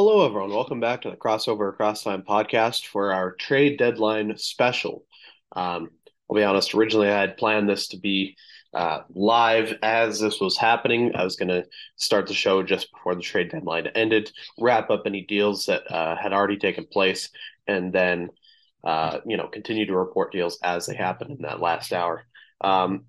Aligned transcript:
Hello, 0.00 0.24
everyone. 0.24 0.50
Welcome 0.50 0.78
back 0.78 1.02
to 1.02 1.10
the 1.10 1.16
Crossover 1.16 1.70
Across 1.70 2.04
Time 2.04 2.22
podcast 2.22 2.86
for 2.86 3.12
our 3.12 3.32
trade 3.32 3.78
deadline 3.78 4.38
special. 4.38 5.04
Um, 5.56 5.90
I'll 6.30 6.36
be 6.36 6.44
honest, 6.44 6.72
originally 6.72 7.08
I 7.08 7.20
had 7.20 7.36
planned 7.36 7.68
this 7.68 7.88
to 7.88 7.96
be 7.96 8.36
uh, 8.72 9.00
live 9.12 9.76
as 9.82 10.20
this 10.20 10.40
was 10.40 10.56
happening. 10.56 11.16
I 11.16 11.24
was 11.24 11.34
going 11.34 11.48
to 11.48 11.64
start 11.96 12.28
the 12.28 12.32
show 12.32 12.62
just 12.62 12.92
before 12.92 13.16
the 13.16 13.22
trade 13.22 13.50
deadline 13.50 13.88
ended, 13.88 14.30
wrap 14.60 14.88
up 14.88 15.02
any 15.04 15.22
deals 15.22 15.66
that 15.66 15.82
uh, 15.90 16.14
had 16.14 16.32
already 16.32 16.58
taken 16.58 16.86
place, 16.86 17.30
and 17.66 17.92
then, 17.92 18.28
uh, 18.84 19.18
you 19.26 19.36
know, 19.36 19.48
continue 19.48 19.86
to 19.86 19.96
report 19.96 20.30
deals 20.30 20.60
as 20.62 20.86
they 20.86 20.94
happen 20.94 21.32
in 21.32 21.42
that 21.42 21.58
last 21.58 21.92
hour. 21.92 22.24
Um, 22.60 23.06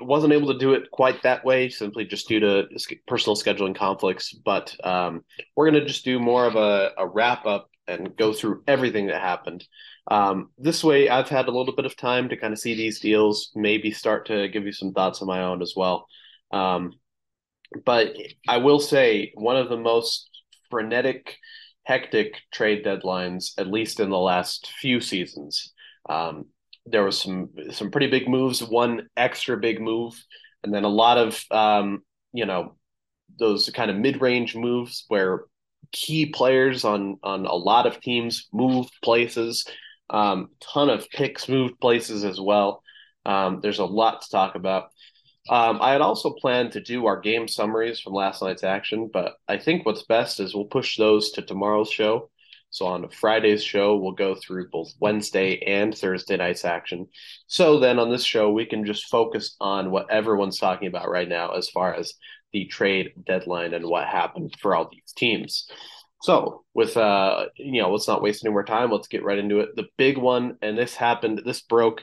wasn't 0.00 0.32
able 0.32 0.52
to 0.52 0.58
do 0.58 0.72
it 0.72 0.90
quite 0.90 1.22
that 1.22 1.44
way 1.44 1.68
simply 1.68 2.04
just 2.04 2.28
due 2.28 2.40
to 2.40 2.66
personal 3.06 3.36
scheduling 3.36 3.76
conflicts 3.76 4.32
but 4.32 4.74
um, 4.84 5.22
we're 5.54 5.70
going 5.70 5.80
to 5.80 5.86
just 5.86 6.04
do 6.04 6.18
more 6.18 6.46
of 6.46 6.56
a, 6.56 6.92
a, 6.96 7.06
wrap 7.06 7.46
up 7.46 7.68
and 7.86 8.16
go 8.16 8.32
through 8.32 8.64
everything 8.66 9.06
that 9.06 9.20
happened. 9.20 9.64
Um, 10.10 10.50
this 10.58 10.82
way 10.82 11.08
i've 11.08 11.28
had 11.28 11.48
a 11.48 11.50
little 11.50 11.74
bit 11.74 11.84
of 11.84 11.96
time 11.96 12.28
to 12.28 12.36
kind 12.36 12.52
of 12.52 12.58
see 12.58 12.74
these 12.74 13.00
deals 13.00 13.50
maybe 13.54 13.90
start 13.90 14.26
to 14.26 14.48
give 14.48 14.64
you 14.64 14.72
some 14.72 14.92
thoughts 14.92 15.20
of 15.20 15.28
my 15.28 15.42
own 15.42 15.62
as 15.62 15.74
well. 15.76 16.06
Um, 16.52 16.92
but 17.84 18.16
i 18.48 18.58
will 18.58 18.80
say 18.80 19.32
one 19.34 19.56
of 19.56 19.68
the 19.68 19.76
most 19.76 20.30
frenetic 20.70 21.36
hectic 21.84 22.36
trade 22.52 22.84
deadlines 22.84 23.52
at 23.58 23.66
least 23.66 24.00
in 24.00 24.10
the 24.10 24.18
last 24.18 24.72
few 24.80 25.00
seasons 25.00 25.72
um, 26.08 26.46
there 26.86 27.04
was 27.04 27.20
some 27.20 27.50
some 27.70 27.90
pretty 27.90 28.08
big 28.08 28.28
moves, 28.28 28.62
one 28.62 29.08
extra 29.16 29.56
big 29.56 29.80
move, 29.80 30.14
and 30.62 30.72
then 30.72 30.84
a 30.84 30.88
lot 30.88 31.18
of 31.18 31.42
um, 31.50 32.02
you 32.32 32.46
know 32.46 32.76
those 33.38 33.68
kind 33.70 33.90
of 33.90 33.96
mid 33.96 34.20
range 34.20 34.54
moves 34.54 35.04
where 35.08 35.44
key 35.92 36.26
players 36.26 36.84
on 36.84 37.18
on 37.22 37.46
a 37.46 37.54
lot 37.54 37.86
of 37.86 38.00
teams 38.00 38.48
moved 38.52 38.92
places. 39.02 39.66
Um, 40.08 40.50
ton 40.60 40.88
of 40.88 41.08
picks 41.10 41.48
moved 41.48 41.80
places 41.80 42.24
as 42.24 42.40
well. 42.40 42.82
Um, 43.24 43.60
there's 43.60 43.80
a 43.80 43.84
lot 43.84 44.22
to 44.22 44.30
talk 44.30 44.54
about. 44.54 44.90
Um, 45.48 45.78
I 45.80 45.92
had 45.92 46.00
also 46.00 46.30
planned 46.30 46.72
to 46.72 46.80
do 46.80 47.06
our 47.06 47.20
game 47.20 47.46
summaries 47.46 48.00
from 48.00 48.14
last 48.14 48.42
night's 48.42 48.64
action, 48.64 49.10
but 49.12 49.34
I 49.48 49.58
think 49.58 49.84
what's 49.84 50.02
best 50.04 50.40
is 50.40 50.54
we'll 50.54 50.64
push 50.64 50.96
those 50.96 51.30
to 51.32 51.42
tomorrow's 51.42 51.90
show. 51.90 52.30
So 52.70 52.86
on 52.86 53.08
Friday's 53.08 53.62
show, 53.62 53.96
we'll 53.96 54.12
go 54.12 54.34
through 54.34 54.68
both 54.70 54.92
Wednesday 55.00 55.58
and 55.66 55.96
Thursday 55.96 56.36
night's 56.36 56.64
action. 56.64 57.06
So 57.46 57.78
then 57.78 57.98
on 57.98 58.10
this 58.10 58.24
show, 58.24 58.50
we 58.50 58.66
can 58.66 58.84
just 58.84 59.06
focus 59.06 59.56
on 59.60 59.90
what 59.90 60.10
everyone's 60.10 60.58
talking 60.58 60.88
about 60.88 61.08
right 61.08 61.28
now 61.28 61.52
as 61.52 61.70
far 61.70 61.94
as 61.94 62.12
the 62.52 62.66
trade 62.66 63.12
deadline 63.26 63.74
and 63.74 63.86
what 63.86 64.06
happened 64.06 64.54
for 64.60 64.74
all 64.74 64.88
these 64.90 65.12
teams. 65.16 65.68
So 66.22 66.64
with 66.74 66.96
uh 66.96 67.46
you 67.56 67.82
know, 67.82 67.92
let's 67.92 68.08
not 68.08 68.22
waste 68.22 68.44
any 68.44 68.52
more 68.52 68.64
time. 68.64 68.90
Let's 68.90 69.08
get 69.08 69.24
right 69.24 69.38
into 69.38 69.60
it. 69.60 69.76
The 69.76 69.86
big 69.96 70.18
one, 70.18 70.56
and 70.62 70.76
this 70.76 70.94
happened, 70.94 71.42
this 71.44 71.60
broke 71.60 72.02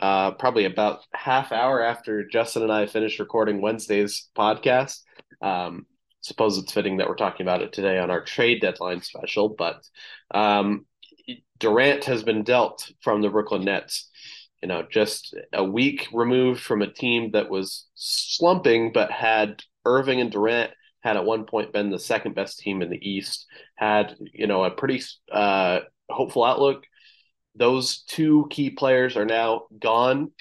uh 0.00 0.32
probably 0.32 0.64
about 0.64 1.00
half 1.12 1.52
hour 1.52 1.82
after 1.82 2.26
Justin 2.26 2.62
and 2.62 2.72
I 2.72 2.86
finished 2.86 3.18
recording 3.18 3.60
Wednesday's 3.60 4.28
podcast. 4.36 5.00
Um, 5.42 5.86
suppose 6.24 6.56
it's 6.56 6.72
fitting 6.72 6.96
that 6.96 7.08
we're 7.08 7.16
talking 7.16 7.44
about 7.44 7.60
it 7.60 7.72
today 7.72 7.98
on 7.98 8.10
our 8.10 8.24
trade 8.24 8.62
deadline 8.62 9.02
special. 9.02 9.50
But 9.50 9.86
um, 10.30 10.86
Durant 11.58 12.04
has 12.06 12.22
been 12.22 12.44
dealt 12.44 12.90
from 13.02 13.20
the 13.20 13.28
Brooklyn 13.28 13.64
Nets. 13.64 14.10
You 14.62 14.68
know, 14.68 14.86
just 14.90 15.36
a 15.52 15.62
week 15.62 16.08
removed 16.14 16.62
from 16.62 16.80
a 16.80 16.90
team 16.90 17.32
that 17.32 17.50
was 17.50 17.86
slumping, 17.94 18.92
but 18.92 19.10
had 19.10 19.62
Irving 19.84 20.22
and 20.22 20.32
Durant 20.32 20.70
had 21.00 21.18
at 21.18 21.26
one 21.26 21.44
point 21.44 21.74
been 21.74 21.90
the 21.90 21.98
second 21.98 22.34
best 22.34 22.58
team 22.58 22.80
in 22.80 22.88
the 22.88 23.06
East. 23.06 23.46
Had 23.74 24.16
you 24.32 24.46
know 24.46 24.64
a 24.64 24.70
pretty 24.70 25.02
uh, 25.30 25.80
hopeful 26.08 26.42
outlook. 26.42 26.84
Those 27.54 28.02
two 28.04 28.46
key 28.50 28.70
players 28.70 29.14
are 29.18 29.26
now 29.26 29.64
gone. 29.78 30.32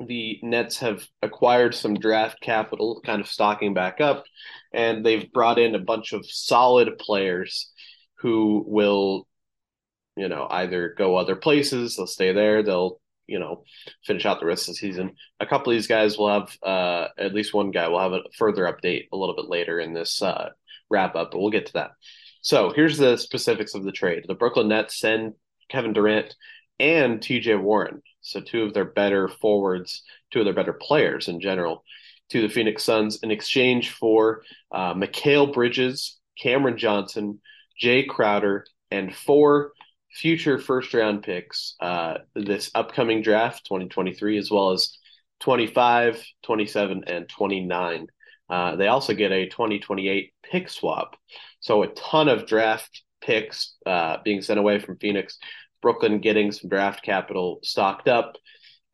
The 0.00 0.38
Nets 0.42 0.78
have 0.78 1.06
acquired 1.22 1.74
some 1.74 1.94
draft 1.94 2.40
capital, 2.40 3.00
kind 3.04 3.20
of 3.20 3.26
stocking 3.28 3.74
back 3.74 4.00
up 4.00 4.24
and 4.72 5.04
they've 5.04 5.32
brought 5.32 5.58
in 5.58 5.74
a 5.74 5.80
bunch 5.80 6.12
of 6.12 6.26
solid 6.26 6.98
players 6.98 7.72
who 8.18 8.64
will 8.66 9.26
you 10.16 10.28
know 10.28 10.46
either 10.50 10.94
go 10.98 11.16
other 11.16 11.36
places 11.36 11.96
they'll 11.96 12.06
stay 12.06 12.32
there 12.32 12.62
they'll 12.62 13.00
you 13.26 13.38
know 13.38 13.62
finish 14.04 14.26
out 14.26 14.40
the 14.40 14.46
rest 14.46 14.68
of 14.68 14.74
the 14.74 14.78
season. 14.78 15.14
A 15.40 15.46
couple 15.46 15.72
of 15.72 15.76
these 15.76 15.86
guys 15.86 16.18
will 16.18 16.28
have 16.32 16.56
uh 16.62 17.08
at 17.18 17.34
least 17.34 17.54
one 17.54 17.70
guy 17.70 17.88
will 17.88 18.00
have 18.00 18.12
a 18.12 18.22
further 18.36 18.64
update 18.64 19.08
a 19.12 19.16
little 19.16 19.36
bit 19.36 19.48
later 19.48 19.78
in 19.80 19.92
this 19.94 20.22
uh 20.22 20.50
wrap 20.90 21.14
up 21.14 21.30
but 21.30 21.38
we'll 21.38 21.50
get 21.50 21.66
to 21.66 21.72
that. 21.74 21.90
So 22.40 22.72
here's 22.72 22.98
the 22.98 23.16
specifics 23.16 23.74
of 23.74 23.84
the 23.84 23.92
trade. 23.92 24.24
The 24.26 24.34
brooklyn 24.34 24.68
nets 24.68 24.98
send 24.98 25.34
kevin 25.68 25.92
durant 25.92 26.34
and 26.80 27.20
tj 27.20 27.60
warren 27.60 28.02
so 28.30 28.40
two 28.40 28.62
of 28.62 28.74
their 28.74 28.84
better 28.84 29.28
forwards 29.28 30.02
two 30.30 30.40
of 30.40 30.44
their 30.44 30.54
better 30.54 30.72
players 30.72 31.28
in 31.28 31.40
general 31.40 31.84
to 32.30 32.42
the 32.42 32.48
Phoenix 32.48 32.84
Suns 32.84 33.20
in 33.22 33.30
exchange 33.30 33.90
for 33.90 34.42
uh, 34.70 34.94
Mikal 34.94 35.52
Bridges, 35.52 36.18
Cameron 36.38 36.76
Johnson, 36.76 37.40
Jae 37.82 38.06
Crowder, 38.06 38.66
and 38.90 39.14
four 39.14 39.72
future 40.12 40.58
first 40.58 40.92
round 40.94 41.22
picks 41.22 41.74
uh, 41.80 42.18
this 42.34 42.70
upcoming 42.74 43.22
draft 43.22 43.64
2023, 43.66 44.38
as 44.38 44.50
well 44.50 44.72
as 44.72 44.98
25, 45.40 46.22
27, 46.42 47.04
and 47.06 47.28
29. 47.28 48.06
Uh, 48.50 48.76
they 48.76 48.88
also 48.88 49.14
get 49.14 49.30
a 49.30 49.48
2028 49.48 50.32
pick 50.42 50.68
swap. 50.68 51.16
So 51.60 51.82
a 51.82 51.88
ton 51.88 52.28
of 52.28 52.46
draft 52.46 53.02
picks 53.20 53.76
uh, 53.84 54.18
being 54.24 54.42
sent 54.42 54.58
away 54.58 54.78
from 54.78 54.96
Phoenix. 54.98 55.38
Brooklyn 55.82 56.20
getting 56.20 56.52
some 56.52 56.68
draft 56.68 57.02
capital 57.02 57.60
stocked 57.62 58.08
up 58.08 58.36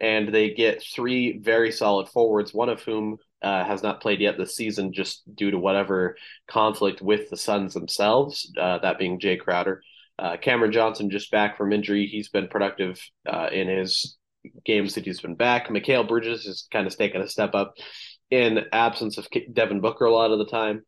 and 0.01 0.35
they 0.35 0.51
get 0.51 0.83
three 0.83 1.39
very 1.39 1.73
solid 1.73 2.09
forwards, 2.09 2.53
one 2.53 2.69
of 2.69 2.83
whom 2.83 3.19
uh, 3.43 3.65
has 3.65 3.83
not 3.83 4.01
played 4.01 4.21
yet 4.21 4.37
this 4.37 4.57
season 4.57 4.93
just 4.93 5.23
due 5.35 5.51
to 5.51 5.59
whatever 5.59 6.17
conflict 6.49 7.01
with 7.01 7.31
the 7.31 7.37
Suns 7.37 7.75
themselves, 7.75 8.53
uh, 8.61 8.79
that 8.79 8.99
being 8.99 9.21
Jae 9.21 9.39
Crowder. 9.39 9.83
Uh, 10.19 10.37
Cameron 10.37 10.73
Johnson 10.73 11.11
just 11.11 11.31
back 11.31 11.57
from 11.57 11.73
injury. 11.73 12.07
He's 12.07 12.29
been 12.29 12.49
productive 12.49 13.01
uh, 13.27 13.49
in 13.53 13.69
his 13.69 14.17
games 14.65 14.95
that 14.95 15.05
he's 15.05 15.21
been 15.21 15.35
back. 15.35 15.69
Mikal 15.69 16.07
Bridges 16.07 16.45
has 16.45 16.69
kind 16.73 16.87
of 16.87 16.97
taken 16.97 17.21
a 17.21 17.29
step 17.29 17.55
up 17.55 17.75
in 18.31 18.61
absence 18.73 19.19
of 19.19 19.29
Devin 19.53 19.81
Booker 19.81 20.05
a 20.05 20.13
lot 20.13 20.31
of 20.31 20.39
the 20.39 20.47
time. 20.47 20.85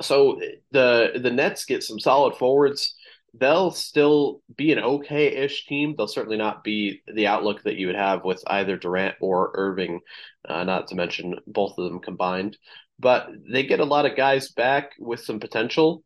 So 0.00 0.40
the 0.70 1.18
the 1.20 1.30
Nets 1.30 1.64
get 1.64 1.82
some 1.82 1.98
solid 1.98 2.36
forwards 2.36 2.94
they'll 3.38 3.70
still 3.70 4.42
be 4.56 4.72
an 4.72 4.78
okay-ish 4.78 5.66
team. 5.66 5.94
They'll 5.96 6.08
certainly 6.08 6.36
not 6.36 6.64
be 6.64 7.02
the 7.12 7.26
outlook 7.26 7.62
that 7.62 7.76
you 7.76 7.86
would 7.86 7.96
have 7.96 8.24
with 8.24 8.42
either 8.46 8.76
Durant 8.76 9.16
or 9.20 9.52
Irving, 9.54 10.00
uh, 10.48 10.64
not 10.64 10.88
to 10.88 10.94
mention 10.94 11.36
both 11.46 11.78
of 11.78 11.88
them 11.88 12.00
combined. 12.00 12.56
But 12.98 13.28
they 13.50 13.62
get 13.62 13.80
a 13.80 13.84
lot 13.84 14.06
of 14.06 14.16
guys 14.16 14.50
back 14.50 14.92
with 14.98 15.20
some 15.20 15.40
potential. 15.40 16.02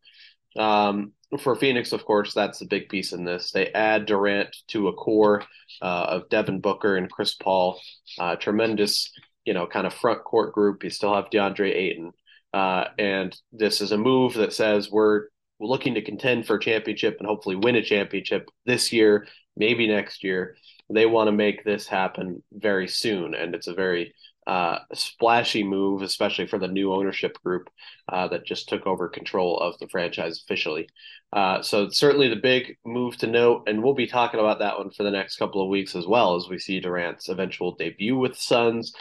Um, 0.56 1.12
for 1.40 1.56
Phoenix, 1.56 1.92
of 1.92 2.04
course, 2.04 2.34
that's 2.34 2.58
the 2.58 2.66
big 2.66 2.88
piece 2.90 3.12
in 3.12 3.24
this. 3.24 3.52
They 3.52 3.68
add 3.68 4.06
Durant 4.06 4.54
to 4.68 4.88
a 4.88 4.92
core 4.92 5.44
uh, 5.80 6.06
of 6.08 6.28
Devin 6.28 6.60
Booker 6.60 6.96
and 6.96 7.10
Chris 7.10 7.34
Paul. 7.34 7.80
Uh, 8.18 8.36
tremendous, 8.36 9.10
you 9.46 9.54
know, 9.54 9.66
kind 9.66 9.86
of 9.86 9.94
front 9.94 10.24
court 10.24 10.52
group. 10.52 10.84
You 10.84 10.90
still 10.90 11.14
have 11.14 11.30
DeAndre 11.30 11.74
Ayton. 11.74 12.12
Uh, 12.52 12.88
and 12.98 13.34
this 13.50 13.80
is 13.80 13.92
a 13.92 13.98
move 13.98 14.34
that 14.34 14.52
says 14.52 14.90
we're 14.90 15.28
looking 15.62 15.94
to 15.94 16.02
contend 16.02 16.46
for 16.46 16.56
a 16.56 16.60
championship 16.60 17.16
and 17.18 17.26
hopefully 17.26 17.56
win 17.56 17.76
a 17.76 17.82
championship 17.82 18.48
this 18.66 18.92
year, 18.92 19.26
maybe 19.56 19.86
next 19.86 20.24
year. 20.24 20.56
They 20.90 21.06
want 21.06 21.28
to 21.28 21.32
make 21.32 21.64
this 21.64 21.86
happen 21.86 22.42
very 22.52 22.88
soon, 22.88 23.34
and 23.34 23.54
it's 23.54 23.66
a 23.66 23.74
very 23.74 24.14
uh, 24.46 24.78
splashy 24.92 25.62
move, 25.62 26.02
especially 26.02 26.46
for 26.46 26.58
the 26.58 26.68
new 26.68 26.92
ownership 26.92 27.38
group 27.44 27.70
uh, 28.08 28.28
that 28.28 28.44
just 28.44 28.68
took 28.68 28.86
over 28.86 29.08
control 29.08 29.58
of 29.58 29.78
the 29.78 29.88
franchise 29.88 30.42
officially. 30.42 30.88
Uh, 31.32 31.62
so 31.62 31.88
certainly 31.88 32.28
the 32.28 32.36
big 32.36 32.76
move 32.84 33.16
to 33.18 33.26
note, 33.26 33.62
and 33.66 33.82
we'll 33.82 33.94
be 33.94 34.06
talking 34.06 34.40
about 34.40 34.58
that 34.58 34.76
one 34.76 34.90
for 34.90 35.04
the 35.04 35.10
next 35.10 35.36
couple 35.36 35.62
of 35.62 35.68
weeks 35.68 35.94
as 35.94 36.06
well 36.06 36.34
as 36.34 36.48
we 36.48 36.58
see 36.58 36.80
Durant's 36.80 37.28
eventual 37.28 37.74
debut 37.76 38.18
with 38.18 38.36
Suns 38.36 38.92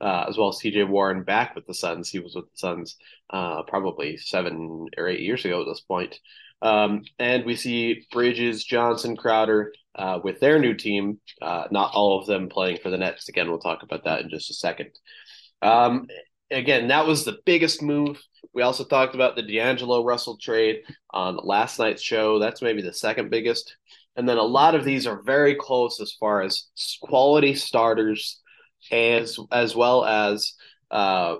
uh, 0.00 0.26
as 0.28 0.36
well 0.36 0.48
as 0.48 0.56
TJ 0.56 0.88
Warren 0.88 1.22
back 1.22 1.54
with 1.54 1.66
the 1.66 1.74
Suns. 1.74 2.08
He 2.08 2.18
was 2.18 2.34
with 2.34 2.46
the 2.46 2.58
Suns 2.58 2.96
uh, 3.30 3.62
probably 3.62 4.16
seven 4.16 4.88
or 4.96 5.08
eight 5.08 5.20
years 5.20 5.44
ago 5.44 5.62
at 5.62 5.66
this 5.66 5.80
point. 5.80 6.18
Um, 6.62 7.02
and 7.18 7.44
we 7.44 7.56
see 7.56 8.06
Bridges, 8.12 8.64
Johnson, 8.64 9.16
Crowder 9.16 9.72
uh, 9.94 10.20
with 10.22 10.40
their 10.40 10.58
new 10.58 10.74
team. 10.74 11.20
Uh, 11.40 11.64
not 11.70 11.92
all 11.94 12.20
of 12.20 12.26
them 12.26 12.48
playing 12.48 12.78
for 12.82 12.90
the 12.90 12.98
Nets. 12.98 13.28
Again, 13.28 13.48
we'll 13.48 13.58
talk 13.58 13.82
about 13.82 14.04
that 14.04 14.22
in 14.22 14.30
just 14.30 14.50
a 14.50 14.54
second. 14.54 14.90
Um, 15.62 16.08
again, 16.50 16.88
that 16.88 17.06
was 17.06 17.24
the 17.24 17.38
biggest 17.44 17.82
move. 17.82 18.22
We 18.54 18.62
also 18.62 18.84
talked 18.84 19.14
about 19.14 19.36
the 19.36 19.42
D'Angelo 19.42 20.04
Russell 20.04 20.38
trade 20.40 20.82
on 21.10 21.38
last 21.42 21.78
night's 21.78 22.02
show. 22.02 22.38
That's 22.38 22.62
maybe 22.62 22.82
the 22.82 22.92
second 22.92 23.30
biggest. 23.30 23.76
And 24.16 24.26
then 24.26 24.38
a 24.38 24.42
lot 24.42 24.74
of 24.74 24.84
these 24.84 25.06
are 25.06 25.22
very 25.22 25.54
close 25.54 26.00
as 26.00 26.12
far 26.18 26.40
as 26.40 26.68
quality 27.02 27.54
starters 27.54 28.40
as 28.90 29.38
as 29.52 29.74
well 29.74 30.04
as 30.04 30.54
uh, 30.90 31.36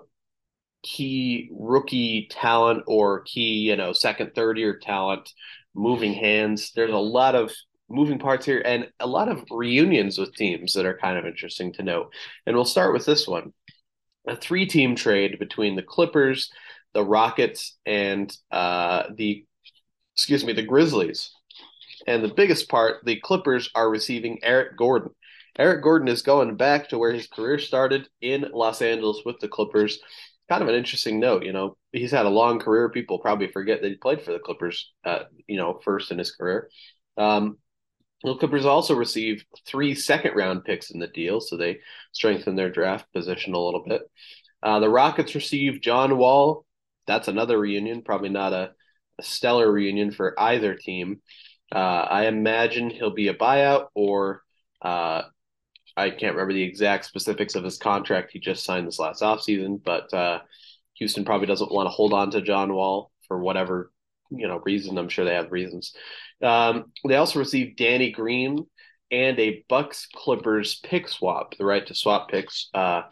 key 0.82 1.48
rookie 1.52 2.28
talent 2.30 2.84
or 2.86 3.22
key, 3.22 3.68
you 3.68 3.76
know, 3.76 3.92
second, 3.92 4.34
third 4.34 4.58
year 4.58 4.78
talent 4.78 5.32
moving 5.74 6.14
hands. 6.14 6.72
There's 6.74 6.92
a 6.92 6.96
lot 6.96 7.34
of 7.34 7.52
moving 7.88 8.18
parts 8.18 8.46
here 8.46 8.62
and 8.64 8.88
a 8.98 9.06
lot 9.06 9.28
of 9.28 9.44
reunions 9.50 10.18
with 10.18 10.34
teams 10.34 10.72
that 10.72 10.86
are 10.86 10.98
kind 10.98 11.18
of 11.18 11.26
interesting 11.26 11.72
to 11.74 11.82
note. 11.82 12.12
And 12.46 12.56
we'll 12.56 12.64
start 12.64 12.92
with 12.92 13.04
this 13.04 13.26
one 13.26 13.52
a 14.26 14.36
three 14.36 14.66
team 14.66 14.96
trade 14.96 15.38
between 15.38 15.76
the 15.76 15.82
Clippers, 15.82 16.50
the 16.94 17.04
Rockets, 17.04 17.76
and 17.86 18.34
uh, 18.50 19.04
the, 19.14 19.44
excuse 20.16 20.44
me, 20.44 20.52
the 20.52 20.62
Grizzlies. 20.62 21.30
And 22.06 22.22
the 22.22 22.34
biggest 22.34 22.68
part, 22.68 23.04
the 23.04 23.20
Clippers 23.20 23.70
are 23.74 23.88
receiving 23.88 24.38
Eric 24.42 24.76
Gordon. 24.76 25.10
Eric 25.58 25.82
Gordon 25.82 26.08
is 26.08 26.22
going 26.22 26.56
back 26.56 26.88
to 26.88 26.98
where 26.98 27.12
his 27.12 27.28
career 27.28 27.58
started 27.58 28.08
in 28.20 28.46
Los 28.52 28.82
Angeles 28.82 29.22
with 29.24 29.38
the 29.40 29.48
Clippers. 29.48 29.98
Kind 30.48 30.62
of 30.62 30.68
an 30.68 30.74
interesting 30.74 31.18
note, 31.18 31.44
you 31.44 31.52
know. 31.52 31.76
He's 31.92 32.10
had 32.10 32.26
a 32.26 32.30
long 32.30 32.58
career. 32.58 32.90
People 32.90 33.18
probably 33.18 33.48
forget 33.48 33.80
that 33.80 33.88
he 33.88 33.96
played 33.96 34.22
for 34.22 34.32
the 34.32 34.38
Clippers, 34.38 34.92
uh, 35.04 35.20
you 35.46 35.56
know, 35.56 35.80
first 35.82 36.10
in 36.10 36.18
his 36.18 36.30
career. 36.30 36.68
Um, 37.16 37.58
the 38.22 38.34
Clippers 38.36 38.66
also 38.66 38.94
received 38.94 39.46
three 39.66 39.94
second 39.94 40.34
round 40.34 40.64
picks 40.64 40.90
in 40.90 41.00
the 41.00 41.06
deal, 41.06 41.40
so 41.40 41.56
they 41.56 41.78
strengthened 42.12 42.58
their 42.58 42.70
draft 42.70 43.10
position 43.12 43.54
a 43.54 43.58
little 43.58 43.84
bit. 43.86 44.02
Uh, 44.62 44.80
the 44.80 44.88
Rockets 44.88 45.34
received 45.34 45.82
John 45.82 46.16
Wall. 46.18 46.64
That's 47.06 47.28
another 47.28 47.58
reunion, 47.58 48.02
probably 48.02 48.30
not 48.30 48.52
a, 48.52 48.72
a 49.18 49.22
stellar 49.22 49.70
reunion 49.70 50.12
for 50.12 50.38
either 50.38 50.74
team. 50.74 51.22
Uh, 51.74 51.78
I 51.78 52.26
imagine 52.26 52.90
he'll 52.90 53.14
be 53.14 53.28
a 53.28 53.34
buyout, 53.34 53.86
or 53.94 54.42
uh, 54.82 55.22
I 55.96 56.10
can't 56.10 56.34
remember 56.34 56.52
the 56.52 56.62
exact 56.62 57.06
specifics 57.06 57.54
of 57.54 57.64
his 57.64 57.78
contract 57.78 58.32
he 58.32 58.38
just 58.38 58.64
signed 58.64 58.86
this 58.86 58.98
last 58.98 59.22
offseason, 59.22 59.82
but 59.82 60.12
uh, 60.12 60.40
Houston 60.94 61.24
probably 61.24 61.46
doesn't 61.46 61.72
want 61.72 61.86
to 61.86 61.90
hold 61.90 62.12
on 62.12 62.30
to 62.32 62.42
John 62.42 62.72
Wall 62.72 63.10
for 63.28 63.38
whatever 63.38 63.90
you 64.30 64.46
know 64.48 64.60
reason. 64.64 64.98
I'm 64.98 65.08
sure 65.08 65.24
they 65.24 65.34
have 65.34 65.52
reasons. 65.52 65.94
Um, 66.42 66.92
they 67.06 67.16
also 67.16 67.38
received 67.38 67.78
Danny 67.78 68.10
Green 68.10 68.66
and 69.10 69.38
a 69.38 69.64
Bucks 69.68 70.08
Clippers 70.14 70.80
pick 70.80 71.08
swap, 71.08 71.56
the 71.56 71.64
right 71.64 71.86
to 71.86 71.94
swap 71.94 72.28
picks, 72.28 72.68
uh, 72.74 73.02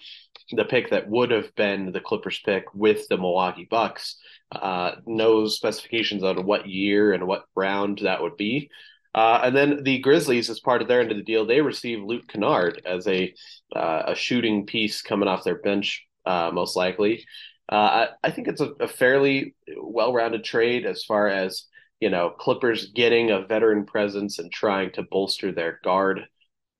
the 0.51 0.65
pick 0.65 0.91
that 0.91 1.09
would 1.09 1.31
have 1.31 1.55
been 1.55 1.93
the 1.93 2.01
Clippers 2.01 2.41
pick 2.45 2.65
with 2.75 3.07
the 3.09 3.17
Milwaukee 3.17 3.69
Bucks. 3.71 4.17
Uh, 4.51 4.93
no 5.07 5.47
specifications 5.47 6.23
on 6.23 6.45
what 6.45 6.69
year 6.69 7.13
and 7.13 7.27
what 7.27 7.45
round 7.55 8.01
that 8.03 8.23
would 8.23 8.37
be. 8.37 8.71
Uh, 9.15 9.41
and 9.45 9.57
then 9.57 9.85
the 9.85 10.01
Grizzlies, 10.01 10.51
as 10.51 10.59
part 10.59 10.83
of 10.83 10.89
their 10.89 11.01
end 11.01 11.13
of 11.13 11.17
the 11.17 11.23
deal, 11.23 11.47
they 11.47 11.61
received 11.61 12.03
Luke 12.03 12.27
Kennard 12.29 12.83
as 12.85 13.07
a 13.07 13.33
uh, 13.75 14.03
a 14.09 14.15
shooting 14.15 14.67
piece 14.67 15.03
coming 15.03 15.29
off 15.29 15.45
their 15.45 15.61
bench, 15.61 16.05
uh, 16.27 16.51
most 16.53 16.75
likely. 16.77 17.25
Uh, 17.71 17.75
I, 17.75 18.09
I, 18.25 18.31
think 18.31 18.49
it's 18.49 18.61
a, 18.61 18.73
a 18.81 18.89
fairly 18.89 19.55
well-rounded 19.81 20.45
trade 20.45 20.85
as 20.85 21.03
far 21.03 21.29
as 21.29 21.67
you 22.05 22.11
know, 22.11 22.29
Clippers 22.29 22.93
getting 22.93 23.31
a 23.31 23.47
veteran 23.47 23.87
presence 23.87 24.39
and 24.39 24.53
trying 24.53 24.93
to 24.93 25.03
bolster 25.03 25.53
their 25.53 25.81
guard 25.83 26.27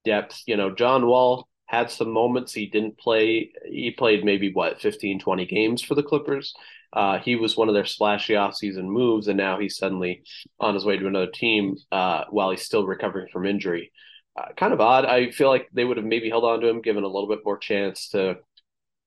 depth. 0.05 0.43
You 0.47 0.59
know, 0.59 0.75
John 0.75 1.07
Wall 1.07 1.49
had 1.65 1.91
some 1.91 2.11
moments 2.11 2.53
he 2.53 2.67
didn't 2.67 2.99
play. 2.99 3.53
He 3.65 3.91
played 3.91 4.23
maybe 4.25 4.53
what 4.53 4.83
15, 4.83 5.21
20 5.21 5.47
games 5.47 5.83
for 5.83 5.95
the 5.95 6.03
Clippers. 6.03 6.53
Uh, 6.95 7.19
he 7.19 7.37
was 7.37 7.57
one 7.57 7.69
of 7.69 7.75
their 7.75 7.85
splashy 7.85 8.35
offseason 8.35 8.85
moves, 8.85 9.29
and 9.29 9.37
now 9.37 9.59
he's 9.59 9.77
suddenly 9.77 10.23
on 10.61 10.75
his 10.75 10.85
way 10.85 10.97
to 10.97 11.07
another 11.07 11.31
team 11.31 11.77
uh, 11.93 12.25
while 12.31 12.51
he's 12.51 12.63
still 12.63 12.87
recovering 12.87 13.29
from 13.33 13.47
injury. 13.47 13.91
Uh, 14.37 14.53
kind 14.57 14.73
of 14.73 14.81
odd. 14.81 15.05
I 15.05 15.31
feel 15.31 15.49
like 15.49 15.69
they 15.73 15.85
would 15.85 15.97
have 15.97 16.07
maybe 16.07 16.29
held 16.29 16.45
on 16.45 16.61
to 16.61 16.69
him, 16.69 16.81
given 16.83 17.05
a 17.05 17.09
little 17.09 17.29
bit 17.29 17.45
more 17.45 17.59
chance 17.59 18.09
to 18.11 18.37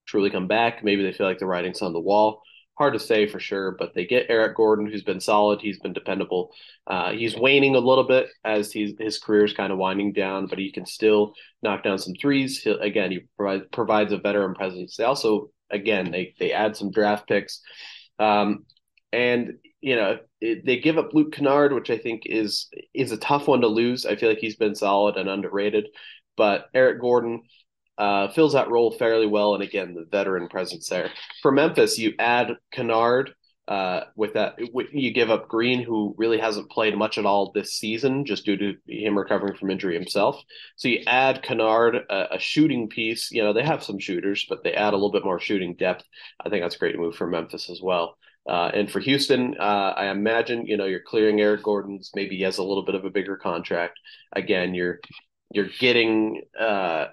truly 0.05 0.29
come 0.29 0.47
back. 0.47 0.83
Maybe 0.83 1.03
they 1.03 1.13
feel 1.13 1.27
like 1.27 1.39
the 1.39 1.45
writing's 1.45 1.81
on 1.81 1.93
the 1.93 1.99
wall 1.99 2.41
hard 2.77 2.93
to 2.93 2.99
say 2.99 3.25
for 3.27 3.39
sure, 3.39 3.71
but 3.71 3.93
they 3.95 4.05
get 4.05 4.27
Eric 4.29 4.55
Gordon, 4.55 4.85
who's 4.85 5.03
been 5.03 5.19
solid. 5.19 5.61
He's 5.61 5.79
been 5.79 5.93
dependable. 5.93 6.51
Uh, 6.85 7.11
he's 7.11 7.35
waning 7.35 7.75
a 7.75 7.79
little 7.79 8.03
bit 8.03 8.27
as 8.45 8.71
he's, 8.71 8.93
his 8.99 9.17
career 9.17 9.45
is 9.45 9.53
kind 9.53 9.71
of 9.71 9.79
winding 9.79 10.13
down, 10.13 10.45
but 10.45 10.59
he 10.59 10.71
can 10.71 10.85
still 10.85 11.33
knock 11.63 11.83
down 11.83 11.97
some 11.97 12.13
threes. 12.21 12.61
He'll, 12.61 12.79
again, 12.79 13.11
he 13.11 13.21
provides 13.71 14.13
a 14.13 14.17
veteran 14.17 14.53
presence. 14.53 14.95
They 14.95 15.05
also, 15.05 15.49
again, 15.69 16.11
they 16.11 16.33
they 16.39 16.51
add 16.51 16.75
some 16.75 16.91
draft 16.91 17.27
picks, 17.27 17.61
um, 18.19 18.65
and 19.11 19.53
you 19.81 19.95
know 19.95 20.19
it, 20.41 20.65
they 20.65 20.79
give 20.79 20.97
up 20.97 21.13
Luke 21.13 21.33
Kennard, 21.33 21.73
which 21.73 21.89
I 21.89 21.97
think 21.97 22.23
is 22.25 22.67
is 22.93 23.11
a 23.11 23.17
tough 23.17 23.47
one 23.47 23.61
to 23.61 23.67
lose. 23.67 24.05
I 24.05 24.15
feel 24.15 24.29
like 24.29 24.39
he's 24.39 24.55
been 24.55 24.75
solid 24.75 25.17
and 25.17 25.29
underrated, 25.29 25.87
but 26.35 26.67
Eric 26.73 27.01
Gordon 27.01 27.43
uh, 27.97 28.29
fills 28.29 28.53
that 28.53 28.69
role 28.69 28.91
fairly 28.91 29.27
well. 29.27 29.53
And 29.55 29.63
again, 29.63 29.93
the 29.93 30.05
veteran 30.09 30.47
presence 30.49 30.89
there. 30.89 31.11
For 31.41 31.51
Memphis, 31.51 31.97
you 31.97 32.13
add 32.19 32.57
Kennard 32.71 33.33
uh, 33.67 34.01
with 34.15 34.33
that. 34.33 34.55
You 34.91 35.11
give 35.11 35.29
up 35.29 35.47
Green, 35.47 35.83
who 35.83 36.15
really 36.17 36.39
hasn't 36.39 36.71
played 36.71 36.97
much 36.97 37.17
at 37.17 37.25
all 37.25 37.51
this 37.51 37.73
season, 37.73 38.25
just 38.25 38.45
due 38.45 38.57
to 38.57 38.73
him 38.87 39.17
recovering 39.17 39.57
from 39.57 39.69
injury 39.69 39.93
himself. 39.93 40.41
So 40.75 40.87
you 40.87 41.03
add 41.07 41.43
Kennard, 41.43 41.95
a, 41.95 42.35
a 42.35 42.39
shooting 42.39 42.87
piece. 42.87 43.31
You 43.31 43.43
know 43.43 43.53
they 43.53 43.63
have 43.63 43.83
some 43.83 43.99
shooters, 43.99 44.45
but 44.47 44.63
they 44.63 44.73
add 44.73 44.93
a 44.93 44.97
little 44.97 45.11
bit 45.11 45.25
more 45.25 45.39
shooting 45.39 45.75
depth. 45.75 46.05
I 46.43 46.49
think 46.49 46.63
that's 46.63 46.75
a 46.75 46.79
great 46.79 46.97
move 46.97 47.15
for 47.15 47.27
Memphis 47.27 47.69
as 47.69 47.81
well. 47.81 48.17
Uh, 48.47 48.71
and 48.73 48.89
for 48.89 49.01
Houston, 49.01 49.55
uh, 49.59 49.93
I 49.97 50.09
imagine 50.09 50.65
you 50.65 50.77
know 50.77 50.85
you're 50.85 51.01
clearing 51.01 51.41
Eric 51.41 51.63
Gordon's. 51.63 52.11
Maybe 52.15 52.37
he 52.37 52.43
has 52.43 52.57
a 52.57 52.63
little 52.63 52.85
bit 52.85 52.95
of 52.95 53.05
a 53.05 53.09
bigger 53.09 53.37
contract. 53.37 53.99
Again, 54.33 54.73
you're 54.73 54.99
you're 55.51 55.69
getting 55.79 56.41
uh, 56.59 57.07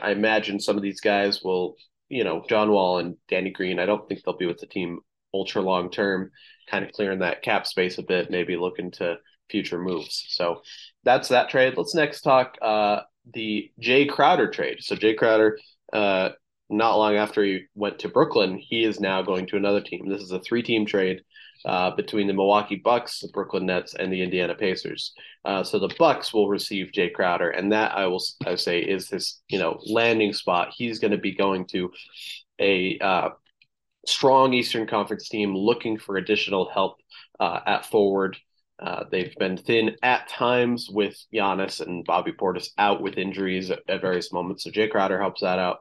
I 0.00 0.12
imagine 0.12 0.60
some 0.60 0.76
of 0.76 0.82
these 0.82 1.00
guys 1.00 1.42
will, 1.42 1.76
you 2.08 2.24
know, 2.24 2.44
John 2.48 2.70
Wall 2.70 2.98
and 2.98 3.16
Danny 3.28 3.50
Green. 3.50 3.78
I 3.78 3.86
don't 3.86 4.06
think 4.08 4.22
they'll 4.22 4.36
be 4.36 4.46
with 4.46 4.58
the 4.58 4.66
team 4.66 5.00
ultra 5.34 5.62
long 5.62 5.90
term, 5.90 6.30
kind 6.70 6.84
of 6.84 6.92
clearing 6.92 7.20
that 7.20 7.42
cap 7.42 7.66
space 7.66 7.98
a 7.98 8.02
bit, 8.02 8.30
maybe 8.30 8.56
looking 8.56 8.90
to 8.92 9.16
future 9.50 9.78
moves. 9.78 10.26
So 10.28 10.62
that's 11.04 11.28
that 11.28 11.50
trade. 11.50 11.74
Let's 11.76 11.94
next 11.94 12.22
talk 12.22 12.56
uh, 12.62 13.00
the 13.34 13.70
Jae 13.80 14.08
Crowder 14.08 14.50
trade. 14.50 14.78
So 14.80 14.96
Jae 14.96 15.16
Crowder, 15.16 15.58
uh, 15.92 16.30
not 16.70 16.96
long 16.96 17.16
after 17.16 17.44
he 17.44 17.64
went 17.74 17.98
to 18.00 18.08
Brooklyn, 18.08 18.58
he 18.58 18.84
is 18.84 18.98
now 18.98 19.22
going 19.22 19.46
to 19.48 19.56
another 19.56 19.80
team. 19.80 20.08
This 20.08 20.22
is 20.22 20.32
a 20.32 20.40
three 20.40 20.62
team 20.62 20.86
trade 20.86 21.20
uh, 21.64 21.94
between 21.94 22.26
the 22.26 22.32
Milwaukee 22.32 22.80
Bucks, 22.82 23.20
the 23.20 23.28
Brooklyn 23.28 23.66
Nets, 23.66 23.94
and 23.94 24.12
the 24.12 24.22
Indiana 24.22 24.54
Pacers. 24.54 25.12
Uh, 25.44 25.62
so 25.62 25.78
the 25.78 25.94
Bucks 25.98 26.32
will 26.32 26.48
receive 26.48 26.90
Jae 26.96 27.12
Crowder, 27.12 27.50
and 27.50 27.72
that 27.72 27.96
I 27.96 28.06
will 28.06 28.22
I 28.46 28.56
say 28.56 28.80
is 28.80 29.10
his 29.10 29.40
you 29.48 29.58
know 29.58 29.78
landing 29.86 30.32
spot. 30.32 30.72
He's 30.76 30.98
going 30.98 31.12
to 31.12 31.18
be 31.18 31.34
going 31.34 31.66
to 31.68 31.90
a 32.58 32.98
uh, 32.98 33.28
strong 34.06 34.52
Eastern 34.52 34.86
Conference 34.86 35.28
team 35.28 35.54
looking 35.54 35.98
for 35.98 36.16
additional 36.16 36.70
help 36.70 36.96
uh, 37.40 37.60
at 37.66 37.86
forward. 37.86 38.36
Uh, 38.78 39.04
they've 39.10 39.34
been 39.36 39.56
thin 39.56 39.96
at 40.02 40.28
times 40.28 40.88
with 40.90 41.16
Giannis 41.32 41.80
and 41.80 42.04
Bobby 42.04 42.32
Portis 42.32 42.70
out 42.78 43.00
with 43.00 43.16
injuries 43.16 43.70
at, 43.70 43.80
at 43.88 44.00
various 44.00 44.32
moments. 44.32 44.64
So 44.64 44.70
Jae 44.70 44.90
Crowder 44.90 45.20
helps 45.20 45.42
that 45.42 45.58
out. 45.58 45.78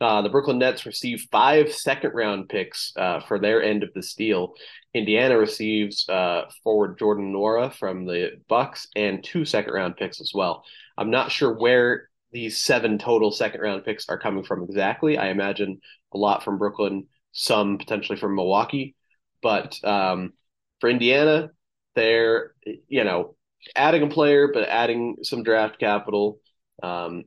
Uh, 0.00 0.20
the 0.22 0.28
Brooklyn 0.28 0.58
Nets 0.58 0.84
receive 0.84 1.26
five 1.30 1.72
second 1.72 2.12
round 2.14 2.48
picks 2.48 2.92
uh, 2.96 3.20
for 3.20 3.38
their 3.38 3.62
end 3.62 3.82
of 3.82 3.90
the 3.94 4.06
deal. 4.16 4.54
Indiana 4.92 5.38
receives 5.38 6.06
uh, 6.08 6.42
forward 6.62 6.98
Jordan 6.98 7.32
Nwora 7.32 7.72
from 7.72 8.04
the 8.04 8.32
Bucks 8.48 8.88
and 8.94 9.24
two 9.24 9.44
second 9.44 9.72
round 9.72 9.96
picks 9.96 10.20
as 10.20 10.32
well. 10.34 10.64
I'm 10.98 11.10
not 11.10 11.32
sure 11.32 11.56
where 11.56 12.10
these 12.32 12.60
seven 12.60 12.98
total 12.98 13.30
second 13.30 13.60
round 13.60 13.84
picks 13.84 14.08
are 14.08 14.18
coming 14.18 14.44
from 14.44 14.64
exactly. 14.64 15.16
I 15.16 15.28
imagine 15.28 15.80
a 16.12 16.18
lot 16.18 16.42
from 16.42 16.58
Brooklyn, 16.58 17.06
some 17.34 17.78
potentially 17.78 18.18
from 18.18 18.36
Milwaukee, 18.36 18.96
but 19.42 19.78
um, 19.84 20.32
for 20.80 20.88
Indiana, 20.88 21.50
they're 21.94 22.54
you 22.88 23.04
know 23.04 23.36
adding 23.76 24.02
a 24.02 24.08
player, 24.08 24.48
but 24.52 24.68
adding 24.68 25.16
some 25.22 25.42
draft 25.42 25.78
capital. 25.78 26.40
Um, 26.82 27.24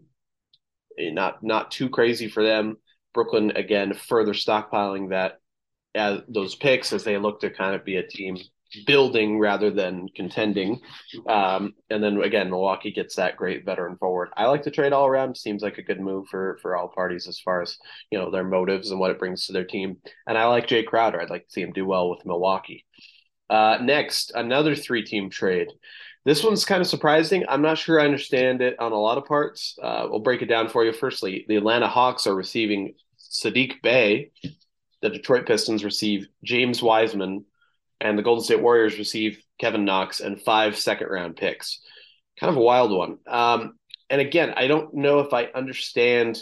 Eh, 0.98 1.12
not 1.12 1.44
not 1.44 1.72
too 1.72 1.90
crazy 1.90 2.28
for 2.28 2.44
them. 2.44 2.78
Brooklyn 3.14 3.52
again 3.52 3.94
further 3.94 4.34
stockpiling 4.34 5.10
that 5.10 5.40
as 5.96 6.22
those 6.28 6.56
picks 6.56 6.94
as 6.94 7.04
they 7.04 7.18
look 7.18 7.42
to 7.42 7.50
kind 7.50 7.76
of 7.76 7.86
be 7.86 7.98
a 7.98 8.08
team 8.08 8.38
building 8.86 9.40
rather 9.40 9.72
than 9.72 10.08
contending. 10.16 10.80
Um, 11.28 11.74
and 11.90 12.04
then 12.04 12.22
again, 12.22 12.50
Milwaukee 12.50 12.92
gets 12.92 13.16
that 13.16 13.38
great 13.38 13.66
veteran 13.66 13.98
forward. 13.98 14.30
I 14.36 14.46
like 14.46 14.64
to 14.64 14.72
trade 14.72 14.94
all 14.94 15.08
around. 15.08 15.38
Seems 15.38 15.62
like 15.62 15.78
a 15.78 15.84
good 15.84 16.00
move 16.00 16.28
for 16.28 16.58
for 16.62 16.76
all 16.76 16.88
parties 16.88 17.28
as 17.28 17.40
far 17.40 17.62
as 17.62 17.78
you 18.12 18.20
know 18.20 18.32
their 18.32 18.44
motives 18.44 18.92
and 18.92 19.00
what 19.00 19.12
it 19.12 19.20
brings 19.20 19.46
to 19.46 19.54
their 19.54 19.66
team. 19.66 19.98
And 20.28 20.38
I 20.38 20.46
like 20.46 20.68
Jae 20.68 20.86
Crowder. 20.86 21.22
I'd 21.22 21.30
like 21.30 21.46
to 21.46 21.52
see 21.52 21.62
him 21.62 21.74
do 21.74 21.86
well 21.86 22.10
with 22.10 22.26
Milwaukee. 22.26 22.86
Uh, 23.50 23.78
next, 23.82 24.32
another 24.36 24.76
three 24.76 25.04
team 25.04 25.30
trade. 25.30 25.70
This 26.26 26.44
one's 26.44 26.66
kind 26.66 26.82
of 26.82 26.88
surprising. 26.88 27.46
I'm 27.48 27.62
not 27.62 27.78
sure 27.78 28.02
I 28.02 28.06
understand 28.06 28.62
it 28.62 28.78
on 28.80 28.92
a 28.92 29.00
lot 29.00 29.18
of 29.18 29.26
parts. 29.26 29.78
Uh, 29.82 30.08
we'll 30.10 30.20
break 30.20 30.42
it 30.42 30.48
down 30.48 30.68
for 30.68 30.84
you. 30.84 30.92
Firstly, 30.92 31.46
the 31.48 31.56
Atlanta 31.56 31.88
Hawks 31.88 32.28
are 32.28 32.36
receiving 32.36 32.96
Saddiq 33.18 33.82
Bey. 33.82 34.32
The 35.02 35.10
Detroit 35.10 35.46
Pistons 35.46 35.86
receive 35.86 36.28
James 36.44 36.84
Wiseman, 36.84 37.46
and 38.00 38.18
the 38.18 38.24
Golden 38.24 38.44
State 38.44 38.62
Warriors 38.62 38.98
receive 38.98 39.42
Kevin 39.60 39.86
Knox 39.86 40.20
and 40.20 40.42
five 40.42 40.77
second 40.77 41.08
round 41.08 41.36
picks. 41.36 41.82
Kind 42.39 42.51
of 42.51 42.58
a 42.58 42.62
wild 42.62 42.92
one. 42.92 43.18
Um, 43.27 43.77
and 44.10 44.22
again, 44.22 44.54
I 44.56 44.68
don't 44.68 44.94
know 44.94 45.20
if 45.20 45.34
I 45.34 45.46
understand. 45.46 46.39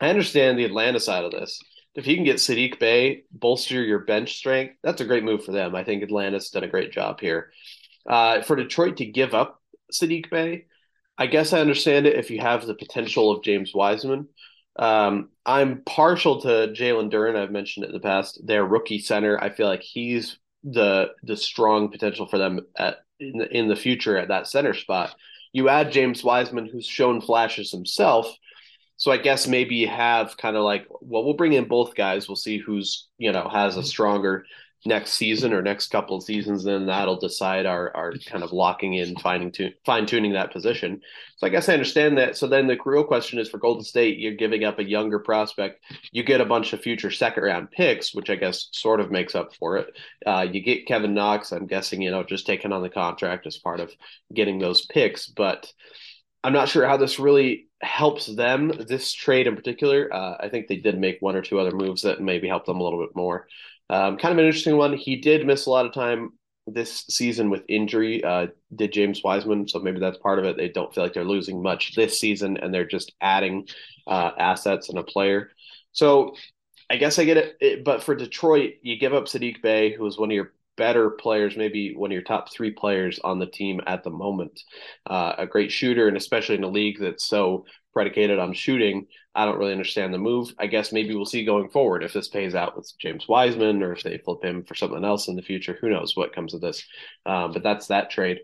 I 0.00 0.08
understand 0.08 0.58
the 0.58 0.64
Atlanta 0.64 1.00
side 1.00 1.24
of 1.24 1.32
this. 1.32 1.60
if 1.94 2.06
you 2.06 2.14
can 2.14 2.24
get 2.24 2.36
Saddiq 2.36 2.78
Bey, 2.78 3.24
bolster 3.30 3.82
your 3.82 4.00
bench 4.00 4.36
strength, 4.36 4.74
that's 4.82 5.00
a 5.00 5.06
great 5.06 5.24
move 5.24 5.44
for 5.44 5.52
them. 5.52 5.74
I 5.74 5.84
think 5.84 6.02
Atlanta's 6.02 6.50
done 6.50 6.64
a 6.64 6.68
great 6.68 6.92
job 6.92 7.20
here. 7.20 7.50
Uh, 8.06 8.42
for 8.42 8.56
Detroit 8.56 8.98
to 8.98 9.06
give 9.06 9.34
up 9.34 9.62
Saddiq 9.92 10.30
Bey, 10.30 10.66
I 11.18 11.26
guess 11.26 11.52
I 11.52 11.60
understand 11.60 12.06
it 12.06 12.18
if 12.18 12.30
you 12.30 12.40
have 12.40 12.66
the 12.66 12.74
potential 12.74 13.30
of 13.30 13.42
James 13.42 13.72
Wiseman. 13.74 14.28
Um, 14.78 15.30
I'm 15.46 15.82
partial 15.86 16.42
to 16.42 16.48
Jalen 16.48 17.10
Duren. 17.10 17.36
I've 17.36 17.50
mentioned 17.50 17.84
it 17.84 17.88
in 17.88 17.94
the 17.94 18.00
past. 18.00 18.38
Their 18.44 18.64
rookie 18.64 18.98
center. 18.98 19.42
I 19.42 19.48
feel 19.48 19.66
like 19.66 19.82
he's 19.82 20.38
the 20.66 21.12
the 21.22 21.36
strong 21.36 21.90
potential 21.90 22.26
for 22.26 22.38
them 22.38 22.60
at 22.76 22.98
in 23.20 23.38
the, 23.38 23.56
in 23.56 23.68
the 23.68 23.76
future 23.76 24.18
at 24.18 24.28
that 24.28 24.46
center 24.46 24.74
spot. 24.74 25.14
You 25.52 25.68
add 25.68 25.92
James 25.92 26.22
Wiseman, 26.22 26.66
who's 26.66 26.86
shown 26.86 27.20
flashes 27.20 27.70
himself. 27.70 28.30
So 28.98 29.10
I 29.10 29.16
guess 29.16 29.46
maybe 29.46 29.76
you 29.76 29.88
have 29.88 30.36
kind 30.36 30.56
of 30.56 30.64
like, 30.64 30.86
well, 31.00 31.24
we'll 31.24 31.34
bring 31.34 31.52
in 31.52 31.68
both 31.68 31.94
guys. 31.94 32.28
We'll 32.28 32.36
see 32.36 32.58
who's 32.58 33.08
you 33.16 33.32
know 33.32 33.48
has 33.48 33.76
a 33.76 33.80
mm-hmm. 33.80 33.86
stronger 33.86 34.44
next 34.84 35.14
season 35.14 35.52
or 35.52 35.62
next 35.62 35.88
couple 35.88 36.16
of 36.16 36.22
seasons, 36.22 36.64
then 36.64 36.86
that'll 36.86 37.18
decide 37.18 37.66
our 37.66 37.94
our 37.96 38.12
kind 38.26 38.44
of 38.44 38.52
locking 38.52 38.94
in, 38.94 39.16
finding 39.16 39.50
to 39.52 39.70
fine 39.84 40.06
tuning 40.06 40.32
that 40.32 40.52
position. 40.52 41.00
So 41.38 41.46
I 41.46 41.50
guess 41.50 41.68
I 41.68 41.72
understand 41.72 42.18
that. 42.18 42.36
So 42.36 42.46
then 42.46 42.66
the 42.66 42.78
real 42.84 43.04
question 43.04 43.38
is 43.38 43.48
for 43.48 43.58
Golden 43.58 43.84
State, 43.84 44.18
you're 44.18 44.34
giving 44.34 44.64
up 44.64 44.78
a 44.78 44.88
younger 44.88 45.18
prospect. 45.18 45.82
You 46.12 46.22
get 46.22 46.40
a 46.40 46.46
bunch 46.46 46.72
of 46.72 46.80
future 46.80 47.10
second 47.10 47.44
round 47.44 47.70
picks, 47.70 48.14
which 48.14 48.30
I 48.30 48.36
guess 48.36 48.68
sort 48.72 49.00
of 49.00 49.10
makes 49.10 49.34
up 49.34 49.54
for 49.54 49.78
it. 49.78 49.96
Uh, 50.26 50.46
you 50.50 50.62
get 50.62 50.86
Kevin 50.86 51.14
Knox. 51.14 51.52
I'm 51.52 51.66
guessing 51.66 52.02
you 52.02 52.10
know 52.10 52.22
just 52.22 52.46
taking 52.46 52.72
on 52.72 52.82
the 52.82 52.90
contract 52.90 53.46
as 53.46 53.58
part 53.58 53.80
of 53.80 53.92
getting 54.34 54.58
those 54.58 54.84
picks, 54.86 55.26
but. 55.26 55.72
I'm 56.44 56.52
not 56.52 56.68
sure 56.68 56.86
how 56.86 56.96
this 56.96 57.18
really 57.18 57.66
helps 57.82 58.26
them, 58.26 58.70
this 58.86 59.12
trade 59.12 59.48
in 59.48 59.56
particular. 59.56 60.08
Uh, 60.14 60.36
I 60.38 60.48
think 60.48 60.68
they 60.68 60.76
did 60.76 60.96
make 60.96 61.16
one 61.18 61.34
or 61.34 61.42
two 61.42 61.58
other 61.58 61.72
moves 61.72 62.02
that 62.02 62.20
maybe 62.20 62.46
help 62.46 62.66
them 62.66 62.78
a 62.78 62.84
little 62.84 63.00
bit 63.00 63.16
more. 63.16 63.48
Um, 63.88 64.16
kind 64.16 64.32
of 64.32 64.38
an 64.38 64.46
interesting 64.46 64.76
one. 64.76 64.96
He 64.96 65.16
did 65.16 65.46
miss 65.46 65.66
a 65.66 65.70
lot 65.70 65.86
of 65.86 65.92
time 65.92 66.32
this 66.66 67.04
season 67.08 67.50
with 67.50 67.62
injury. 67.68 68.24
Uh, 68.24 68.48
did 68.74 68.92
James 68.92 69.22
Wiseman? 69.22 69.68
So 69.68 69.78
maybe 69.78 70.00
that's 70.00 70.18
part 70.18 70.38
of 70.38 70.44
it. 70.44 70.56
They 70.56 70.68
don't 70.68 70.92
feel 70.92 71.04
like 71.04 71.14
they're 71.14 71.24
losing 71.24 71.62
much 71.62 71.94
this 71.94 72.18
season, 72.18 72.56
and 72.56 72.74
they're 72.74 72.86
just 72.86 73.12
adding 73.20 73.68
uh, 74.06 74.32
assets 74.38 74.88
and 74.88 74.98
a 74.98 75.02
player. 75.04 75.50
So 75.92 76.34
I 76.90 76.96
guess 76.96 77.18
I 77.18 77.24
get 77.24 77.36
it, 77.36 77.56
it, 77.60 77.84
But 77.84 78.02
for 78.02 78.14
Detroit, 78.14 78.74
you 78.82 78.98
give 78.98 79.14
up 79.14 79.24
Saddiq 79.24 79.62
Bey, 79.62 79.92
who 79.92 80.04
was 80.04 80.18
one 80.18 80.30
of 80.30 80.34
your 80.34 80.52
better 80.76 81.10
players, 81.10 81.56
maybe 81.56 81.94
one 81.94 82.10
of 82.10 82.14
your 82.14 82.22
top 82.22 82.52
three 82.52 82.70
players 82.70 83.18
on 83.22 83.38
the 83.38 83.46
team 83.46 83.80
at 83.86 84.04
the 84.04 84.10
moment. 84.10 84.60
Uh, 85.06 85.34
a 85.38 85.46
great 85.46 85.72
shooter, 85.72 86.08
and 86.08 86.16
especially 86.16 86.56
in 86.56 86.64
a 86.64 86.68
league 86.68 86.98
that's 87.00 87.24
so 87.24 87.64
predicated 87.92 88.38
on 88.38 88.52
shooting, 88.52 89.06
I 89.34 89.44
don't 89.44 89.58
really 89.58 89.72
understand 89.72 90.12
the 90.12 90.18
move. 90.18 90.54
I 90.58 90.66
guess 90.66 90.92
maybe 90.92 91.14
we'll 91.14 91.24
see 91.24 91.44
going 91.44 91.70
forward 91.70 92.04
if 92.04 92.12
this 92.12 92.28
pays 92.28 92.54
out 92.54 92.76
with 92.76 92.92
James 92.98 93.26
Wiseman 93.26 93.82
or 93.82 93.92
if 93.92 94.02
they 94.02 94.18
flip 94.18 94.44
him 94.44 94.64
for 94.64 94.74
something 94.74 95.04
else 95.04 95.28
in 95.28 95.36
the 95.36 95.42
future. 95.42 95.78
Who 95.80 95.88
knows 95.88 96.14
what 96.14 96.34
comes 96.34 96.52
of 96.52 96.60
this? 96.60 96.84
Um, 97.24 97.52
but 97.52 97.62
that's 97.62 97.86
that 97.86 98.10
trade. 98.10 98.40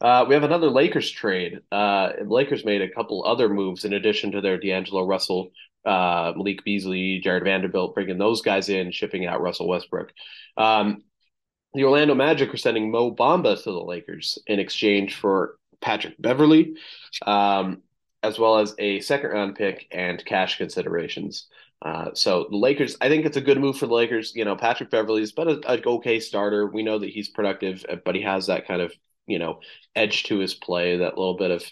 Uh, 0.00 0.24
we 0.26 0.34
have 0.34 0.42
another 0.42 0.68
Lakers 0.68 1.10
trade. 1.10 1.60
Uh, 1.70 2.10
Lakers 2.26 2.64
made 2.64 2.82
a 2.82 2.90
couple 2.90 3.24
other 3.26 3.48
moves 3.48 3.84
in 3.84 3.92
addition 3.92 4.32
to 4.32 4.40
their 4.40 4.58
D'Angelo 4.58 5.06
Russell, 5.06 5.50
uh, 5.84 6.32
Malik 6.36 6.64
Beasley, 6.64 7.20
Jared 7.22 7.44
Vanderbilt, 7.44 7.94
bringing 7.94 8.18
those 8.18 8.42
guys 8.42 8.68
in, 8.68 8.90
shipping 8.90 9.26
out 9.26 9.40
Russell 9.40 9.68
Westbrook. 9.68 10.12
Um, 10.56 11.04
the 11.74 11.84
Orlando 11.84 12.14
Magic 12.14 12.52
are 12.54 12.58
sending 12.58 12.90
Mo 12.90 13.14
Bamba 13.14 13.56
to 13.62 13.72
the 13.72 13.82
Lakers 13.82 14.38
in 14.46 14.60
exchange 14.60 15.16
for 15.16 15.56
Patrick 15.80 16.14
Beverley, 16.20 16.74
Um, 17.26 17.82
as 18.22 18.38
well 18.38 18.58
as 18.58 18.74
a 18.78 19.00
second 19.00 19.30
round 19.30 19.54
pick 19.56 19.86
and 19.90 20.24
cash 20.24 20.56
considerations. 20.56 21.46
Uh, 21.82 22.10
so 22.14 22.46
the 22.50 22.56
Lakers, 22.56 22.96
I 23.00 23.08
think 23.08 23.26
it's 23.26 23.36
a 23.36 23.42
good 23.42 23.60
move 23.60 23.76
for 23.76 23.86
the 23.86 23.94
Lakers. 23.94 24.32
You 24.34 24.44
know, 24.46 24.56
Patrick 24.56 24.90
Beverley's 24.90 25.32
but 25.32 25.48
a, 25.48 25.72
a 25.72 25.88
okay 25.96 26.20
starter. 26.20 26.66
We 26.66 26.82
know 26.82 26.98
that 26.98 27.10
he's 27.10 27.28
productive, 27.28 27.84
uh, 27.88 27.96
but 28.04 28.14
he 28.14 28.22
has 28.22 28.46
that 28.46 28.66
kind 28.66 28.80
of 28.80 28.92
you 29.26 29.38
know 29.38 29.60
edge 29.94 30.24
to 30.24 30.38
his 30.38 30.54
play, 30.54 30.98
that 30.98 31.18
little 31.18 31.36
bit 31.36 31.50
of 31.50 31.62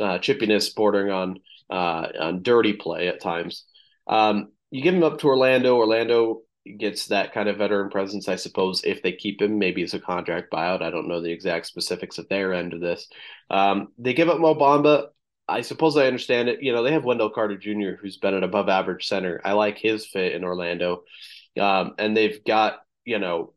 uh, 0.00 0.18
chippiness 0.18 0.74
bordering 0.74 1.10
on 1.10 1.40
uh, 1.70 2.08
on 2.20 2.42
dirty 2.42 2.72
play 2.74 3.08
at 3.08 3.20
times. 3.20 3.64
Um, 4.06 4.52
you 4.70 4.82
give 4.82 4.94
him 4.94 5.02
up 5.02 5.18
to 5.18 5.26
Orlando. 5.26 5.76
Orlando 5.76 6.42
gets 6.78 7.06
that 7.06 7.32
kind 7.32 7.48
of 7.48 7.56
veteran 7.58 7.90
presence, 7.90 8.28
I 8.28 8.36
suppose, 8.36 8.82
if 8.84 9.02
they 9.02 9.12
keep 9.12 9.40
him. 9.40 9.58
Maybe 9.58 9.82
it's 9.82 9.94
a 9.94 10.00
contract 10.00 10.52
buyout. 10.52 10.82
I 10.82 10.90
don't 10.90 11.08
know 11.08 11.20
the 11.20 11.32
exact 11.32 11.66
specifics 11.66 12.18
at 12.18 12.28
their 12.28 12.52
end 12.52 12.74
of 12.74 12.80
this. 12.80 13.08
Um, 13.50 13.88
they 13.98 14.14
give 14.14 14.28
up 14.28 14.38
Mo 14.38 14.54
Bamba. 14.54 15.08
I 15.48 15.62
suppose 15.62 15.96
I 15.96 16.06
understand 16.06 16.48
it. 16.48 16.62
You 16.62 16.72
know, 16.72 16.82
they 16.82 16.92
have 16.92 17.04
Wendell 17.04 17.30
Carter 17.30 17.56
Jr., 17.56 17.92
who's 18.00 18.18
been 18.18 18.34
an 18.34 18.44
above 18.44 18.68
average 18.68 19.06
center. 19.06 19.40
I 19.44 19.52
like 19.52 19.78
his 19.78 20.06
fit 20.06 20.32
in 20.34 20.44
Orlando. 20.44 21.04
Um, 21.58 21.94
and 21.98 22.16
they've 22.16 22.44
got, 22.44 22.80
you 23.04 23.18
know, 23.18 23.54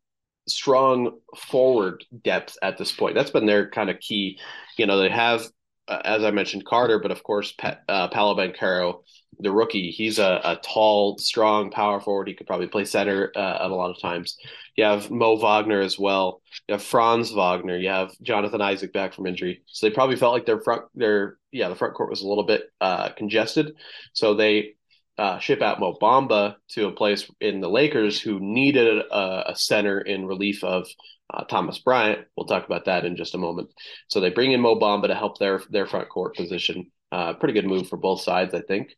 strong 0.48 1.20
forward 1.38 2.06
depth 2.24 2.58
at 2.62 2.78
this 2.78 2.92
point. 2.92 3.16
That's 3.16 3.32
been 3.32 3.46
their 3.46 3.70
kind 3.70 3.90
of 3.90 4.00
key. 4.00 4.40
You 4.78 4.86
know, 4.86 5.00
they 5.00 5.10
have, 5.10 5.46
uh, 5.88 6.02
as 6.06 6.24
I 6.24 6.32
mentioned, 6.32 6.66
Carter, 6.66 7.00
but 7.00 7.12
of 7.12 7.24
course, 7.24 7.52
pa- 7.52 7.80
uh, 7.90 8.08
Paolo 8.08 8.36
Banchero 8.36 9.04
the 9.42 9.52
rookie. 9.52 9.92
He's 9.92 10.20
a, 10.20 10.40
a 10.44 10.60
tall, 10.64 11.18
strong 11.18 11.72
power 11.72 12.00
forward. 12.00 12.28
He 12.28 12.34
could 12.34 12.48
probably 12.48 12.68
play 12.68 12.86
center 12.86 13.32
uh, 13.36 13.66
at 13.66 13.72
a 13.72 13.76
lot 13.76 13.92
of 13.92 14.02
times. 14.02 14.38
You 14.76 14.86
have 14.86 15.12
Mo 15.12 15.38
Wagner 15.38 15.82
as 15.82 16.00
well. 16.00 16.42
You 16.68 16.74
have 16.74 16.84
Franz 16.84 17.32
Wagner. 17.32 17.78
You 17.78 17.90
have 17.90 18.12
Jonathan 18.22 18.62
Isaac 18.62 18.94
back 18.94 19.14
from 19.14 19.28
injury. 19.28 19.64
So 19.68 19.88
they 19.88 19.94
probably 19.94 20.16
felt 20.16 20.34
like 20.34 20.46
their 20.46 20.62
front, 20.62 20.84
their 20.96 21.38
yeah, 21.52 21.70
the 21.70 21.76
front 21.76 21.96
court 21.96 22.10
was 22.10 22.22
a 22.22 22.28
little 22.28 22.46
bit 22.46 22.64
uh, 22.80 23.10
congested. 23.10 23.74
So 24.14 24.34
they 24.34 24.76
uh, 25.18 25.40
ship 25.40 25.62
out 25.62 25.80
Mo 25.80 25.98
Bamba 26.02 26.56
to 26.70 26.88
a 26.88 26.92
place 26.92 27.30
in 27.40 27.60
the 27.60 27.70
Lakers 27.70 28.20
who 28.20 28.40
needed 28.40 28.88
a, 29.12 29.52
a 29.52 29.56
center 29.56 30.00
in 30.00 30.26
relief 30.26 30.64
of 30.64 30.88
uh, 31.34 31.44
Thomas 31.44 31.80
Bryant. 31.80 32.26
We'll 32.36 32.48
talk 32.48 32.66
about 32.66 32.86
that 32.86 33.06
in 33.06 33.16
just 33.16 33.36
a 33.36 33.38
moment. 33.38 33.70
So 34.08 34.20
they 34.20 34.30
bring 34.30 34.52
in 34.52 34.62
Mo 34.62 34.80
Bamba 34.80 35.08
to 35.08 35.16
help 35.16 35.38
their 35.38 35.62
their 35.70 35.86
front 35.86 36.10
court 36.10 36.36
position. 36.36 36.92
Uh, 37.12 37.34
pretty 37.34 37.54
good 37.54 37.66
move 37.66 37.90
for 37.90 37.98
both 37.98 38.22
sides, 38.22 38.54
I 38.54 38.62
think. 38.62 38.96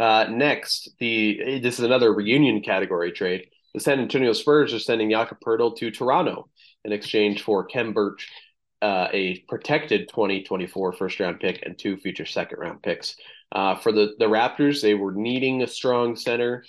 Uh, 0.00 0.26
next, 0.30 0.90
the 0.98 1.60
this 1.60 1.78
is 1.78 1.84
another 1.84 2.12
reunion 2.12 2.60
category 2.60 3.12
trade. 3.12 3.48
The 3.74 3.80
San 3.80 4.00
Antonio 4.00 4.32
Spurs 4.32 4.72
are 4.72 4.78
sending 4.78 5.10
Jakob 5.10 5.40
Poeltl 5.40 5.76
to 5.76 5.90
Toronto 5.90 6.48
in 6.84 6.92
exchange 6.92 7.42
for 7.42 7.66
Khem 7.66 7.92
Birch, 7.92 8.28
uh, 8.80 9.08
a 9.12 9.40
protected 9.48 10.08
2024 10.08 10.92
first 10.92 11.20
round 11.20 11.40
pick 11.40 11.62
and 11.64 11.76
two 11.76 11.96
future 11.96 12.26
second 12.26 12.58
round 12.60 12.82
picks. 12.82 13.16
Uh, 13.50 13.76
for 13.76 13.92
the, 13.92 14.14
the 14.18 14.26
Raptors, 14.26 14.80
they 14.82 14.94
were 14.94 15.12
needing 15.12 15.62
a 15.62 15.66
strong 15.66 16.16
center, 16.16 16.64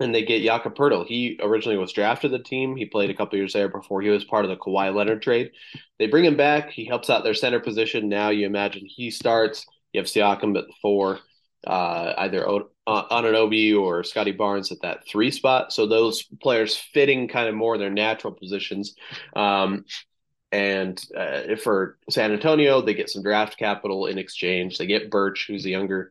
and 0.00 0.14
they 0.14 0.24
get 0.24 0.42
Jakob 0.42 0.74
Poeltl. 0.74 1.06
He 1.06 1.38
originally 1.42 1.76
was 1.76 1.92
drafted 1.92 2.30
the 2.30 2.38
team. 2.38 2.76
He 2.76 2.86
played 2.86 3.10
a 3.10 3.14
couple 3.14 3.36
years 3.36 3.52
there 3.52 3.68
before 3.68 4.00
he 4.00 4.08
was 4.08 4.24
part 4.24 4.44
of 4.44 4.50
the 4.50 4.56
Kawhi 4.56 4.94
Leonard 4.94 5.22
trade. 5.22 5.50
They 5.98 6.06
bring 6.06 6.24
him 6.24 6.36
back. 6.36 6.70
He 6.70 6.86
helps 6.86 7.10
out 7.10 7.24
their 7.24 7.34
center 7.34 7.60
position. 7.60 8.08
Now 8.08 8.30
you 8.30 8.46
imagine 8.46 8.86
he 8.86 9.10
starts. 9.10 9.66
You 9.92 10.00
have 10.00 10.06
Siakam 10.06 10.56
at 10.56 10.66
the 10.66 10.74
four 10.80 11.18
uh, 11.66 12.14
either 12.18 12.48
o- 12.48 12.70
uh, 12.86 13.08
Anunoby 13.08 13.78
or 13.78 14.04
Scottie 14.04 14.32
Barnes 14.32 14.72
at 14.72 14.80
that 14.82 15.06
three 15.06 15.30
spot. 15.30 15.72
So 15.72 15.86
those 15.86 16.22
players 16.40 16.76
fitting 16.76 17.28
kind 17.28 17.48
of 17.48 17.54
more 17.54 17.76
their 17.78 17.90
natural 17.90 18.32
positions. 18.32 18.94
Um, 19.34 19.84
and 20.50 20.98
uh, 21.16 21.56
for 21.62 21.98
San 22.08 22.32
Antonio, 22.32 22.80
they 22.80 22.94
get 22.94 23.10
some 23.10 23.22
draft 23.22 23.58
capital 23.58 24.06
in 24.06 24.18
exchange. 24.18 24.78
They 24.78 24.86
get 24.86 25.10
Birch, 25.10 25.46
who's 25.46 25.66
a 25.66 25.70
younger, 25.70 26.10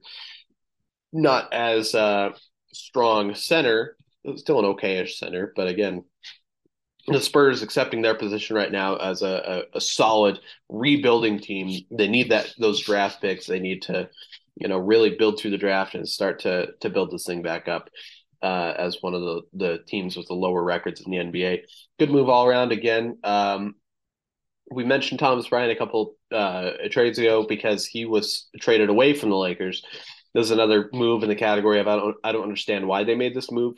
not 1.12 1.52
as 1.54 1.96
uh, 1.96 2.32
strong 2.72 3.34
center, 3.34 3.98
still 4.36 4.60
an 4.60 4.66
okayish 4.66 5.18
center, 5.18 5.54
but 5.56 5.68
again, 5.68 6.04
the 7.08 7.22
Spurs 7.22 7.62
accepting 7.62 8.02
their 8.02 8.16
position 8.16 8.56
right 8.56 8.72
now 8.72 8.98
as 8.98 9.22
a, 9.22 9.64
a, 9.74 9.78
a 9.78 9.82
solid 9.82 10.40
rebuilding 10.68 11.40
team. 11.40 11.86
They 11.90 12.10
need 12.10 12.32
that 12.32 12.54
those 12.60 12.82
draft 12.82 13.22
picks. 13.22 13.48
They 13.48 13.62
need 13.62 13.84
to 13.84 14.10
you 14.60 14.68
know, 14.68 14.78
really 14.78 15.16
build 15.16 15.40
through 15.40 15.52
the 15.52 15.58
draft 15.58 15.96
and 15.96 16.08
start 16.08 16.40
to 16.40 16.70
to 16.82 16.90
build 16.90 17.12
this 17.12 17.26
thing 17.26 17.42
back 17.42 17.68
up 17.68 17.90
uh, 18.42 18.74
as 18.78 18.98
one 19.02 19.14
of 19.14 19.22
the 19.22 19.42
the 19.54 19.80
teams 19.88 20.16
with 20.16 20.28
the 20.28 20.34
lower 20.34 20.64
records 20.64 21.02
in 21.02 21.12
the 21.12 21.18
NBA. 21.18 21.62
Good 22.00 22.12
move 22.12 22.30
all 22.30 22.46
around. 22.46 22.72
Again, 22.72 23.18
um, 23.24 23.76
we 24.72 24.84
mentioned 24.84 25.20
Thomas 25.20 25.48
Bryant 25.48 25.72
a 25.72 25.76
couple 25.76 26.16
uh, 26.32 26.72
trades 26.92 27.20
ago 27.20 27.46
because 27.48 27.86
he 27.86 28.06
was 28.06 28.50
traded 28.60 28.90
away 28.90 29.14
from 29.14 29.30
the 29.30 29.38
Lakers. 29.38 29.84
There's 30.34 30.52
another 30.52 30.90
move 30.94 31.24
in 31.24 31.30
the 31.30 31.36
category 31.36 31.80
of 31.80 31.88
I 31.88 31.96
don't 31.96 32.16
I 32.24 32.32
don't 32.32 32.44
understand 32.44 32.88
why 32.88 33.04
they 33.04 33.16
made 33.16 33.36
this 33.36 33.52
move. 33.52 33.76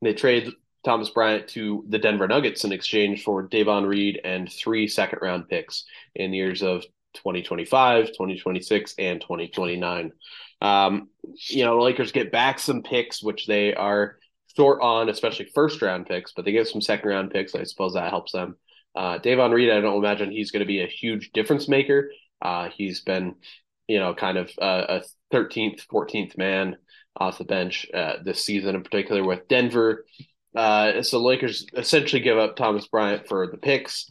They 0.00 0.14
trade 0.14 0.50
Thomas 0.84 1.10
Bryant 1.10 1.48
to 1.48 1.84
the 1.88 1.98
Denver 1.98 2.26
Nuggets 2.26 2.64
in 2.64 2.72
exchange 2.72 3.22
for 3.22 3.42
Davon 3.42 3.86
Reed 3.86 4.20
and 4.24 4.50
three 4.50 4.88
second 4.88 5.20
round 5.22 5.48
picks 5.48 5.84
in 6.14 6.32
years 6.32 6.62
of 6.62 6.84
2025, 7.14 8.08
2026, 8.08 8.94
and 8.98 9.20
2029. 9.20 10.12
Um, 10.60 11.08
you 11.48 11.64
know, 11.64 11.82
Lakers 11.82 12.12
get 12.12 12.32
back 12.32 12.58
some 12.58 12.82
picks, 12.82 13.22
which 13.22 13.46
they 13.46 13.74
are 13.74 14.16
short 14.56 14.80
on, 14.82 15.08
especially 15.08 15.46
first 15.54 15.82
round 15.82 16.06
picks, 16.06 16.32
but 16.32 16.44
they 16.44 16.52
get 16.52 16.68
some 16.68 16.80
second 16.80 17.08
round 17.08 17.30
picks. 17.30 17.54
I 17.54 17.64
suppose 17.64 17.94
that 17.94 18.10
helps 18.10 18.32
them. 18.32 18.56
Uh, 18.94 19.18
Davon 19.18 19.52
Reed, 19.52 19.70
I 19.70 19.80
don't 19.80 19.98
imagine 19.98 20.30
he's 20.30 20.50
going 20.50 20.60
to 20.60 20.66
be 20.66 20.82
a 20.82 20.86
huge 20.86 21.30
difference 21.32 21.68
maker. 21.68 22.10
Uh, 22.40 22.68
he's 22.68 23.00
been, 23.00 23.36
you 23.88 23.98
know, 23.98 24.14
kind 24.14 24.36
of 24.36 24.50
a, 24.60 25.00
a 25.00 25.02
13th, 25.34 25.86
14th 25.86 26.36
man 26.36 26.76
off 27.16 27.38
the 27.38 27.44
bench 27.44 27.86
uh, 27.94 28.14
this 28.22 28.44
season, 28.44 28.74
in 28.74 28.82
particular 28.82 29.24
with 29.24 29.48
Denver. 29.48 30.04
Uh, 30.54 31.02
so 31.02 31.22
Lakers 31.22 31.66
essentially 31.74 32.20
give 32.20 32.38
up 32.38 32.56
Thomas 32.56 32.86
Bryant 32.86 33.26
for 33.26 33.46
the 33.46 33.56
picks. 33.56 34.06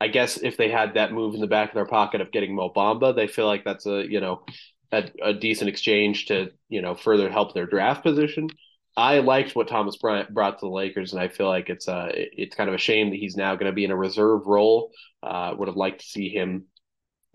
I 0.00 0.08
guess 0.08 0.36
if 0.36 0.56
they 0.56 0.68
had 0.68 0.94
that 0.94 1.12
move 1.12 1.34
in 1.34 1.40
the 1.40 1.46
back 1.46 1.70
of 1.70 1.74
their 1.74 1.86
pocket 1.86 2.20
of 2.20 2.32
getting 2.32 2.54
Mo 2.54 2.70
Bamba, 2.74 3.14
they 3.14 3.26
feel 3.26 3.46
like 3.46 3.64
that's 3.64 3.86
a 3.86 4.04
you 4.08 4.20
know 4.20 4.44
a, 4.92 5.04
a 5.22 5.34
decent 5.34 5.68
exchange 5.68 6.26
to 6.26 6.50
you 6.68 6.82
know 6.82 6.94
further 6.94 7.30
help 7.30 7.54
their 7.54 7.66
draft 7.66 8.02
position. 8.02 8.48
I 8.96 9.18
liked 9.18 9.56
what 9.56 9.66
Thomas 9.68 9.96
Bryant 9.96 10.32
brought 10.32 10.58
to 10.58 10.66
the 10.66 10.72
Lakers, 10.72 11.12
and 11.12 11.20
I 11.20 11.28
feel 11.28 11.48
like 11.48 11.68
it's 11.68 11.88
uh 11.88 12.10
it's 12.12 12.56
kind 12.56 12.68
of 12.68 12.74
a 12.74 12.78
shame 12.78 13.10
that 13.10 13.18
he's 13.18 13.36
now 13.36 13.54
going 13.54 13.70
to 13.70 13.72
be 13.72 13.84
in 13.84 13.90
a 13.90 13.96
reserve 13.96 14.46
role. 14.46 14.92
Uh, 15.22 15.54
would 15.56 15.68
have 15.68 15.76
liked 15.76 16.00
to 16.00 16.06
see 16.06 16.28
him 16.28 16.66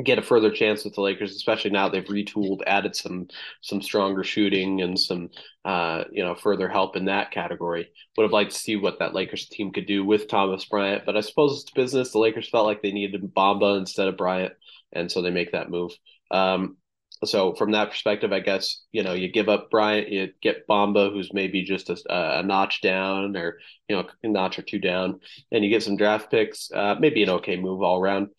get 0.03 0.19
a 0.19 0.21
further 0.21 0.51
chance 0.51 0.83
with 0.83 0.95
the 0.95 1.01
Lakers, 1.01 1.35
especially 1.35 1.71
now 1.71 1.89
they've 1.89 2.03
retooled, 2.05 2.61
added 2.65 2.95
some 2.95 3.27
some 3.61 3.81
stronger 3.81 4.23
shooting 4.23 4.81
and 4.81 4.99
some 4.99 5.29
uh, 5.65 6.03
you 6.11 6.23
know 6.23 6.35
further 6.35 6.69
help 6.69 6.95
in 6.95 7.05
that 7.05 7.31
category. 7.31 7.89
Would 8.17 8.23
have 8.23 8.31
liked 8.31 8.51
to 8.51 8.57
see 8.57 8.75
what 8.75 8.99
that 8.99 9.13
Lakers 9.13 9.47
team 9.47 9.71
could 9.71 9.85
do 9.85 10.05
with 10.05 10.27
Thomas 10.27 10.65
Bryant, 10.65 11.05
but 11.05 11.17
I 11.17 11.21
suppose 11.21 11.61
it's 11.61 11.71
business. 11.71 12.11
The 12.11 12.19
Lakers 12.19 12.49
felt 12.49 12.65
like 12.65 12.81
they 12.81 12.91
needed 12.91 13.21
Bamba 13.35 13.77
instead 13.77 14.07
of 14.07 14.17
Bryant, 14.17 14.53
and 14.93 15.11
so 15.11 15.21
they 15.21 15.31
make 15.31 15.51
that 15.51 15.69
move. 15.69 15.91
Um, 16.31 16.77
so 17.25 17.53
from 17.55 17.71
that 17.71 17.89
perspective, 17.89 18.31
I 18.31 18.39
guess 18.39 18.83
you 18.93 19.03
know 19.03 19.13
you 19.13 19.29
give 19.29 19.49
up 19.49 19.69
Bryant, 19.69 20.09
you 20.09 20.29
get 20.41 20.67
Bamba, 20.67 21.11
who's 21.11 21.33
maybe 21.33 21.63
just 21.63 21.89
a, 21.89 22.39
a 22.39 22.43
notch 22.43 22.81
down 22.81 23.35
or 23.35 23.59
you 23.89 23.97
know 23.97 24.07
a 24.23 24.27
notch 24.27 24.57
or 24.57 24.61
two 24.61 24.79
down, 24.79 25.19
and 25.51 25.63
you 25.63 25.69
get 25.69 25.83
some 25.83 25.97
draft 25.97 26.31
picks. 26.31 26.71
Uh, 26.71 26.95
maybe 26.97 27.21
an 27.23 27.29
okay 27.29 27.57
move 27.57 27.81
all 27.81 27.99
around. 27.99 28.29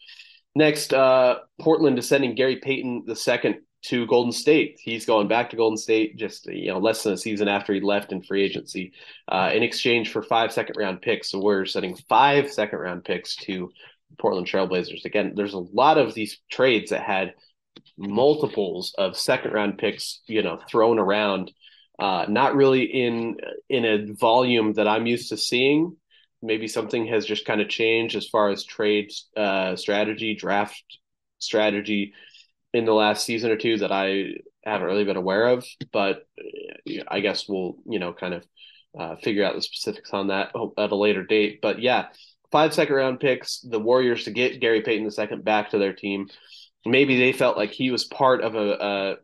Next, 0.54 0.92
uh, 0.92 1.38
Portland 1.60 1.98
is 1.98 2.08
sending 2.08 2.34
Gary 2.34 2.56
Payton 2.56 3.04
the 3.06 3.16
second 3.16 3.60
to 3.82 4.06
Golden 4.06 4.32
State. 4.32 4.78
He's 4.82 5.06
going 5.06 5.28
back 5.28 5.50
to 5.50 5.56
Golden 5.56 5.76
State 5.76 6.16
just 6.16 6.46
you 6.46 6.72
know 6.72 6.78
less 6.78 7.02
than 7.02 7.14
a 7.14 7.16
season 7.18 7.48
after 7.48 7.72
he 7.72 7.80
left 7.80 8.12
in 8.12 8.22
free 8.22 8.42
agency, 8.42 8.92
uh, 9.28 9.50
in 9.54 9.62
exchange 9.62 10.10
for 10.10 10.22
five 10.22 10.52
second 10.52 10.76
round 10.76 11.00
picks. 11.02 11.30
So 11.30 11.40
we're 11.40 11.66
sending 11.66 11.96
five 12.08 12.52
second 12.52 12.78
round 12.78 13.04
picks 13.04 13.36
to 13.36 13.70
Portland 14.18 14.46
Trailblazers. 14.46 15.04
Again, 15.04 15.32
there's 15.34 15.54
a 15.54 15.58
lot 15.58 15.98
of 15.98 16.14
these 16.14 16.38
trades 16.50 16.90
that 16.90 17.02
had 17.02 17.34
multiples 17.96 18.94
of 18.98 19.16
second 19.16 19.52
round 19.52 19.78
picks, 19.78 20.20
you 20.26 20.42
know, 20.42 20.58
thrown 20.68 20.98
around. 20.98 21.52
Uh, 21.98 22.24
not 22.28 22.56
really 22.56 22.82
in 22.82 23.36
in 23.68 23.84
a 23.84 24.12
volume 24.14 24.72
that 24.74 24.88
I'm 24.88 25.06
used 25.06 25.28
to 25.30 25.36
seeing. 25.36 25.96
Maybe 26.42 26.68
something 26.68 27.06
has 27.06 27.26
just 27.26 27.44
kind 27.44 27.60
of 27.60 27.68
changed 27.68 28.16
as 28.16 28.28
far 28.28 28.50
as 28.50 28.64
trade 28.64 29.12
uh, 29.36 29.76
strategy, 29.76 30.34
draft 30.34 30.82
strategy 31.38 32.14
in 32.72 32.84
the 32.84 32.94
last 32.94 33.24
season 33.24 33.50
or 33.50 33.56
two 33.56 33.78
that 33.78 33.92
I 33.92 34.34
haven't 34.64 34.86
really 34.86 35.04
been 35.04 35.16
aware 35.16 35.48
of. 35.48 35.66
But 35.92 36.26
I 37.08 37.20
guess 37.20 37.48
we'll 37.48 37.76
you 37.86 37.98
know 37.98 38.12
kind 38.12 38.34
of 38.34 38.46
uh, 38.98 39.16
figure 39.16 39.44
out 39.44 39.54
the 39.54 39.62
specifics 39.62 40.10
on 40.12 40.28
that 40.28 40.52
at 40.78 40.92
a 40.92 40.96
later 40.96 41.24
date. 41.24 41.60
But 41.60 41.80
yeah, 41.80 42.06
five 42.50 42.72
second 42.72 42.94
round 42.94 43.20
picks, 43.20 43.60
the 43.60 43.78
Warriors 43.78 44.24
to 44.24 44.30
get 44.30 44.60
Gary 44.60 44.82
Payton 44.82 45.04
the 45.04 45.12
second 45.12 45.44
back 45.44 45.70
to 45.70 45.78
their 45.78 45.92
team 45.92 46.28
maybe 46.84 47.18
they 47.18 47.32
felt 47.32 47.56
like 47.56 47.70
he 47.70 47.90
was 47.90 48.04
part 48.04 48.42
of 48.42 48.54
a, 48.54 49.16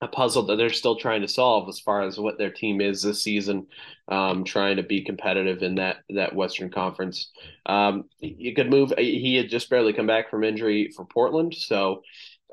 a, 0.00 0.08
puzzle 0.08 0.44
that 0.44 0.56
they're 0.56 0.70
still 0.70 0.96
trying 0.96 1.22
to 1.22 1.28
solve 1.28 1.68
as 1.68 1.80
far 1.80 2.02
as 2.02 2.18
what 2.18 2.38
their 2.38 2.50
team 2.50 2.80
is 2.80 3.02
this 3.02 3.22
season, 3.22 3.66
um, 4.08 4.44
trying 4.44 4.76
to 4.76 4.82
be 4.82 5.04
competitive 5.04 5.62
in 5.62 5.76
that 5.76 5.98
that 6.10 6.34
Western 6.34 6.70
Conference. 6.70 7.30
Um, 7.66 8.04
you 8.18 8.54
could 8.54 8.70
move. 8.70 8.92
He 8.98 9.36
had 9.36 9.50
just 9.50 9.70
barely 9.70 9.92
come 9.92 10.06
back 10.06 10.30
from 10.30 10.44
injury 10.44 10.90
for 10.94 11.04
Portland, 11.04 11.54
so 11.54 12.02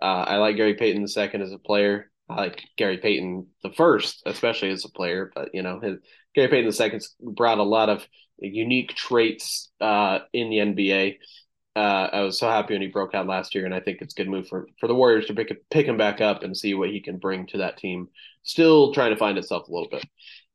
uh, 0.02 0.26
I 0.28 0.38
like 0.38 0.58
Gary 0.58 0.76
Payton 0.76 1.02
the 1.02 1.08
second 1.08 1.42
as 1.42 1.52
a 1.52 1.60
player. 1.60 2.12
I 2.30 2.36
like 2.36 2.64
Gary 2.78 2.98
Payton 2.98 3.48
the 3.64 3.72
first, 3.72 4.24
especially 4.26 4.70
as 4.70 4.86
a 4.86 4.90
player. 4.90 5.32
But 5.34 5.50
you 5.54 5.64
know, 5.64 5.80
his, 5.80 5.98
Gary 6.36 6.50
Payton 6.50 6.66
the 6.66 6.74
second 6.74 7.04
brought 7.22 7.60
a 7.60 7.64
lot 7.64 7.90
of 7.90 8.08
unique 8.40 8.94
traits 8.94 9.70
uh, 9.82 10.20
in 10.34 10.50
the 10.50 10.58
NBA 10.58 11.18
uh, 11.78 12.10
I 12.12 12.22
was 12.22 12.40
so 12.40 12.50
happy 12.50 12.74
when 12.74 12.82
he 12.82 12.88
broke 12.88 13.14
out 13.14 13.28
last 13.28 13.54
year, 13.54 13.66
and 13.66 13.74
I 13.74 13.80
think 13.80 14.02
it's 14.02 14.16
a 14.16 14.18
good 14.18 14.30
move 14.30 14.48
for, 14.48 14.68
for 14.80 14.88
the 14.88 14.96
Warriors 14.96 15.28
to 15.28 15.36
pick 15.36 15.70
pick 15.70 15.86
him 15.86 15.96
back 15.96 16.22
up 16.22 16.42
and 16.42 16.58
see 16.58 16.74
what 16.74 16.90
he 16.90 17.00
can 17.00 17.18
bring 17.18 17.46
to 17.48 17.60
that 17.60 17.78
team. 17.78 18.10
Still 18.42 18.94
trying 18.94 19.12
to 19.12 19.18
find 19.18 19.38
itself 19.38 19.68
a 19.68 19.72
little 19.72 19.90
bit. 19.90 20.04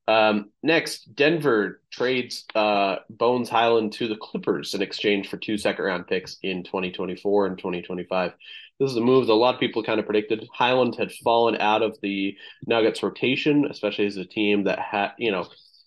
Um, 0.09 0.51
next, 0.65 1.15
Denver 1.15 1.81
trades 1.93 2.45
uh, 2.57 2.97
Bones 3.09 3.49
Hyland 3.49 3.93
to 3.95 4.09
the 4.09 4.17
Clippers 4.17 4.75
in 4.75 4.83
exchange 4.83 5.29
for 5.29 5.37
two 5.37 5.57
second 5.57 5.85
round 5.85 6.09
picks 6.09 6.39
in 6.43 6.65
2024 6.65 7.47
and 7.47 7.57
2025. 7.57 8.33
This 8.81 8.91
is 8.91 8.97
a 8.97 9.01
move 9.01 9.29
that 9.29 9.33
a 9.33 9.35
lot 9.35 9.55
of 9.55 9.61
people 9.61 9.85
kind 9.85 10.01
of 10.01 10.07
predicted. 10.07 10.49
Highland 10.53 10.97
had 10.97 11.13
fallen 11.13 11.57
out 11.59 11.83
of 11.83 11.97
the 12.03 12.37
Nuggets 12.67 13.01
rotation, 13.01 13.67
especially 13.71 14.07
as 14.07 14.17
a 14.17 14.25
team 14.25 14.65
that 14.65 14.81
had, 14.81 15.13
you 15.19 15.31
know, 15.31 15.47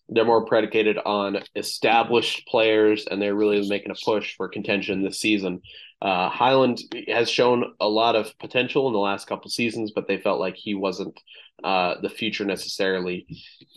they're 0.10 0.26
more 0.26 0.46
predicated 0.46 0.98
on 0.98 1.39
established 1.56 2.48
players, 2.48 3.06
and 3.10 3.22
they're 3.22 3.36
really 3.36 3.68
making 3.68 3.91
a 3.91 4.06
push 4.06 4.36
for 4.36 4.48
contention 4.48 5.04
this 5.04 5.20
season. 5.20 5.62
Uh, 6.02 6.30
Hyland 6.30 6.80
has 7.08 7.30
shown 7.30 7.74
a 7.80 7.88
lot 7.88 8.15
of 8.15 8.38
potential 8.39 8.88
in 8.88 8.94
the 8.94 9.00
last 9.00 9.28
couple 9.28 9.50
seasons, 9.50 9.91
but 9.96 10.08
they 10.08 10.20
felt 10.20 10.39
like 10.39 10.56
he 10.56 10.76
wasn't 10.76 11.20
uh, 11.63 11.96
the 12.02 12.10
future 12.10 12.46
necessarily. 12.46 13.26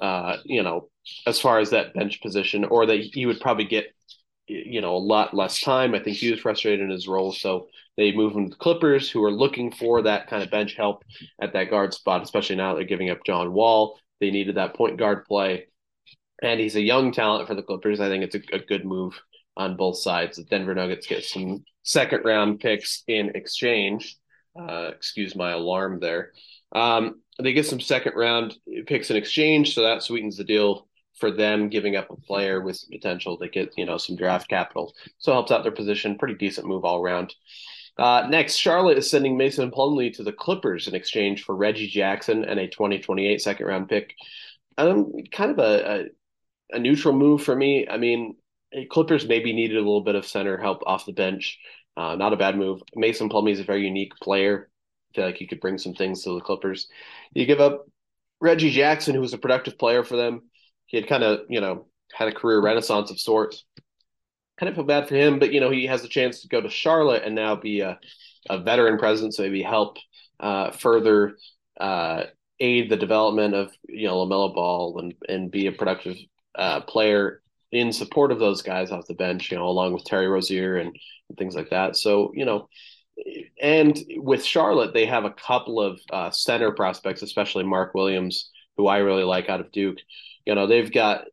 Uh, 0.01 0.37
you 0.45 0.63
know, 0.63 0.91
as 1.27 1.41
far 1.41 1.61
as 1.61 1.71
that 1.71 1.95
bench 1.95 2.21
position, 2.21 2.65
or 2.65 2.85
that 2.87 3.01
he 3.01 3.25
would 3.25 3.41
probably 3.41 3.65
get, 3.65 3.87
you 4.47 4.83
know, 4.83 4.97
a 4.97 4.99
lot 4.99 5.33
less 5.33 5.61
time. 5.61 5.95
I 5.95 6.01
think 6.01 6.17
he 6.17 6.31
was 6.31 6.41
frustrated 6.41 6.81
in 6.81 6.91
his 6.91 7.09
role, 7.09 7.33
so 7.33 7.69
they 7.97 8.13
move 8.13 8.35
him 8.35 8.45
to 8.45 8.51
the 8.51 8.57
Clippers, 8.57 9.11
who 9.11 9.25
are 9.25 9.33
looking 9.33 9.73
for 9.73 10.03
that 10.03 10.27
kind 10.29 10.43
of 10.43 10.51
bench 10.51 10.75
help 10.75 11.05
at 11.41 11.55
that 11.55 11.71
guard 11.71 11.95
spot, 11.95 12.23
especially 12.23 12.57
now 12.57 12.75
they're 12.75 12.85
giving 12.85 13.09
up 13.09 13.25
John 13.25 13.55
Wall. 13.55 13.99
They 14.21 14.31
needed 14.31 14.57
that 14.57 14.75
point 14.75 14.99
guard 14.99 15.25
play 15.25 15.68
and 16.43 16.61
he's 16.61 16.77
a 16.77 16.81
young 16.81 17.13
talent 17.13 17.49
for 17.49 17.55
the 17.55 17.63
Clippers. 17.63 18.01
I 18.01 18.09
think 18.09 18.25
it's 18.25 18.35
a, 18.35 18.57
a 18.57 18.61
good 18.61 18.85
move 18.85 19.21
on 19.57 19.77
both 19.77 19.99
sides. 19.99 20.37
The 20.37 20.45
Denver 20.45 20.75
Nuggets 20.75 21.07
get 21.07 21.25
some 21.25 21.65
second 21.83 22.25
round 22.25 22.61
picks 22.61 23.03
in 23.07 23.33
exchange. 23.35 24.17
Uh, 24.59 24.91
excuse 24.95 25.37
my 25.37 25.53
alarm 25.53 26.01
there. 26.01 26.33
Um, 26.73 27.21
they 27.41 27.53
get 27.53 27.67
some 27.67 27.81
second 27.81 28.15
round 28.17 28.57
picks 28.87 29.11
in 29.11 29.17
exchange, 29.17 29.75
so 29.75 29.83
that 29.83 30.03
sweetens 30.03 30.37
the 30.37 30.45
deal 30.45 30.89
for 31.19 31.31
them, 31.31 31.69
giving 31.69 31.97
up 31.97 32.11
a 32.11 32.17
player 32.17 32.61
with 32.61 32.83
potential 32.91 33.37
to 33.39 33.49
get 33.49 33.73
you 33.77 33.87
know 33.87 33.99
some 33.99 34.17
draft 34.17 34.49
capital. 34.49 34.95
So 35.19 35.33
helps 35.33 35.53
out 35.53 35.63
their 35.63 35.73
position. 35.73 36.19
Pretty 36.19 36.35
decent 36.35 36.67
move 36.67 36.85
all 36.85 37.01
around. 37.01 37.35
Uh, 37.97 38.27
next, 38.31 38.57
Charlotte 38.57 38.99
is 38.99 39.11
sending 39.11 39.37
Mason 39.37 39.71
Plumlee 39.73 40.13
to 40.15 40.23
the 40.23 40.33
Clippers 40.33 40.87
in 40.87 40.95
exchange 40.95 41.43
for 41.43 41.57
Reggie 41.57 41.89
Jackson 41.89 42.45
and 42.45 42.61
a 42.61 42.69
2028 42.69 43.41
second 43.41 43.67
round 43.67 43.89
pick. 43.89 44.15
Um, 44.77 45.13
kind 45.33 45.51
of 45.51 45.59
a, 45.59 46.07
a 46.71 46.79
neutral 46.79 47.15
move 47.15 47.43
for 47.43 47.55
me. 47.55 47.87
I 47.89 47.97
mean, 47.97 48.37
Clippers 48.91 49.27
maybe 49.27 49.53
needed 49.53 49.77
a 49.77 49.81
little 49.81 50.03
bit 50.03 50.15
of 50.15 50.27
center 50.27 50.57
help 50.59 50.83
off 50.87 51.07
the 51.07 51.13
bench. 51.13 51.59
Uh, 51.97 52.17
not 52.17 52.33
a 52.33 52.37
bad 52.37 52.57
move. 52.57 52.81
Mason 52.95 53.29
Plumlee 53.29 53.53
is 53.53 53.61
a 53.61 53.65
very 53.65 53.85
unique 53.85 54.13
player. 54.23 54.69
I 55.11 55.15
feel 55.15 55.25
like 55.27 55.37
he 55.37 55.47
could 55.47 55.61
bring 55.61 55.79
some 55.79 55.95
things 55.95 56.23
to 56.23 56.35
the 56.35 56.41
Clippers. 56.41 56.89
You 57.33 57.47
give 57.47 57.61
up 57.61 57.87
Reggie 58.41 58.71
Jackson, 58.71 59.15
who 59.15 59.21
was 59.21 59.33
a 59.33 59.39
productive 59.39 59.79
player 59.79 60.05
for 60.05 60.17
them. 60.17 60.43
He 60.87 60.97
had 60.97 61.09
kind 61.09 61.25
of, 61.25 61.41
you 61.49 61.61
know, 61.61 61.87
had 62.13 62.29
a 62.29 62.35
career 62.35 62.61
renaissance 62.61 63.11
of 63.11 63.19
sorts. 63.19 63.65
Kind 64.59 64.69
of 64.69 64.75
feel 64.75 64.85
bad 64.85 65.09
for 65.09 65.15
him, 65.15 65.39
but 65.39 65.53
you 65.53 65.61
know, 65.61 65.71
he 65.71 65.87
has 65.87 66.05
a 66.05 66.09
chance 66.09 66.43
to 66.43 66.49
go 66.49 66.61
to 66.61 66.69
Charlotte 66.69 67.23
and 67.25 67.35
now 67.35 67.57
be 67.57 67.81
a, 67.81 67.99
a 68.51 68.59
veteran 68.59 68.99
presence, 68.99 69.39
maybe 69.39 69.63
help 69.63 69.99
uh, 70.41 70.73
further 70.73 71.37
uh, 71.81 72.25
aid 72.61 72.91
the 72.91 72.97
development 72.97 73.55
of 73.55 73.73
you 73.89 74.07
know 74.09 74.17
LaMelo 74.17 74.55
Ball 74.55 74.99
and 74.99 75.15
and 75.29 75.51
be 75.51 75.67
a 75.67 75.73
productive 75.73 76.17
uh, 76.59 76.81
player 76.83 77.41
in 77.73 77.93
support 77.93 78.33
of 78.33 78.39
those 78.39 78.63
guys 78.63 78.91
off 78.91 79.07
the 79.07 79.15
bench, 79.15 79.51
you 79.51 79.57
know, 79.59 79.67
along 79.67 79.93
with 79.93 80.05
Terry 80.05 80.27
Rozier 80.27 80.77
and, 80.77 80.97
and 81.29 81.39
things 81.39 81.55
like 81.55 81.71
that. 81.71 81.97
So, 81.97 82.33
you 82.35 82.45
know, 82.45 82.69
and 83.61 83.99
with 84.17 84.45
Charlotte, 84.45 84.95
they 84.95 85.07
have 85.07 85.25
a 85.25 85.33
couple 85.33 85.81
of 85.81 86.01
uh, 86.13 86.31
center 86.31 86.73
prospects, 86.73 87.23
especially 87.23 87.65
Mark 87.65 87.95
Williams, 87.95 88.51
who 88.77 88.87
I 88.87 88.99
really 88.99 89.25
like 89.25 89.49
out 89.49 89.61
of 89.61 89.73
Duke. 89.73 89.99
You 90.47 90.55
know, 90.55 90.67
they've 90.67 90.91
got 90.91 91.25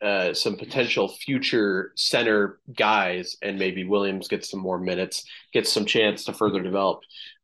uh, 0.00 0.34
some 0.34 0.56
potential 0.56 1.08
future 1.08 1.92
center 1.96 2.60
guys, 2.74 3.36
and 3.42 3.58
maybe 3.58 3.84
Williams 3.84 4.28
gets 4.28 4.50
some 4.50 4.60
more 4.60 4.78
minutes, 4.78 5.24
gets 5.52 5.70
some 5.70 5.84
chance 5.84 6.24
to 6.24 6.32
further 6.32 6.62
develop 6.62 7.00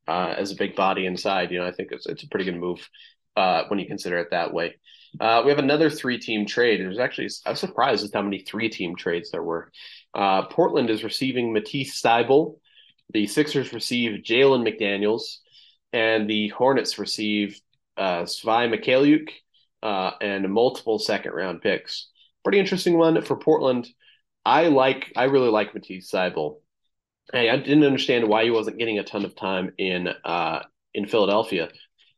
uh, 0.07 0.35
as 0.37 0.51
a 0.53 0.57
big 0.57 0.75
body 0.75 1.07
inside. 1.07 1.51
You 1.51 1.59
know, 1.59 1.67
I 1.67 1.73
think 1.73 1.93
it's 1.93 2.07
it's 2.07 2.23
a 2.23 2.29
pretty 2.29 2.47
good 2.47 2.59
move 2.59 2.89
uh, 3.37 3.65
when 3.69 3.79
you 3.79 3.87
consider 3.87 4.19
it 4.19 4.31
that 4.31 4.53
way. 4.53 4.77
Uh, 5.21 5.43
we 5.45 5.51
have 5.51 5.59
another 5.59 5.91
three 5.91 6.19
team 6.19 6.47
trade. 6.47 6.81
There's 6.81 6.99
actually, 6.99 7.29
I 7.45 7.51
was 7.51 7.61
surprised 7.61 8.05
at 8.05 8.15
how 8.15 8.23
many 8.23 8.41
three 8.41 8.69
team 8.69 8.97
trades 8.97 9.31
there 9.31 9.43
were. 9.43 9.71
Uh, 10.15 10.47
Portland 10.47 10.91
is 10.91 11.05
receiving 11.05 11.53
Matisse 11.53 12.01
Thybulle. 12.03 12.59
The 13.13 13.27
Sixers 13.27 13.73
receive 13.73 14.23
Jalen 14.23 14.67
McDaniels. 14.67 15.39
And 15.93 16.29
the 16.29 16.49
Hornets 16.49 16.99
receive 16.99 17.61
uh, 17.97 18.23
Svi 18.23 18.73
Mykhailiuk 18.73 19.31
uh, 19.83 20.13
and 20.21 20.53
multiple 20.53 20.99
second 20.99 21.33
round 21.33 21.63
picks. 21.63 22.09
Pretty 22.45 22.59
interesting 22.59 22.99
one 22.99 23.23
for 23.23 23.37
Portland. 23.37 23.89
I 24.45 24.69
like, 24.69 25.13
I 25.17 25.25
really 25.25 25.49
like 25.49 25.75
Matisse 25.75 26.11
Thybulle. 26.11 26.61
Hey, 27.33 27.51
I 27.51 27.57
didn't 27.57 27.85
understand 27.85 28.29
why 28.29 28.45
he 28.45 28.51
wasn't 28.51 28.79
getting 28.79 28.99
a 28.99 29.05
ton 29.05 29.25
of 29.25 29.35
time 29.35 29.73
in 29.77 30.09
uh, 30.25 30.63
in 30.95 31.07
Philadelphia. 31.07 31.69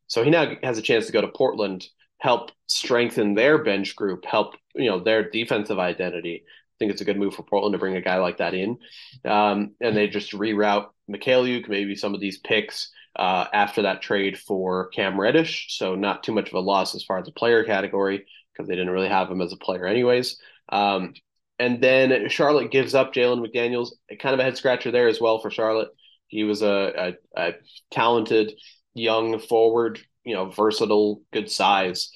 So 0.06 0.22
he 0.22 0.30
now 0.30 0.54
has 0.62 0.78
a 0.78 0.82
chance 0.82 1.06
to 1.06 1.12
go 1.12 1.20
to 1.20 1.28
Portland 1.28 1.86
help 2.20 2.52
strengthen 2.66 3.34
their 3.34 3.62
bench 3.62 3.96
group, 3.96 4.24
help 4.24 4.54
you 4.74 4.88
know 4.90 5.00
their 5.00 5.28
defensive 5.28 5.78
identity. 5.78 6.44
I 6.46 6.74
think 6.78 6.92
it's 6.92 7.02
a 7.02 7.04
good 7.04 7.18
move 7.18 7.34
for 7.34 7.42
Portland 7.42 7.74
to 7.74 7.78
bring 7.78 7.96
a 7.96 8.00
guy 8.00 8.16
like 8.16 8.38
that 8.38 8.54
in, 8.54 8.78
um, 9.24 9.72
and 9.80 9.96
they 9.96 10.08
just 10.08 10.32
reroute 10.32 10.86
Mykhailiuk, 11.10 11.68
maybe 11.68 11.94
some 11.96 12.14
of 12.14 12.20
these 12.20 12.38
picks 12.38 12.90
uh, 13.16 13.46
after 13.52 13.82
that 13.82 14.02
trade 14.02 14.38
for 14.38 14.88
Cam 14.88 15.20
Reddish. 15.20 15.76
So 15.76 15.94
not 15.94 16.22
too 16.22 16.32
much 16.32 16.48
of 16.48 16.54
a 16.54 16.60
loss 16.60 16.94
as 16.94 17.04
far 17.04 17.18
as 17.18 17.26
the 17.26 17.32
player 17.32 17.64
category 17.64 18.24
because 18.52 18.68
they 18.68 18.76
didn't 18.76 18.90
really 18.92 19.08
have 19.08 19.30
him 19.30 19.40
as 19.40 19.52
a 19.52 19.56
player 19.56 19.86
anyways. 19.86 20.38
Um, 20.70 21.14
and 21.58 21.82
then 21.82 22.28
Charlotte 22.28 22.70
gives 22.70 22.94
up 22.94 23.12
Jalen 23.12 23.46
McDaniels, 23.46 23.90
kind 24.18 24.32
of 24.32 24.40
a 24.40 24.44
head 24.44 24.56
scratcher 24.56 24.90
there 24.90 25.08
as 25.08 25.20
well 25.20 25.40
for 25.40 25.50
Charlotte. 25.50 25.90
He 26.28 26.44
was 26.44 26.62
a, 26.62 27.14
a, 27.36 27.42
a 27.48 27.52
talented 27.90 28.52
young 28.94 29.38
forward, 29.40 30.00
you 30.24 30.34
know, 30.34 30.50
versatile, 30.50 31.22
good 31.32 31.50
size. 31.50 32.10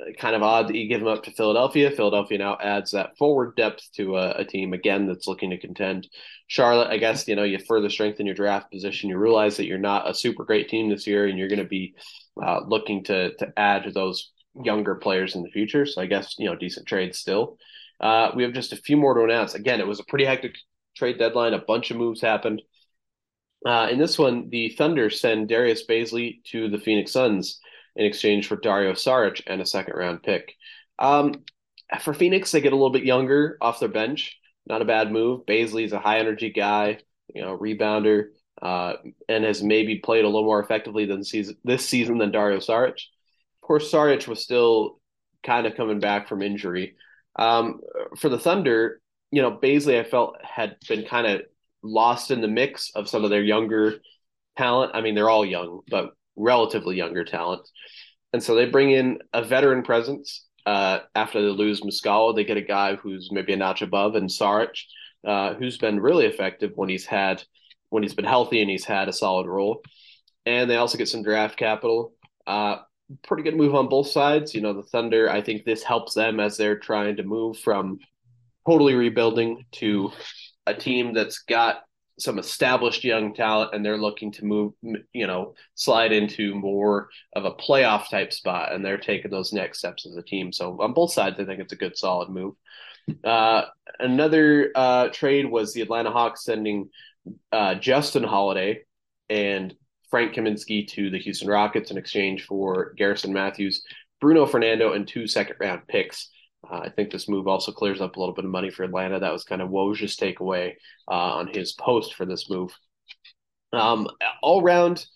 Uh, 0.00 0.12
kind 0.18 0.36
of 0.36 0.42
odd 0.42 0.68
that 0.68 0.76
you 0.76 0.88
give 0.88 1.00
him 1.00 1.08
up 1.08 1.24
to 1.24 1.32
Philadelphia. 1.32 1.90
Philadelphia 1.90 2.38
now 2.38 2.56
adds 2.60 2.92
that 2.92 3.16
forward 3.16 3.56
depth 3.56 3.82
to 3.96 4.16
a, 4.16 4.30
a, 4.32 4.44
team 4.44 4.72
again 4.72 5.06
that's 5.06 5.26
looking 5.26 5.50
to 5.50 5.58
contend. 5.58 6.08
Charlotte, 6.46 6.88
I 6.88 6.98
guess 6.98 7.26
you 7.26 7.36
know 7.36 7.42
you 7.42 7.58
further 7.58 7.90
strengthen 7.90 8.26
your 8.26 8.34
draft 8.34 8.70
position. 8.70 9.10
You 9.10 9.18
realize 9.18 9.56
that 9.56 9.66
you're 9.66 9.78
not 9.78 10.08
a 10.08 10.14
super 10.14 10.44
great 10.44 10.68
team 10.68 10.88
this 10.88 11.06
year, 11.06 11.26
and 11.26 11.38
you're 11.38 11.48
going 11.48 11.58
to 11.58 11.64
be 11.64 11.94
uh, 12.40 12.60
looking 12.66 13.04
to 13.04 13.34
to 13.36 13.52
add 13.56 13.84
to 13.84 13.90
those 13.90 14.30
younger 14.54 14.94
players 14.94 15.34
in 15.34 15.42
the 15.42 15.50
future. 15.50 15.86
So 15.86 16.00
I 16.00 16.06
guess 16.06 16.34
you 16.38 16.46
know 16.46 16.56
decent 16.56 16.86
trade 16.86 17.14
still. 17.14 17.58
Uh, 18.00 18.30
we 18.34 18.44
have 18.44 18.52
just 18.52 18.72
a 18.72 18.76
few 18.76 18.96
more 18.96 19.14
to 19.14 19.24
announce. 19.24 19.54
Again, 19.54 19.80
it 19.80 19.86
was 19.86 20.00
a 20.00 20.04
pretty 20.04 20.24
hectic 20.24 20.54
trade 20.96 21.18
deadline. 21.18 21.54
A 21.54 21.58
bunch 21.58 21.90
of 21.90 21.96
moves 21.96 22.20
happened. 22.20 22.62
Uh, 23.66 23.88
in 23.90 23.98
this 23.98 24.18
one, 24.18 24.48
the 24.50 24.70
Thunder 24.70 25.10
send 25.10 25.48
Darius 25.48 25.84
Bazley 25.86 26.42
to 26.44 26.68
the 26.68 26.78
Phoenix 26.78 27.12
Suns 27.12 27.60
in 27.96 28.06
exchange 28.06 28.46
for 28.46 28.56
Dario 28.56 28.92
Saric 28.92 29.42
and 29.46 29.60
a 29.60 29.66
second 29.66 29.94
round 29.94 30.22
pick. 30.22 30.54
Um, 30.98 31.44
for 32.00 32.14
Phoenix, 32.14 32.52
they 32.52 32.60
get 32.60 32.72
a 32.72 32.76
little 32.76 32.92
bit 32.92 33.04
younger 33.04 33.58
off 33.60 33.80
their 33.80 33.88
bench. 33.88 34.38
Not 34.66 34.82
a 34.82 34.86
bad 34.86 35.10
move. 35.10 35.46
Bazley 35.46 35.84
is 35.84 35.92
a 35.92 35.98
high 35.98 36.18
energy 36.18 36.50
guy, 36.50 36.98
you 37.34 37.42
know, 37.42 37.56
rebounder, 37.58 38.26
uh, 38.60 38.94
and 39.28 39.44
has 39.44 39.62
maybe 39.62 39.96
played 39.96 40.24
a 40.24 40.28
little 40.28 40.44
more 40.44 40.62
effectively 40.62 41.06
than 41.06 41.24
season, 41.24 41.56
this 41.64 41.88
season 41.88 42.18
than 42.18 42.30
Dario 42.30 42.58
Saric. 42.58 43.00
Of 43.62 43.66
course, 43.66 43.90
Saric 43.90 44.28
was 44.28 44.42
still 44.42 45.00
kind 45.42 45.66
of 45.66 45.74
coming 45.74 46.00
back 46.00 46.28
from 46.28 46.42
injury. 46.42 46.96
Um, 47.36 47.80
for 48.18 48.28
the 48.28 48.38
Thunder, 48.38 49.00
you 49.30 49.42
know, 49.42 49.52
Bazley, 49.52 49.98
I 49.98 50.04
felt 50.04 50.36
had 50.42 50.76
been 50.88 51.04
kind 51.04 51.26
of 51.26 51.42
lost 51.82 52.30
in 52.30 52.40
the 52.40 52.48
mix 52.48 52.90
of 52.94 53.08
some 53.08 53.24
of 53.24 53.30
their 53.30 53.42
younger 53.42 53.96
talent. 54.56 54.92
I 54.94 55.00
mean, 55.00 55.14
they're 55.14 55.30
all 55.30 55.44
young, 55.44 55.80
but 55.88 56.12
relatively 56.36 56.96
younger 56.96 57.24
talent. 57.24 57.68
And 58.32 58.42
so 58.42 58.54
they 58.54 58.66
bring 58.66 58.90
in 58.90 59.18
a 59.32 59.44
veteran 59.44 59.82
presence. 59.82 60.44
Uh, 60.66 61.00
after 61.14 61.40
they 61.40 61.48
lose 61.48 61.80
Muscala, 61.80 62.34
they 62.36 62.44
get 62.44 62.58
a 62.58 62.62
guy 62.62 62.96
who's 62.96 63.30
maybe 63.32 63.54
a 63.54 63.56
notch 63.56 63.80
above, 63.80 64.16
and 64.16 64.28
Saric, 64.28 64.76
uh, 65.26 65.54
who's 65.54 65.78
been 65.78 65.98
really 65.98 66.26
effective 66.26 66.72
when 66.74 66.90
he's 66.90 67.06
had 67.06 67.42
when 67.90 68.02
he's 68.02 68.14
been 68.14 68.26
healthy 68.26 68.60
and 68.60 68.68
he's 68.70 68.84
had 68.84 69.08
a 69.08 69.12
solid 69.12 69.46
role. 69.46 69.82
And 70.44 70.68
they 70.68 70.76
also 70.76 70.98
get 70.98 71.08
some 71.08 71.22
draft 71.22 71.56
capital. 71.56 72.12
Uh, 72.46 72.76
pretty 73.26 73.42
good 73.42 73.56
move 73.56 73.74
on 73.74 73.88
both 73.88 74.08
sides. 74.08 74.54
You 74.54 74.60
know, 74.60 74.74
the 74.74 74.82
Thunder, 74.82 75.30
I 75.30 75.40
think 75.40 75.64
this 75.64 75.82
helps 75.82 76.14
them 76.14 76.38
as 76.38 76.56
they're 76.56 76.78
trying 76.78 77.16
to 77.16 77.22
move 77.22 77.58
from 77.58 77.98
totally 78.66 78.94
rebuilding 78.94 79.64
to 79.72 80.12
a 80.68 80.74
team 80.74 81.12
that's 81.12 81.40
got 81.40 81.82
some 82.18 82.38
established 82.38 83.04
young 83.04 83.32
talent 83.32 83.72
and 83.72 83.84
they're 83.84 83.98
looking 83.98 84.32
to 84.32 84.44
move 84.44 84.72
you 85.12 85.26
know 85.26 85.54
slide 85.74 86.12
into 86.12 86.54
more 86.54 87.08
of 87.34 87.44
a 87.44 87.52
playoff 87.52 88.08
type 88.10 88.32
spot 88.32 88.72
and 88.72 88.84
they're 88.84 88.98
taking 88.98 89.30
those 89.30 89.52
next 89.52 89.78
steps 89.78 90.06
as 90.06 90.16
a 90.16 90.22
team. 90.22 90.52
So 90.52 90.76
on 90.80 90.92
both 90.92 91.12
sides 91.12 91.38
i 91.38 91.44
think 91.44 91.60
it's 91.60 91.72
a 91.72 91.76
good 91.76 91.96
solid 91.96 92.28
move. 92.28 92.54
Uh, 93.24 93.62
another 94.00 94.70
uh, 94.74 95.08
trade 95.08 95.50
was 95.50 95.72
the 95.72 95.80
atlanta 95.80 96.10
hawks 96.10 96.44
sending 96.44 96.90
uh, 97.52 97.74
justin 97.74 98.22
holiday 98.22 98.80
and 99.30 99.74
frank 100.10 100.34
kaminsky 100.34 100.86
to 100.86 101.10
the 101.10 101.18
houston 101.18 101.48
rockets 101.48 101.90
in 101.90 101.96
exchange 101.98 102.44
for 102.44 102.92
garrison 102.98 103.32
matthews 103.32 103.82
bruno 104.20 104.44
fernando 104.44 104.92
and 104.92 105.08
two 105.08 105.26
second 105.26 105.56
round 105.58 105.80
picks 105.88 106.28
uh, 106.68 106.78
I 106.78 106.90
think 106.90 107.10
this 107.10 107.28
move 107.28 107.46
also 107.46 107.72
clears 107.72 108.00
up 108.00 108.16
a 108.16 108.20
little 108.20 108.34
bit 108.34 108.44
of 108.44 108.50
money 108.50 108.70
for 108.70 108.84
Atlanta. 108.84 109.20
That 109.20 109.32
was 109.32 109.44
kind 109.44 109.62
of 109.62 109.70
Woj's 109.70 110.16
takeaway 110.16 110.74
uh, 111.08 111.14
on 111.14 111.48
his 111.48 111.72
post 111.72 112.14
for 112.14 112.26
this 112.26 112.50
move. 112.50 112.72
Um, 113.72 114.08
all 114.42 114.62
round, 114.62 115.06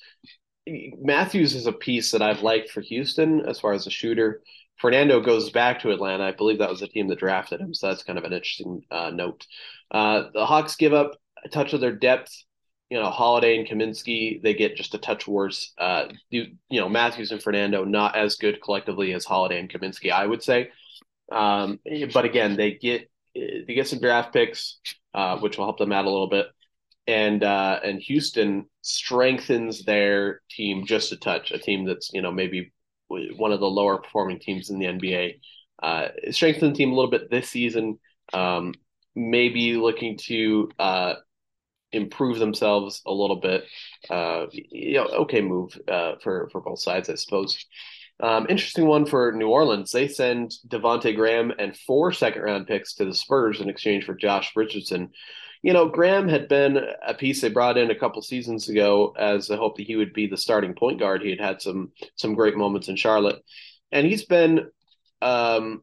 Matthews 0.67 1.55
is 1.55 1.67
a 1.67 1.73
piece 1.73 2.13
that 2.13 2.23
I've 2.23 2.43
liked 2.43 2.71
for 2.71 2.81
Houston 2.81 3.41
as 3.41 3.59
far 3.59 3.73
as 3.73 3.87
a 3.87 3.91
shooter. 3.91 4.43
Fernando 4.81 5.21
goes 5.21 5.51
back 5.51 5.81
to 5.81 5.91
Atlanta. 5.91 6.25
I 6.25 6.33
believe 6.33 6.59
that 6.59 6.71
was 6.71 6.81
the 6.81 6.89
team 6.89 7.09
that 7.09 7.19
drafted 7.19 7.61
him, 7.61 7.75
so 7.75 7.89
that's 7.89 8.03
kind 8.03 8.19
of 8.19 8.25
an 8.25 8.33
interesting 8.33 8.83
uh, 8.91 9.11
note. 9.11 9.47
Uh, 9.91 10.25
the 10.33 10.47
Hawks 10.47 10.77
give 10.77 10.93
up 10.93 11.13
a 11.45 11.49
touch 11.49 11.73
of 11.73 11.81
their 11.81 11.95
depth. 11.95 12.33
You 12.91 12.99
know, 13.01 13.09
Holiday 13.09 13.59
and 13.59 13.67
Kaminsky, 13.67 14.43
they 14.43 14.53
get 14.53 14.77
just 14.77 14.95
a 14.95 14.99
touch 14.99 15.27
worse. 15.27 15.73
Uh, 15.79 16.09
you, 16.29 16.57
you 16.69 16.79
know, 16.79 16.91
Matthews 16.91 17.31
and 17.33 17.43
Fernando 17.43 17.85
not 17.85 18.17
as 18.17 18.37
good 18.37 18.61
collectively 18.61 19.15
as 19.15 19.25
Holiday 19.25 19.59
and 19.59 19.71
Kaminsky, 19.71 20.11
I 20.11 20.27
would 20.27 20.43
say. 20.43 20.69
Um, 21.33 21.81
but 22.13 22.25
again, 22.25 22.57
they 22.57 22.73
get 22.75 23.11
they 23.35 23.75
get 23.75 23.89
some 23.89 24.01
draft 24.01 24.33
picks, 24.33 24.79
uh, 25.15 25.39
which 25.39 25.57
will 25.57 25.65
help 25.65 25.79
them 25.79 25.93
out 25.93 26.05
a 26.05 26.11
little 26.11 26.29
bit. 26.29 26.47
And 27.07 27.43
uh, 27.43 27.81
and 27.83 28.01
Houston 28.03 28.67
strengthens 28.83 29.85
their 29.85 30.41
team 30.51 30.87
just 30.87 31.13
a 31.13 31.17
touch. 31.17 31.51
A 31.51 31.59
team 31.59 31.85
that's 31.85 32.11
you 32.13 32.23
know 32.23 32.31
maybe 32.33 32.73
one 33.09 33.53
of 33.53 33.61
the 33.61 33.67
lower 33.67 33.99
performing 33.99 34.39
teams 34.39 34.71
in 34.71 34.79
the 34.79 34.87
NBA. 34.87 35.41
Uh, 35.83 36.09
strengthen 36.31 36.71
the 36.71 36.77
team 36.77 36.93
a 36.93 36.95
little 36.95 37.11
bit 37.11 37.31
this 37.31 37.49
season. 37.49 37.99
Um, 38.33 38.75
maybe 39.17 39.75
looking 39.77 40.17
to 40.19 40.71
uh, 40.79 41.15
improve 41.93 42.39
themselves 42.39 43.03
a 43.07 43.13
little 43.13 43.37
bit. 43.37 43.65
Uh, 44.09 44.47
you 44.53 44.95
know, 44.95 45.07
okay 45.07 45.41
move 45.41 45.79
uh, 45.89 46.15
for 46.23 46.49
for 46.51 46.61
both 46.61 46.81
sides, 46.81 47.09
I 47.09 47.15
suppose. 47.17 47.65
Um, 48.23 48.47
interesting 48.49 48.87
one 48.87 49.05
for 49.05 49.33
New 49.33 49.49
Orleans. 49.49 49.91
They 49.91 50.07
send 50.07 50.55
Devonte 50.69 51.15
Graham 51.15 51.53
and 51.59 51.77
four 51.77 52.13
second 52.13 52.43
round 52.43 52.69
picks 52.69 52.95
to 52.95 53.05
the 53.05 53.15
Spurs 53.15 53.61
in 53.61 53.69
exchange 53.69 54.05
for 54.05 54.15
Josh 54.15 54.53
Richardson. 54.55 55.11
You 55.63 55.73
know, 55.73 55.89
Graham 55.89 56.29
had 56.29 56.49
been 56.49 56.79
a 57.07 57.15
piece 57.15 57.41
they 57.41 57.49
brought 57.49 57.77
in 57.77 57.91
a 57.91 57.99
couple 57.99 58.23
seasons 58.23 58.69
ago 58.69 59.13
as 59.19 59.51
a 59.51 59.57
hope 59.57 59.77
that 59.77 59.87
he 59.87 59.97
would 59.97 60.13
be 60.13 60.29
the 60.29 60.37
starting 60.37 60.75
point 60.75 61.01
guard. 61.01 61.23
He 61.23 61.31
had 61.31 61.41
had 61.41 61.63
some 61.63 61.91
some 62.15 62.35
great 62.35 62.57
moments 62.57 62.89
in 62.89 62.95
Charlotte, 62.95 63.43
and 63.91 64.07
he's 64.07 64.25
been, 64.25 64.71
um, 65.21 65.83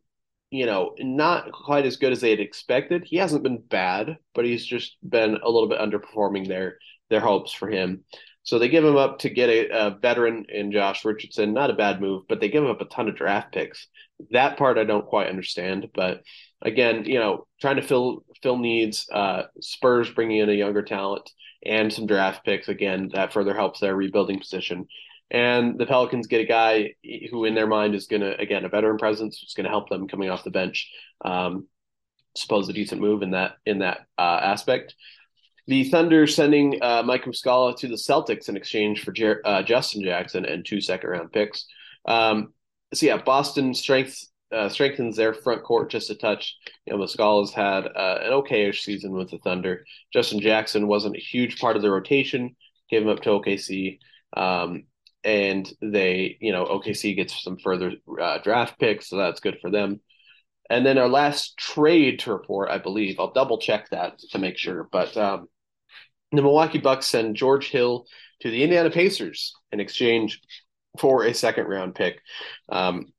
you 0.49 0.65
know, 0.65 0.95
not 0.99 1.51
quite 1.51 1.85
as 1.85 1.97
good 1.97 2.13
as 2.13 2.21
they 2.21 2.29
had 2.29 2.39
expected. 2.39 3.03
He 3.05 3.17
hasn't 3.17 3.43
been 3.43 3.61
bad, 3.61 4.17
but 4.33 4.45
he's 4.45 4.65
just 4.65 4.97
been 5.07 5.35
a 5.35 5.49
little 5.49 5.67
bit 5.67 5.79
underperforming 5.79 6.47
their 6.47 6.77
their 7.09 7.21
hopes 7.21 7.51
for 7.51 7.69
him. 7.69 8.05
So 8.43 8.57
they 8.57 8.69
give 8.69 8.83
him 8.85 8.95
up 8.95 9.19
to 9.19 9.29
get 9.29 9.49
a, 9.49 9.87
a, 9.87 9.89
veteran 9.91 10.45
in 10.49 10.71
Josh 10.71 11.05
Richardson. 11.05 11.53
Not 11.53 11.69
a 11.69 11.75
bad 11.75 12.01
move, 12.01 12.23
but 12.27 12.39
they 12.39 12.49
give 12.49 12.65
up 12.65 12.81
a 12.81 12.85
ton 12.85 13.07
of 13.07 13.15
draft 13.15 13.53
picks. 13.53 13.87
That 14.31 14.57
part 14.57 14.77
I 14.77 14.85
don't 14.85 15.05
quite 15.05 15.29
understand. 15.29 15.89
But 15.93 16.23
again, 16.61 17.05
you 17.05 17.19
know, 17.19 17.47
trying 17.61 17.75
to 17.75 17.81
fill 17.81 18.23
fill 18.41 18.57
needs. 18.57 19.07
Uh, 19.11 19.43
Spurs 19.61 20.09
bringing 20.09 20.37
in 20.37 20.49
a 20.49 20.53
younger 20.53 20.81
talent 20.81 21.29
and 21.65 21.91
some 21.91 22.07
draft 22.07 22.45
picks. 22.45 22.69
Again, 22.69 23.11
that 23.13 23.33
further 23.33 23.53
helps 23.53 23.79
their 23.79 23.95
rebuilding 23.95 24.39
position. 24.39 24.87
And 25.31 25.77
the 25.77 25.85
Pelicans 25.85 26.27
get 26.27 26.41
a 26.41 26.45
guy 26.45 26.95
who, 27.29 27.45
in 27.45 27.53
their 27.53 27.67
mind, 27.67 27.93
is 27.93 28.07
going 28.07 28.21
to 28.21 28.39
again 28.39 28.65
a 28.65 28.69
veteran 28.69 28.97
presence, 28.97 29.39
who's 29.39 29.53
going 29.53 29.65
to 29.65 29.69
help 29.69 29.89
them 29.89 30.07
coming 30.07 30.29
off 30.29 30.43
the 30.43 30.49
bench. 30.49 30.91
Um, 31.23 31.67
suppose 32.35 32.69
a 32.69 32.73
decent 32.73 33.01
move 33.01 33.21
in 33.21 33.31
that 33.31 33.57
in 33.65 33.79
that 33.79 33.99
uh, 34.17 34.39
aspect. 34.41 34.95
The 35.69 35.83
Thunder 35.83 36.25
sending 36.25 36.81
uh, 36.81 37.03
Mike 37.05 37.25
Muscala 37.25 37.77
to 37.77 37.87
the 37.87 37.93
Celtics 37.93 38.49
in 38.49 38.57
exchange 38.57 39.03
for 39.03 39.11
Jer- 39.11 39.43
uh, 39.45 39.61
Justin 39.61 40.03
Jackson 40.03 40.43
and 40.43 40.65
two 40.65 40.81
second 40.81 41.11
round 41.11 41.31
picks. 41.31 41.67
Um, 42.05 42.55
so 42.91 43.05
yeah, 43.05 43.17
Boston 43.17 43.75
strength 43.75 44.19
uh, 44.51 44.67
strengthens 44.69 45.15
their 45.15 45.31
front 45.31 45.61
court 45.61 45.91
just 45.91 46.09
a 46.09 46.15
touch. 46.15 46.55
You 46.87 46.93
know, 46.93 47.05
Muscala's 47.05 47.53
had 47.53 47.85
uh, 47.85 48.17
an 48.23 48.31
okayish 48.31 48.79
season 48.79 49.11
with 49.11 49.29
the 49.29 49.37
Thunder. 49.37 49.85
Justin 50.11 50.39
Jackson 50.39 50.87
wasn't 50.87 51.17
a 51.17 51.19
huge 51.19 51.59
part 51.59 51.75
of 51.75 51.83
the 51.83 51.91
rotation. 51.91 52.55
Gave 52.89 53.03
him 53.03 53.09
up 53.09 53.21
to 53.21 53.29
OKC, 53.29 53.99
um, 54.35 54.85
and 55.23 55.71
they, 55.83 56.35
you 56.41 56.51
know, 56.51 56.65
OKC 56.65 57.15
gets 57.15 57.43
some 57.43 57.59
further 57.59 57.91
uh, 58.19 58.39
draft 58.39 58.79
picks, 58.79 59.07
so 59.07 59.17
that's 59.17 59.39
good 59.39 59.59
for 59.61 59.69
them. 59.69 60.01
And 60.67 60.83
then 60.83 60.97
our 60.97 61.07
last 61.07 61.57
trade 61.57 62.17
to 62.21 62.31
report, 62.31 62.71
I 62.71 62.79
believe, 62.79 63.19
I'll 63.19 63.33
double 63.33 63.59
check 63.59 63.89
that 63.91 64.17
to 64.31 64.39
make 64.39 64.57
sure, 64.57 64.89
but 64.91 65.15
um, 65.15 65.47
the 66.31 66.41
Milwaukee 66.41 66.79
Bucks 66.79 67.07
send 67.07 67.35
George 67.35 67.69
Hill 67.69 68.05
to 68.41 68.49
the 68.49 68.63
Indiana 68.63 68.89
Pacers 68.89 69.53
in 69.71 69.79
exchange 69.79 70.41
for 70.99 71.23
a 71.23 71.33
second 71.33 71.65
round 71.65 71.95
pick. 71.95 72.19
Um, 72.69 73.13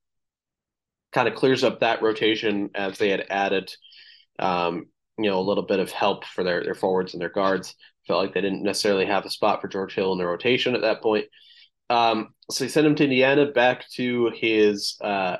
kind 1.12 1.28
of 1.28 1.34
clears 1.34 1.64
up 1.64 1.80
that 1.80 2.02
rotation 2.02 2.70
as 2.74 2.98
they 2.98 3.10
had 3.10 3.26
added, 3.30 3.74
um, 4.38 4.86
you 5.18 5.28
know, 5.28 5.40
a 5.40 5.42
little 5.42 5.64
bit 5.64 5.80
of 5.80 5.90
help 5.90 6.24
for 6.24 6.44
their, 6.44 6.62
their 6.62 6.74
forwards 6.74 7.14
and 7.14 7.20
their 7.20 7.28
guards. 7.28 7.74
Felt 8.06 8.22
like 8.22 8.34
they 8.34 8.40
didn't 8.40 8.62
necessarily 8.62 9.06
have 9.06 9.24
a 9.24 9.30
spot 9.30 9.60
for 9.60 9.68
George 9.68 9.94
Hill 9.94 10.12
in 10.12 10.18
the 10.18 10.26
rotation 10.26 10.74
at 10.74 10.80
that 10.82 11.02
point. 11.02 11.26
Um, 11.90 12.34
so 12.50 12.64
he 12.64 12.70
sent 12.70 12.86
him 12.86 12.94
to 12.96 13.04
Indiana 13.04 13.46
back 13.50 13.88
to 13.90 14.30
his 14.34 14.96
uh, 15.00 15.38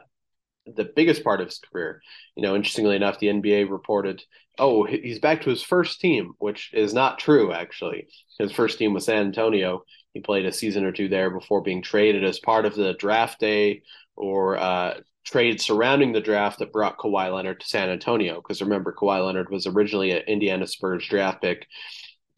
the 0.67 0.85
biggest 0.85 1.25
part 1.25 1.41
of 1.41 1.47
his 1.47 1.59
career. 1.59 2.03
You 2.37 2.43
know, 2.43 2.55
interestingly 2.55 2.97
enough, 2.97 3.19
the 3.19 3.29
NBA 3.29 3.71
reported, 3.71 4.23
oh, 4.59 4.85
he's 4.85 5.19
back 5.19 5.43
to 5.43 5.51
his 5.51 5.63
first 5.63 6.01
team, 6.01 6.35
which 6.39 6.71
is 6.73 6.93
not 6.93 7.19
true, 7.19 7.53
actually. 7.53 8.09
His 8.39 8.53
first 8.53 8.79
team 8.79 8.95
was 8.95 9.07
San 9.07 9.27
Antonio. 9.27 9.85
He 10.13 10.21
played 10.21 10.47
a 10.47 10.53
season 10.53 10.85
or 10.85 10.93
two 10.93 11.09
there 11.09 11.31
before 11.31 11.63
being 11.63 11.83
traded 11.83 12.25
as 12.25 12.39
part 12.41 12.67
of 12.67 12.75
the 12.75 12.95
draft 12.95 13.39
day 13.41 13.83
or 14.17 14.59
uh, 14.59 15.01
trade 15.25 15.61
surrounding 15.61 16.13
the 16.13 16.21
draft 16.21 16.59
that 16.59 16.73
brought 16.73 16.99
Kawhi 16.99 17.33
Leonard 17.35 17.61
to 17.61 17.67
San 17.67 17.89
Antonio. 17.89 18.37
Because 18.37 18.61
remember, 18.61 18.93
Kawhi 18.93 19.25
Leonard 19.25 19.51
was 19.51 19.67
originally 19.67 20.11
an 20.11 20.23
Indiana 20.27 20.67
Spurs 20.67 21.07
draft 21.07 21.43
pick. 21.43 21.67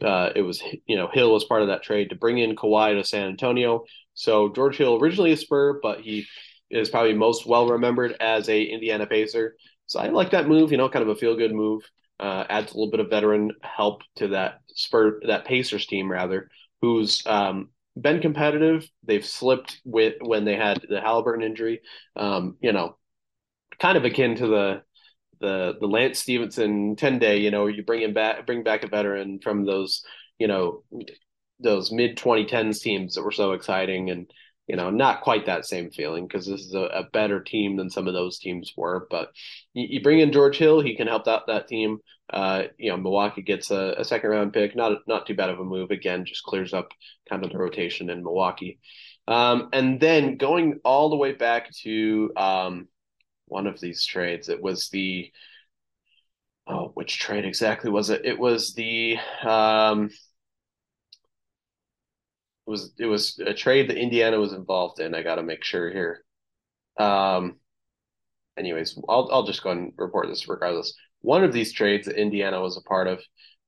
Uh, 0.01 0.31
it 0.35 0.43
was, 0.43 0.63
you 0.87 0.97
know, 0.97 1.09
Hill 1.13 1.33
was 1.33 1.45
part 1.45 1.63
of 1.63 1.69
that 1.69 1.83
trade 1.83 2.11
to 2.11 2.17
bring 2.17 2.39
in 2.39 2.57
Kawhi 2.57 2.99
to 2.99 3.05
San 3.05 3.29
Antonio. 3.29 3.85
So 4.15 4.49
George 4.51 4.77
Hill, 4.77 4.99
originally 5.01 5.33
a 5.33 5.37
Spur, 5.37 5.81
but 5.81 6.01
he 6.01 6.27
is 6.71 6.91
probably 6.91 7.15
most 7.15 7.47
well 7.47 7.69
remembered 7.69 8.17
as 8.21 8.49
a 8.49 8.63
Indiana 8.63 9.07
Pacer. 9.07 9.57
So 9.87 10.01
I 10.01 10.09
like 10.09 10.31
that 10.31 10.49
move. 10.49 10.73
You 10.73 10.79
know, 10.79 10.89
kind 10.89 11.03
of 11.03 11.09
a 11.09 11.15
feel 11.15 11.37
good 11.37 11.55
move. 11.55 11.83
Uh, 12.23 12.47
adds 12.49 12.73
a 12.73 12.77
little 12.77 12.91
bit 12.91 13.01
of 13.01 13.11
veteran 13.11 13.51
help 13.63 14.03
to 14.17 14.29
that 14.29 14.61
Spur 14.69 15.21
that 15.27 15.45
Pacers 15.45 15.87
team 15.87 16.11
rather, 16.11 16.49
who's 16.81 17.27
um, 17.27 17.71
been 18.01 18.21
competitive. 18.21 18.89
They've 19.05 19.27
slipped 19.27 19.81
with 19.85 20.15
when 20.21 20.45
they 20.45 20.57
had 20.57 20.81
the 20.89 21.01
Halliburton 21.01 21.45
injury. 21.45 21.81
Um, 22.15 22.57
you 22.61 22.73
know, 22.73 22.97
kind 23.81 23.99
of 23.99 24.05
akin 24.05 24.37
to 24.37 24.47
the 24.47 24.83
the 25.41 25.75
the 25.81 25.89
Lance 25.89 26.21
Stephenson 26.21 26.97
ten 26.97 27.19
day. 27.19 27.39
You 27.39 27.51
know, 27.51 27.67
you 27.67 27.83
bring 27.83 28.03
him 28.03 28.15
back, 28.15 28.47
bring 28.47 28.63
back 28.63 28.85
a 28.85 28.89
veteran 28.89 29.41
from 29.43 29.67
those 29.67 30.05
you 30.39 30.49
know 30.49 30.85
those 31.61 31.93
mid 31.93 32.17
2010s 32.17 32.81
teams 32.81 33.15
that 33.15 33.23
were 33.23 33.33
so 33.33 33.53
exciting 33.53 34.11
and 34.11 34.31
you 34.67 34.77
know, 34.77 34.91
not 34.91 35.23
quite 35.23 35.47
that 35.47 35.67
same 35.67 35.91
feeling 35.91 36.27
because 36.27 36.47
this 36.47 36.61
is 36.61 36.75
a, 36.75 36.81
a, 36.81 37.03
better 37.13 37.41
team 37.41 37.77
than 37.77 37.91
some 37.91 38.07
of 38.07 38.15
those 38.15 38.39
teams 38.39 38.73
were. 38.77 39.07
But 39.11 39.33
you, 39.75 39.87
you, 39.91 40.03
bring 40.03 40.21
in 40.21 40.33
George 40.33 40.57
Hill, 40.57 40.81
he 40.81 40.97
can 40.97 41.09
help 41.09 41.27
out 41.27 41.49
that 41.49 41.67
team. 41.67 41.99
Uh, 42.33 42.65
you 42.79 42.91
know, 42.91 42.97
Milwaukee 42.97 43.43
gets 43.43 43.71
a, 43.71 43.97
a, 43.99 44.05
second 44.05 44.31
round 44.31 44.53
pick, 44.53 44.77
not 44.77 44.99
not 45.07 45.27
too 45.27 45.35
bad 45.35 45.51
of 45.51 45.59
a 45.59 45.65
move. 45.65 45.91
Again, 45.91 46.25
just 46.25 46.45
clears 46.45 46.73
up 46.73 46.89
kind 47.29 47.45
of 47.45 47.51
the 47.51 47.59
rotation 47.59 48.09
in 48.09 48.23
Milwaukee. 48.23 48.79
Um, 49.27 49.69
and 49.73 50.01
then 50.01 50.37
going 50.37 50.81
all 50.85 51.11
the 51.11 51.17
way 51.17 51.33
back 51.33 51.71
to 51.83 52.33
um, 52.37 52.89
one 53.47 53.67
of 53.67 53.81
these 53.81 54.05
trades, 54.05 54.49
it 54.49 54.63
was 54.63 54.89
the 54.91 55.31
oh, 56.67 56.93
which 56.95 57.19
trade 57.19 57.45
exactly 57.45 57.91
was 57.91 58.11
it? 58.11 58.25
It 58.25 58.39
was 58.39 58.75
the 58.75 59.19
um, 59.45 60.11
was 62.67 62.93
it 62.99 63.07
was 63.07 63.39
a 63.39 63.55
trade 63.55 63.89
that 63.91 63.99
Indiana 63.99 64.39
was 64.39 64.53
involved 64.53 65.01
in. 65.01 65.15
I 65.15 65.23
got 65.23 65.37
to 65.37 65.43
make 65.43 65.65
sure 65.65 65.91
here. 65.91 66.25
Um, 66.99 67.57
anyways, 68.57 68.99
I'll 69.09 69.29
I'll 69.33 69.47
just 69.47 69.63
go 69.63 69.71
and 69.71 69.93
report 69.97 70.29
this 70.29 70.49
regardless. 70.49 70.95
One 71.21 71.45
of 71.45 71.53
these 71.53 71.73
trades 71.73 72.07
that 72.07 72.21
Indiana 72.21 72.61
was 72.61 72.77
a 72.77 72.83
part 72.83 73.07
of, 73.07 73.21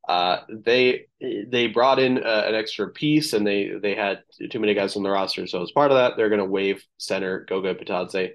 uh, 0.09 0.38
they 0.48 1.07
they 1.20 1.68
brought 1.68 1.98
in 1.98 2.18
uh, 2.18 2.44
an 2.46 2.54
extra 2.54 2.88
piece 2.90 3.33
and 3.33 3.46
they 3.46 3.72
they 3.83 3.94
had 3.94 4.22
too 4.50 4.61
many 4.61 4.74
guys 4.74 4.96
on 4.96 5.02
the 5.02 5.11
roster, 5.11 5.46
so 5.46 5.62
as 5.62 5.72
part 5.72 5.90
of 5.90 5.96
that, 5.96 6.16
they're 6.16 6.28
going 6.28 6.40
to 6.40 6.44
waive 6.44 6.85
center 6.98 7.44
Goga 7.48 7.74
Bitadze. 7.74 8.33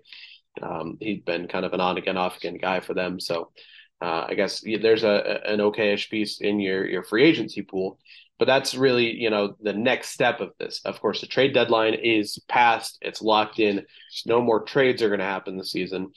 Um, 0.62 0.98
he's 1.00 1.22
been 1.22 1.48
kind 1.48 1.66
of 1.66 1.74
an 1.74 1.80
on 1.80 1.98
again 1.98 2.18
off 2.18 2.38
again 2.38 2.58
guy 2.58 2.80
for 2.80 2.94
them, 2.94 3.20
so 3.20 3.52
uh, 4.02 4.26
I 4.28 4.34
guess 4.36 4.62
there's 4.62 5.04
a 5.04 5.42
an 5.46 5.60
okayish 5.60 6.10
piece 6.10 6.40
in 6.42 6.60
your 6.60 6.86
your 6.88 7.04
free 7.04 7.24
agency 7.26 7.62
pool. 7.62 8.00
But 8.38 8.46
that's 8.46 8.74
really, 8.74 9.14
you 9.14 9.30
know, 9.30 9.56
the 9.62 9.74
next 9.74 10.12
step 10.12 10.40
of 10.40 10.54
this. 10.60 10.80
Of 10.86 11.02
course, 11.02 11.20
the 11.20 11.28
trade 11.28 11.54
deadline 11.54 11.96
is 11.96 12.40
passed, 12.48 12.98
it's 13.02 13.22
locked 13.22 13.60
in. 13.60 13.86
No 14.26 14.42
more 14.42 14.64
trades 14.64 15.04
are 15.04 15.10
going 15.10 15.20
to 15.20 15.26
happen 15.26 15.58
this 15.58 15.74
season. 15.74 16.12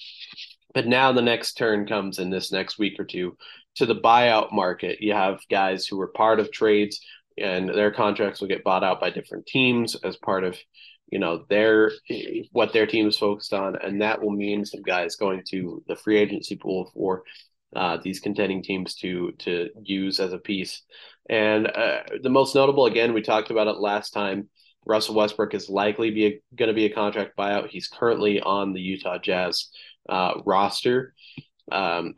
But 0.73 0.87
now 0.87 1.13
the 1.13 1.21
next 1.21 1.55
turn 1.55 1.85
comes 1.87 2.21
in 2.21 2.31
this 2.31 2.53
next 2.53 2.79
week 2.79 3.01
or 3.01 3.05
two 3.05 3.37
to 3.75 3.87
the 3.87 3.97
buyout 3.97 4.53
market. 4.53 5.01
You 5.01 5.15
have 5.15 5.41
guys 5.51 5.87
who 5.87 5.97
were 5.97 6.09
part 6.09 6.39
of 6.39 6.53
trades 6.53 7.01
and 7.37 7.69
their 7.69 7.91
contracts 7.91 8.41
will 8.41 8.49
get 8.49 8.65
bought 8.65 8.85
out 8.85 9.01
by 9.01 9.11
different 9.11 9.47
teams 9.47 9.97
as 9.97 10.17
part 10.17 10.45
of 10.45 10.57
you 11.11 11.19
know 11.19 11.45
their 11.49 11.93
what 12.53 12.73
their 12.73 12.87
team 12.87 13.07
is 13.07 13.19
focused 13.19 13.53
on 13.53 13.77
and 13.77 14.01
that 14.01 14.23
will 14.23 14.31
mean 14.31 14.65
some 14.65 14.83
guys 14.83 15.17
going 15.17 15.43
to 15.49 15.83
the 15.89 15.97
free 15.97 16.19
agency 16.19 16.57
pool 16.57 16.91
for 16.95 17.23
uh, 17.75 17.99
these 18.03 18.21
contending 18.21 18.63
teams 18.63 18.95
to 18.97 19.33
to 19.39 19.71
use 19.83 20.21
as 20.21 20.33
a 20.33 20.39
piece 20.39 20.83
and 21.29 21.67
uh, 21.67 22.03
the 22.23 22.29
most 22.29 22.55
notable, 22.55 22.87
again, 22.87 23.13
we 23.13 23.23
talked 23.23 23.51
about 23.51 23.69
it 23.69 23.79
last 23.79 24.11
time. 24.11 24.49
Russell 24.85 25.15
Westbrook 25.15 25.55
is 25.55 25.69
likely 25.69 26.11
be 26.11 26.41
going 26.57 26.69
to 26.69 26.75
be 26.75 26.87
a 26.87 26.95
contract 26.95 27.37
buyout. 27.37 27.69
He's 27.69 27.89
currently 27.89 28.41
on 28.41 28.73
the 28.73 28.81
Utah 28.81 29.19
Jazz 29.19 29.69
uh, 30.09 30.41
roster. 30.45 31.15
Um, 31.71 32.15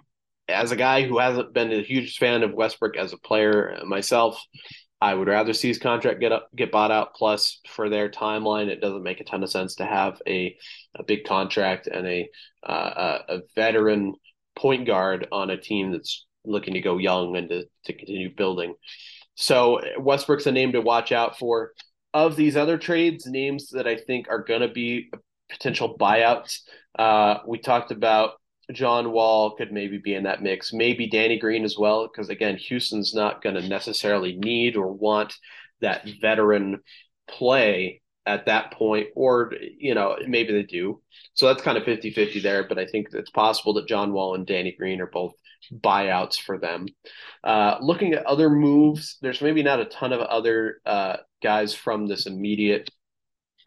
as 0.49 0.73
a 0.73 0.77
guy 0.77 1.03
who 1.03 1.19
hasn't 1.19 1.53
been 1.53 1.73
a 1.73 1.83
huge 1.83 2.17
fan 2.17 2.43
of 2.43 2.55
Westbrook 2.55 2.97
as 2.97 3.12
a 3.12 3.19
player 3.19 3.79
myself, 3.85 4.43
I 5.01 5.14
would 5.14 5.29
rather 5.29 5.53
see 5.53 5.69
his 5.69 5.79
contract 5.79 6.21
get 6.21 6.33
up, 6.33 6.49
get 6.57 6.73
bought 6.73 6.90
out. 6.90 7.14
Plus, 7.14 7.61
for 7.69 7.90
their 7.90 8.09
timeline, 8.09 8.69
it 8.69 8.81
doesn't 8.81 9.03
make 9.03 9.21
a 9.21 9.25
ton 9.25 9.43
of 9.43 9.51
sense 9.51 9.75
to 9.77 9.85
have 9.85 10.21
a, 10.27 10.57
a 10.95 11.03
big 11.03 11.25
contract 11.25 11.87
and 11.87 12.07
a, 12.07 12.29
uh, 12.67 13.19
a 13.29 13.38
veteran 13.55 14.14
point 14.57 14.87
guard 14.87 15.27
on 15.33 15.51
a 15.51 15.61
team 15.61 15.93
that's 15.93 16.27
looking 16.45 16.75
to 16.75 16.81
go 16.81 16.99
young 16.99 17.37
and 17.37 17.49
to, 17.49 17.64
to 17.87 17.93
continue 17.93 18.35
building. 18.35 18.75
So 19.35 19.81
Westbrook's 19.99 20.47
a 20.47 20.53
name 20.53 20.73
to 20.73 20.81
watch 20.81 21.12
out 21.12 21.38
for. 21.38 21.73
Of 22.12 22.37
these 22.37 22.57
other 22.57 22.79
trades, 22.79 23.27
names 23.27 23.71
that 23.71 23.88
I 23.88 23.97
think 23.97 24.29
are 24.29 24.45
going 24.45 24.61
to 24.61 24.69
be 24.69 25.11
potential 25.51 25.97
buyouts, 25.99 26.61
uh, 26.97 27.38
we 27.47 27.59
talked 27.59 27.90
about 27.90 28.35
John 28.73 29.11
Wall 29.11 29.57
could 29.57 29.73
maybe 29.73 29.99
be 29.99 30.14
in 30.14 30.23
that 30.23 30.43
mix, 30.43 30.73
maybe 30.73 31.09
Danny 31.09 31.38
Green 31.38 31.64
as 31.64 31.77
well, 31.77 32.07
because 32.07 32.29
again, 32.29 32.57
Houston's 32.57 33.14
not 33.14 33.43
going 33.43 33.57
to 33.57 33.69
necessarily 33.69 34.37
need 34.37 34.77
or 34.77 34.93
want 34.93 35.35
that 35.81 36.09
veteran 36.21 36.81
play 37.29 38.01
at 38.27 38.47
that 38.47 38.73
point, 38.73 39.09
or 39.15 39.53
you 39.79 39.95
know, 39.95 40.17
maybe 40.27 40.53
they 40.53 40.63
do. 40.63 41.01
So 41.35 41.47
that's 41.47 41.63
kind 41.63 41.77
of 41.77 41.85
50-50 41.85 42.43
there, 42.43 42.67
but 42.67 42.79
I 42.79 42.87
think 42.87 43.09
it's 43.13 43.31
possible 43.31 43.75
that 43.75 43.89
John 43.89 44.13
Wall 44.13 44.35
and 44.35 44.47
Danny 44.47 44.75
Green 44.77 45.01
are 45.01 45.07
both 45.07 45.35
buyouts 45.73 46.41
for 46.41 46.59
them. 46.59 46.87
Uh, 47.43 47.79
looking 47.81 48.15
at 48.15 48.27
other 48.27 48.51
moves, 48.51 49.19
there's 49.21 49.43
maybe 49.43 49.63
not 49.63 49.81
a 49.81 49.87
ton 49.87 50.13
of 50.13 50.21
other 50.21 50.81
uh, 50.87 51.17
guys 51.43 51.75
from 51.75 52.07
this 52.07 52.27
immediate 52.27 52.91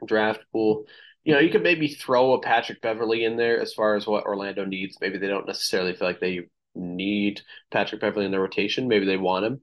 draft 0.06 0.42
pool. 0.52 0.86
You 1.24 1.34
know, 1.34 1.40
you 1.40 1.50
could 1.50 1.64
maybe 1.64 1.88
throw 1.90 2.34
a 2.34 2.42
Patrick 2.42 2.82
Beverley 2.82 3.26
in 3.26 3.36
there 3.36 3.60
as 3.60 3.74
far 3.74 3.96
as 3.96 4.08
what 4.08 4.26
Orlando 4.26 4.66
needs. 4.66 4.98
Maybe 5.02 5.18
they 5.18 5.28
don't 5.28 5.48
necessarily 5.48 5.94
feel 5.94 6.08
like 6.08 6.20
they 6.20 6.48
need 6.74 7.42
Patrick 7.72 8.02
Beverley 8.02 8.26
in 8.26 8.32
their 8.32 8.42
rotation. 8.42 8.88
Maybe 8.88 9.06
they 9.06 9.18
want 9.18 9.46
him. 9.46 9.62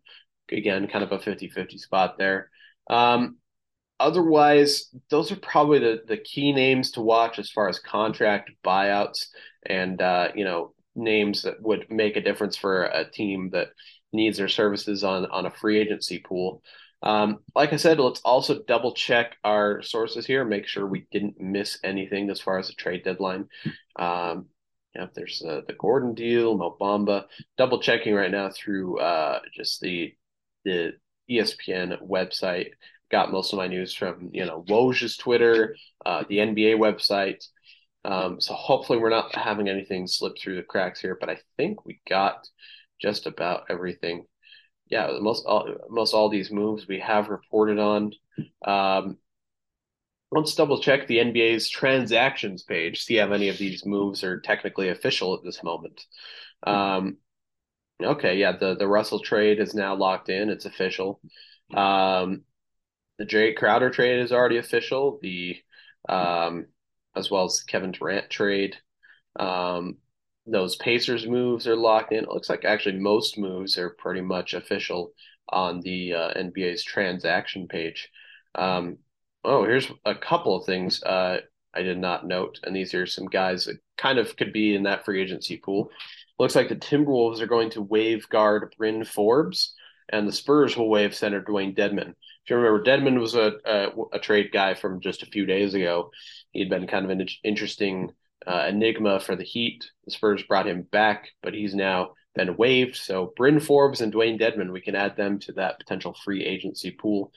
Again, 0.52 0.88
kind 0.88 1.04
of 1.04 1.12
a 1.12 1.18
50 1.18 1.48
50 1.48 1.78
spot 1.78 2.18
there. 2.18 2.50
Um, 2.90 3.38
otherwise, 4.00 4.94
those 5.10 5.30
are 5.32 5.36
probably 5.36 5.78
the, 5.78 6.02
the 6.06 6.16
key 6.16 6.52
names 6.52 6.92
to 6.92 7.00
watch 7.00 7.38
as 7.38 7.50
far 7.50 7.68
as 7.68 7.78
contract 7.78 8.50
buyouts 8.64 9.26
and, 9.66 10.00
uh, 10.00 10.28
you 10.34 10.44
know, 10.44 10.74
names 10.96 11.42
that 11.42 11.60
would 11.60 11.86
make 11.90 12.16
a 12.16 12.20
difference 12.20 12.56
for 12.56 12.84
a 12.84 13.08
team 13.10 13.50
that 13.50 13.68
needs 14.12 14.38
their 14.38 14.48
services 14.48 15.04
on 15.04 15.26
on 15.26 15.46
a 15.46 15.50
free 15.50 15.78
agency 15.78 16.18
pool. 16.18 16.62
Um, 17.02 17.40
like 17.54 17.72
I 17.72 17.76
said, 17.76 18.00
let's 18.00 18.20
also 18.20 18.62
double 18.62 18.94
check 18.94 19.36
our 19.44 19.82
sources 19.82 20.24
here, 20.24 20.44
make 20.44 20.66
sure 20.66 20.86
we 20.86 21.06
didn't 21.12 21.38
miss 21.38 21.78
anything 21.84 22.30
as 22.30 22.40
far 22.40 22.58
as 22.58 22.68
the 22.68 22.74
trade 22.74 23.04
deadline. 23.04 23.48
Um, 23.96 24.46
yeah, 24.94 25.08
there's 25.14 25.42
uh, 25.46 25.62
the 25.66 25.74
Gordon 25.74 26.14
deal, 26.14 26.56
Mo 26.56 26.76
Bamba. 26.80 27.24
Double 27.58 27.80
checking 27.80 28.14
right 28.14 28.30
now 28.30 28.50
through 28.50 29.00
uh, 29.00 29.40
just 29.54 29.80
the 29.80 30.14
the 30.64 30.92
ESPN 31.30 32.00
website. 32.08 32.70
Got 33.14 33.30
most 33.30 33.52
of 33.52 33.58
my 33.58 33.68
news 33.68 33.94
from 33.94 34.30
you 34.32 34.44
know 34.44 34.64
Woj's 34.66 35.16
Twitter, 35.16 35.76
uh, 36.04 36.24
the 36.28 36.38
NBA 36.38 36.78
website, 36.78 37.44
um, 38.04 38.40
so 38.40 38.54
hopefully 38.54 38.98
we're 38.98 39.08
not 39.08 39.32
having 39.36 39.68
anything 39.68 40.08
slip 40.08 40.32
through 40.36 40.56
the 40.56 40.64
cracks 40.64 41.00
here, 41.00 41.16
but 41.20 41.30
I 41.30 41.38
think 41.56 41.86
we 41.86 42.00
got 42.08 42.44
just 43.00 43.26
about 43.26 43.66
everything. 43.70 44.26
Yeah, 44.88 45.16
most 45.20 45.46
all 45.46 45.72
most 45.88 46.12
all 46.12 46.28
these 46.28 46.50
moves 46.50 46.88
we 46.88 46.98
have 46.98 47.28
reported 47.28 47.78
on. 47.78 48.14
Um, 48.66 49.18
let's 50.32 50.56
double 50.56 50.80
check 50.80 51.06
the 51.06 51.18
NBA's 51.18 51.68
transactions 51.68 52.64
page, 52.64 53.04
see 53.04 53.18
if 53.18 53.30
any 53.30 53.48
of 53.48 53.58
these 53.58 53.86
moves 53.86 54.24
are 54.24 54.40
technically 54.40 54.88
official 54.88 55.34
at 55.34 55.44
this 55.44 55.62
moment. 55.62 56.04
Um, 56.66 57.18
okay, 58.02 58.38
yeah, 58.38 58.56
the 58.56 58.74
the 58.74 58.88
Russell 58.88 59.20
trade 59.20 59.60
is 59.60 59.72
now 59.72 59.94
locked 59.94 60.30
in; 60.30 60.50
it's 60.50 60.64
official. 60.64 61.20
Um, 61.72 62.42
the 63.18 63.26
Jae 63.26 63.56
Crowder 63.56 63.90
trade 63.90 64.20
is 64.20 64.32
already 64.32 64.58
official. 64.58 65.18
The 65.22 65.56
um, 66.08 66.66
as 67.16 67.30
well 67.30 67.44
as 67.44 67.62
Kevin 67.62 67.92
Durant 67.92 68.28
trade. 68.30 68.76
Um, 69.38 69.98
those 70.46 70.76
Pacers 70.76 71.26
moves 71.26 71.66
are 71.66 71.76
locked 71.76 72.12
in. 72.12 72.24
It 72.24 72.28
looks 72.28 72.50
like 72.50 72.64
actually 72.64 72.98
most 72.98 73.38
moves 73.38 73.78
are 73.78 73.96
pretty 73.98 74.20
much 74.20 74.52
official 74.52 75.12
on 75.48 75.80
the 75.80 76.12
uh, 76.12 76.34
NBA's 76.34 76.84
transaction 76.84 77.66
page. 77.68 78.10
Um, 78.54 78.98
Oh, 79.44 79.64
here's 79.64 79.90
a 80.06 80.14
couple 80.14 80.56
of 80.56 80.64
things 80.64 81.02
uh, 81.02 81.38
I 81.74 81.82
did 81.82 81.98
not 81.98 82.26
note, 82.26 82.60
and 82.64 82.74
these 82.74 82.94
are 82.94 83.04
some 83.06 83.26
guys 83.26 83.66
that 83.66 83.76
kind 83.98 84.18
of 84.18 84.34
could 84.36 84.52
be 84.52 84.74
in 84.74 84.84
that 84.84 85.04
free 85.04 85.20
agency 85.20 85.58
pool. 85.58 85.90
Looks 86.38 86.56
like 86.56 86.70
the 86.70 86.76
Timberwolves 86.76 87.40
are 87.40 87.46
going 87.46 87.70
to 87.70 87.82
waive 87.82 88.26
guard 88.30 88.74
Bryn 88.78 89.04
Forbes, 89.04 89.74
and 90.08 90.26
the 90.26 90.32
Spurs 90.32 90.76
will 90.76 90.88
waive 90.88 91.14
center 91.14 91.42
Dewayne 91.42 91.76
Dedmon. 91.76 92.14
If 92.44 92.50
you 92.50 92.56
remember, 92.56 92.84
Dedmon 92.84 93.20
was 93.20 93.34
a, 93.34 93.54
a, 93.64 93.88
a 94.12 94.18
trade 94.18 94.50
guy 94.52 94.74
from 94.74 95.00
just 95.00 95.22
a 95.22 95.26
few 95.26 95.46
days 95.46 95.72
ago. 95.72 96.10
He'd 96.52 96.68
been 96.68 96.86
kind 96.86 97.04
of 97.04 97.10
an 97.10 97.26
interesting 97.42 98.12
uh, 98.46 98.66
enigma 98.68 99.20
for 99.20 99.34
the 99.34 99.44
Heat. 99.44 99.90
The 100.04 100.10
Spurs 100.10 100.42
brought 100.42 100.66
him 100.66 100.82
back, 100.82 101.28
but 101.42 101.54
he's 101.54 101.74
now 101.74 102.12
been 102.34 102.56
waived. 102.56 102.96
So 102.96 103.32
Bryn 103.36 103.60
Forbes 103.60 104.02
and 104.02 104.12
Dewayne 104.12 104.38
Dedmon, 104.38 104.72
we 104.72 104.82
can 104.82 104.94
add 104.94 105.16
them 105.16 105.38
to 105.40 105.52
that 105.52 105.78
potential 105.78 106.14
free 106.24 106.44
agency 106.44 106.90
pool 106.90 107.32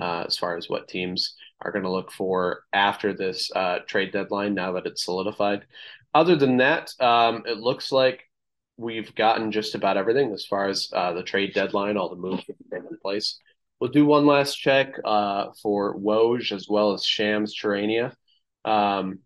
uh, 0.00 0.24
as 0.26 0.38
far 0.38 0.56
as 0.56 0.70
what 0.70 0.88
teams 0.88 1.34
are 1.60 1.72
going 1.72 1.84
to 1.84 1.90
look 1.90 2.10
for 2.10 2.62
after 2.72 3.12
this 3.12 3.50
uh, 3.54 3.80
trade 3.86 4.12
deadline. 4.12 4.54
Now 4.54 4.72
that 4.72 4.86
it's 4.86 5.04
solidified. 5.04 5.66
Other 6.14 6.36
than 6.36 6.56
that, 6.58 6.92
um, 6.98 7.42
it 7.44 7.58
looks 7.58 7.92
like 7.92 8.22
we've 8.78 9.14
gotten 9.14 9.52
just 9.52 9.74
about 9.74 9.96
everything 9.96 10.32
as 10.32 10.46
far 10.46 10.68
as 10.68 10.88
uh, 10.94 11.12
the 11.12 11.22
trade 11.22 11.52
deadline, 11.52 11.96
all 11.96 12.08
the 12.08 12.16
moves 12.16 12.46
that 12.46 12.56
have 12.56 12.70
been 12.70 12.90
in 12.90 12.98
place. 12.98 13.38
We'll 13.80 13.90
do 13.90 14.06
one 14.06 14.26
last 14.26 14.54
check 14.54 14.94
uh, 15.04 15.48
for 15.62 15.98
Woj 15.98 16.52
as 16.52 16.66
well 16.68 16.94
as 16.94 17.04
Shams 17.04 17.54
Charania. 17.54 18.12
Um, 18.64 19.20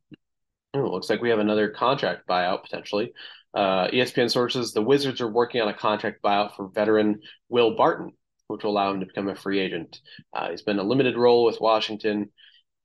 looks 0.75 1.09
like 1.09 1.23
we 1.23 1.31
have 1.31 1.39
another 1.39 1.69
contract 1.69 2.27
buyout 2.29 2.63
potentially. 2.65 3.13
Uh, 3.55 3.89
ESPN 3.89 4.31
sources 4.31 4.73
the 4.73 4.83
Wizards 4.83 5.21
are 5.21 5.31
working 5.31 5.61
on 5.61 5.69
a 5.69 5.75
contract 5.75 6.23
buyout 6.23 6.57
for 6.57 6.69
veteran 6.69 7.21
Will 7.49 7.77
Barton, 7.77 8.13
which 8.49 8.63
will 8.63 8.71
allow 8.71 8.93
him 8.93 9.01
to 9.01 9.07
become 9.07 9.29
a 9.29 9.35
free 9.35 9.59
agent. 9.59 10.01
Uh, 10.33 10.51
he's 10.51 10.63
been 10.63 10.79
a 10.79 10.85
limited 10.85 11.17
role 11.17 11.45
with 11.45 11.61
Washington, 11.61 12.31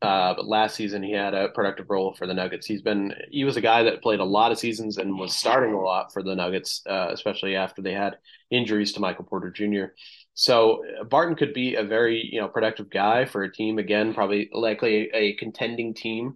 uh, 0.01 0.34
but 0.36 0.47
last 0.47 0.75
season 0.75 1.04
he 1.04 1.12
had 1.12 1.34
a 1.34 1.49
productive 1.49 1.89
role 1.89 2.15
for 2.15 2.25
the 2.25 2.34
Nuggets. 2.34 2.65
He's 2.65 2.82
been 2.82 3.13
he 3.30 3.43
was 3.43 3.58
a 3.58 3.62
guy 3.62 3.84
that 3.84 4.01
played 4.01 4.19
a 4.19 4.25
lot 4.25 4.51
of 4.51 4.60
seasons 4.60 4.97
and 4.97 5.19
was 5.19 5.36
starting 5.36 5.73
a 5.73 5.82
lot 5.82 6.12
for 6.13 6.23
the 6.23 6.36
Nuggets, 6.36 6.82
uh, 6.88 7.10
especially 7.12 7.56
after 7.56 7.82
they 7.82 7.93
had 7.93 8.17
injuries 8.49 8.93
to 8.93 8.99
Michael 8.99 9.25
Porter 9.25 9.51
Jr. 9.51 9.93
So 10.35 10.83
uh, 10.99 11.05
Barton 11.05 11.35
could 11.35 11.53
be 11.53 11.75
a 11.75 11.83
very 11.83 12.29
you 12.31 12.39
know 12.39 12.47
productive 12.47 12.89
guy 12.89 13.25
for 13.25 13.43
a 13.43 13.51
team 13.51 13.79
again, 13.79 14.13
probably 14.13 14.49
likely 14.53 15.09
a, 15.11 15.17
a 15.17 15.33
contending 15.33 15.93
team. 15.93 16.35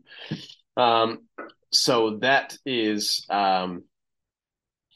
Um, 0.75 1.27
so 1.71 2.17
that 2.21 2.57
is 2.65 3.25
um, 3.29 3.83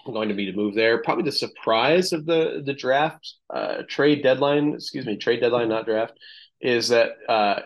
going 0.05 0.29
to 0.29 0.35
be 0.35 0.45
to 0.45 0.57
move 0.57 0.73
there. 0.73 1.03
Probably 1.03 1.25
the 1.25 1.31
surprise 1.33 2.13
of 2.13 2.25
the 2.25 2.63
the 2.65 2.73
draft 2.73 3.35
uh, 3.53 3.83
trade 3.87 4.23
deadline, 4.23 4.73
excuse 4.75 5.05
me, 5.05 5.17
trade 5.17 5.41
deadline, 5.41 5.69
not 5.69 5.85
draft, 5.85 6.13
is 6.61 6.87
that 6.87 7.11
uh, 7.27 7.59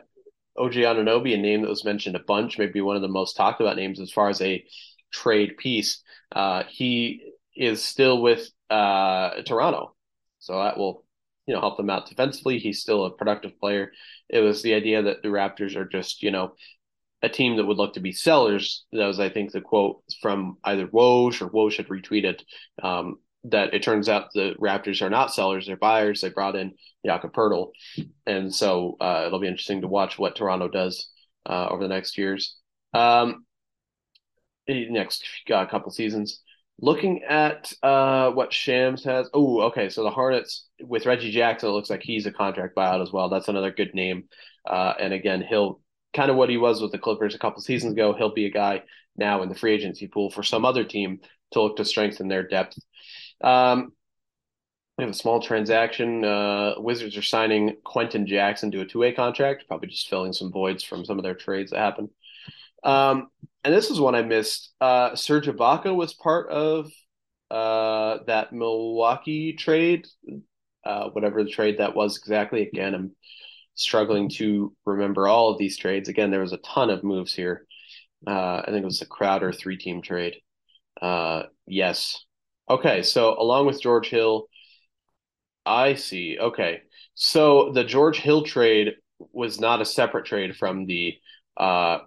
OG 0.58 0.73
Anunoby, 0.73 1.36
a 1.36 1.38
name 1.38 1.62
that 1.62 1.69
was 1.69 1.86
mentioned 1.86 2.15
a 2.15 2.19
bunch, 2.19 2.58
maybe 2.58 2.82
one 2.82 2.95
of 2.95 3.04
the 3.04 3.08
most 3.08 3.38
talked 3.38 3.62
about 3.62 3.78
names 3.78 4.00
as 4.00 4.12
far 4.12 4.30
as 4.30 4.41
a 4.41 4.65
trade 5.12 5.56
piece. 5.58 6.02
Uh, 6.32 6.63
he 6.67 7.32
is 7.56 7.84
still 7.84 8.21
with 8.23 8.50
uh, 8.71 9.41
Toronto, 9.43 9.95
so 10.39 10.63
that 10.63 10.78
will 10.78 11.06
you 11.48 11.54
know 11.54 11.62
help 11.62 11.78
them 11.78 11.90
out 11.90 12.08
defensively. 12.08 12.60
He's 12.60 12.82
still 12.82 13.06
a 13.06 13.12
productive 13.12 13.60
player. 13.60 13.92
It 14.30 14.42
was 14.42 14.62
the 14.62 14.74
idea 14.74 15.02
that 15.04 15.24
the 15.24 15.30
Raptors 15.30 15.76
are 15.76 15.86
just 15.86 16.22
you 16.22 16.32
know 16.32 16.54
a 17.24 17.30
team 17.30 17.58
that 17.58 17.66
would 17.66 17.78
look 17.78 17.94
to 17.94 18.00
be 18.00 18.12
sellers. 18.12 18.86
That 18.92 19.08
was, 19.08 19.20
I 19.20 19.30
think, 19.30 19.52
the 19.52 19.62
quote 19.62 20.04
from 20.22 20.58
either 20.64 20.88
Woj 20.88 21.42
or 21.42 21.50
Woj 21.50 21.78
had 21.78 21.88
retweeted 21.88 22.42
um, 22.84 23.16
that 23.46 23.74
it 23.74 23.82
turns 23.82 24.08
out 24.10 24.30
the 24.34 24.54
Raptors 24.60 25.02
are 25.02 25.10
not 25.10 25.34
sellers; 25.34 25.66
they're 25.66 25.78
buyers. 25.78 26.22
They 26.22 26.30
brought 26.30 26.56
in 26.56 26.74
Jakob 27.06 27.34
Poeltl, 27.34 27.72
and 28.26 28.54
so 28.54 28.98
uh, 29.00 29.24
it'll 29.26 29.40
be 29.40 29.48
interesting 29.48 29.82
to 29.82 29.88
watch 29.88 30.20
what 30.20 30.36
Toronto 30.36 30.68
does 30.68 31.10
uh, 31.46 31.68
over 31.70 31.82
the 31.82 31.90
next 31.90 32.18
years, 32.18 32.58
um, 32.94 33.46
next 34.68 35.24
uh, 35.54 35.66
couple 35.66 35.92
seasons. 35.92 36.42
Looking 36.80 37.24
at 37.24 37.74
uh, 37.82 38.32
what 38.32 38.54
Shams 38.54 39.04
has. 39.04 39.30
Oh, 39.34 39.62
okay. 39.63 39.90
So 39.90 40.04
the 40.04 40.12
Hornets 40.12 40.68
with 40.80 41.08
Reggie 41.08 41.32
Jackson, 41.32 41.70
it 41.70 41.72
looks 41.72 41.90
like 41.90 42.04
he's 42.04 42.28
a 42.28 42.32
contract 42.32 42.76
buyout 42.76 43.02
as 43.02 43.12
well. 43.12 43.30
That's 43.30 43.48
another 43.48 43.72
good 43.72 43.96
name. 43.96 44.26
Uh, 44.66 44.94
and 45.00 45.12
again, 45.12 45.42
he'll 45.42 45.82
kind 46.13 46.30
of 46.30 46.38
what 46.38 46.50
he 46.50 46.58
was 46.58 46.82
with 46.82 46.92
the 46.92 47.00
Clippers 47.00 47.34
a 47.34 47.40
couple 47.40 47.62
seasons 47.62 47.94
ago. 47.94 48.13
He'll 48.13 48.34
be 48.34 48.46
a 48.46 48.52
guy 48.52 48.84
now 49.16 49.42
in 49.42 49.50
the 49.50 49.56
free 49.56 49.74
agency 49.74 50.08
pool 50.08 50.30
for 50.30 50.44
some 50.44 50.66
other 50.66 50.84
team 50.84 51.20
to 51.52 51.62
look 51.62 51.78
to 51.78 51.86
strengthen 51.86 52.28
their 52.28 52.48
depth. 52.48 52.78
Um, 53.44 53.94
we 54.98 55.04
have 55.04 55.12
a 55.12 55.18
small 55.18 55.42
transaction. 55.42 56.26
Uh, 56.26 56.74
Wizards 56.78 57.18
are 57.18 57.24
signing 57.24 57.78
Quenton 57.84 58.26
Jackson 58.26 58.72
to 58.72 58.82
a 58.82 58.86
two-way 58.86 59.13
contract, 59.13 59.66
probably 59.68 59.90
just 59.90 60.10
filling 60.10 60.34
some 60.34 60.52
voids 60.52 60.84
from 60.84 61.06
some 61.06 61.18
of 61.18 61.24
their 61.24 61.36
trades 61.36 61.72
that 61.72 61.80
happened. 61.80 62.10
Um, 62.84 63.28
and 63.63 63.74
this 63.74 63.90
is 63.90 64.00
one 64.00 64.16
I 64.16 64.22
missed. 64.22 64.74
Uh, 64.80 65.16
Serge 65.16 65.48
Ibaka 65.48 65.96
was 65.96 66.13
part 66.13 66.50
of 66.50 66.90
uh, 67.52 68.20
that 68.28 68.54
Milwaukee 68.54 69.54
trade, 69.54 70.08
uh, 70.86 71.10
whatever 71.10 71.44
the 71.44 71.50
trade 71.50 71.80
that 71.80 71.96
was 71.96 72.18
exactly. 72.18 72.62
Again, 72.62 72.96
I'm 72.96 73.16
struggling 73.76 74.30
to 74.30 74.76
remember 74.86 75.28
all 75.28 75.50
of 75.52 75.58
these 75.58 75.78
trades. 75.78 76.10
Again, 76.10 76.32
there 76.32 76.42
was 76.42 76.54
a 76.54 76.58
ton 76.58 76.90
of 76.90 77.04
moves 77.04 77.34
here. 77.34 77.66
Uh, 78.26 78.62
I 78.63 78.66
think 78.68 78.82
it 78.82 78.86
was 78.86 79.02
a 79.02 79.06
Crowder 79.06 79.52
three 79.52 79.78
team 79.78 80.02
trade. 80.02 80.36
Uh, 81.02 81.44
yes. 81.68 82.24
Okay, 82.70 83.04
so 83.04 83.40
along 83.40 83.66
with 83.66 83.82
George 83.82 84.10
Hill, 84.10 84.48
I 85.66 85.94
see. 85.94 86.38
Okay, 86.40 86.82
so 87.13 87.72
the 87.74 87.84
George 87.84 88.20
Hill 88.20 88.44
trade 88.44 88.94
was 89.20 89.60
not 89.60 89.82
a 89.82 89.86
separate 89.86 90.26
trade 90.26 90.56
from 90.56 90.86
the 90.86 91.16
uh, 91.56 92.00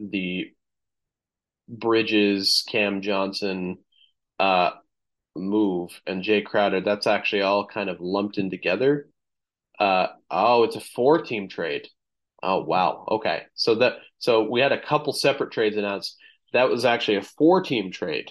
the 0.00 0.52
Bridges 1.68 2.64
Cam 2.68 3.02
Johnson 3.02 3.78
uh, 4.38 4.70
move 5.34 6.00
and 6.06 6.22
Jae 6.22 6.44
Crowder. 6.44 6.80
That's 6.80 7.06
actually 7.06 7.42
all 7.42 7.66
kind 7.66 7.90
of 7.90 8.00
lumped 8.00 8.38
in 8.38 8.50
together. 8.50 9.08
Uh, 9.78 10.08
oh, 10.30 10.64
it's 10.64 10.76
a 10.76 10.80
four 10.80 11.22
team 11.22 11.48
trade. 11.48 11.88
Oh 12.42 12.62
wow. 12.62 13.04
Okay. 13.10 13.42
So 13.54 13.76
that 13.76 13.94
so 14.18 14.48
we 14.48 14.60
had 14.60 14.72
a 14.72 14.80
couple 14.80 15.12
separate 15.12 15.52
trades 15.52 15.76
announced. 15.76 16.16
That 16.52 16.68
was 16.68 16.84
actually 16.84 17.18
a 17.18 17.22
four 17.22 17.62
team 17.62 17.90
trade. 17.90 18.30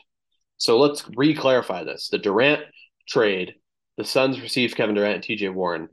So 0.58 0.80
let's 0.80 1.04
re-clarify 1.16 1.84
this. 1.84 2.08
The 2.10 2.18
Durant 2.18 2.62
trade, 3.08 3.56
the 3.98 4.06
Suns 4.06 4.40
received 4.40 4.76
Kevin 4.76 4.96
Durant 4.96 5.16
and 5.16 5.24
TJ 5.24 5.54
Warren. 5.54 5.90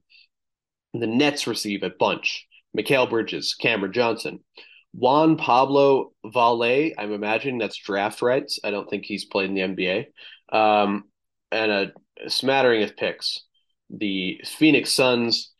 The 0.94 1.06
Nets 1.06 1.46
receive 1.46 1.82
a 1.82 1.90
bunch. 1.90 2.46
Mikal 2.76 3.10
Bridges, 3.10 3.54
Cameron 3.54 3.92
Johnson, 3.92 4.40
Juan 4.92 5.36
Pablo 5.36 6.12
Vaulet. 6.24 6.94
I'm 6.98 7.12
imagining 7.12 7.58
that's 7.58 7.76
draft 7.76 8.22
rights. 8.22 8.60
I 8.62 8.70
don't 8.70 8.88
think 8.88 9.04
he's 9.04 9.24
played 9.24 9.50
in 9.50 9.54
the 9.54 9.60
NBA. 9.62 10.06
Um, 10.56 11.04
and 11.50 11.70
a, 11.70 11.92
a 12.24 12.30
smattering 12.30 12.82
of 12.82 12.96
picks 12.96 13.42
the 13.90 14.40
Phoenix 14.44 14.90
Suns 14.92 15.52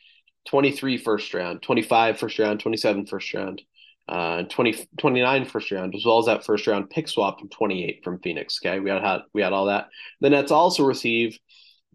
23 0.49 0.99
first 0.99 1.35
round, 1.35 1.62
25 1.62 2.18
first 2.18 2.38
round, 2.38 2.61
27 2.61 3.07
first 3.07 3.33
round, 3.35 3.62
uh, 4.09 4.42
20, 4.45 4.88
29 4.99 5.45
first 5.45 5.71
round, 5.71 5.95
as 5.95 6.05
well 6.05 6.18
as 6.18 6.27
that 6.27 6.45
first 6.45 6.66
round 6.66 6.90
pick 6.90 7.09
swap 7.09 7.38
from 7.38 7.49
28 7.49 8.01
from 8.03 8.18
Phoenix. 8.21 8.59
Okay. 8.64 8.81
We 8.81 8.90
had, 8.90 9.03
had 9.03 9.21
we 9.33 9.42
had 9.42 9.53
all 9.53 9.66
that. 9.66 9.88
The 10.21 10.31
Nets 10.31 10.51
also 10.51 10.85
receive 10.85 11.38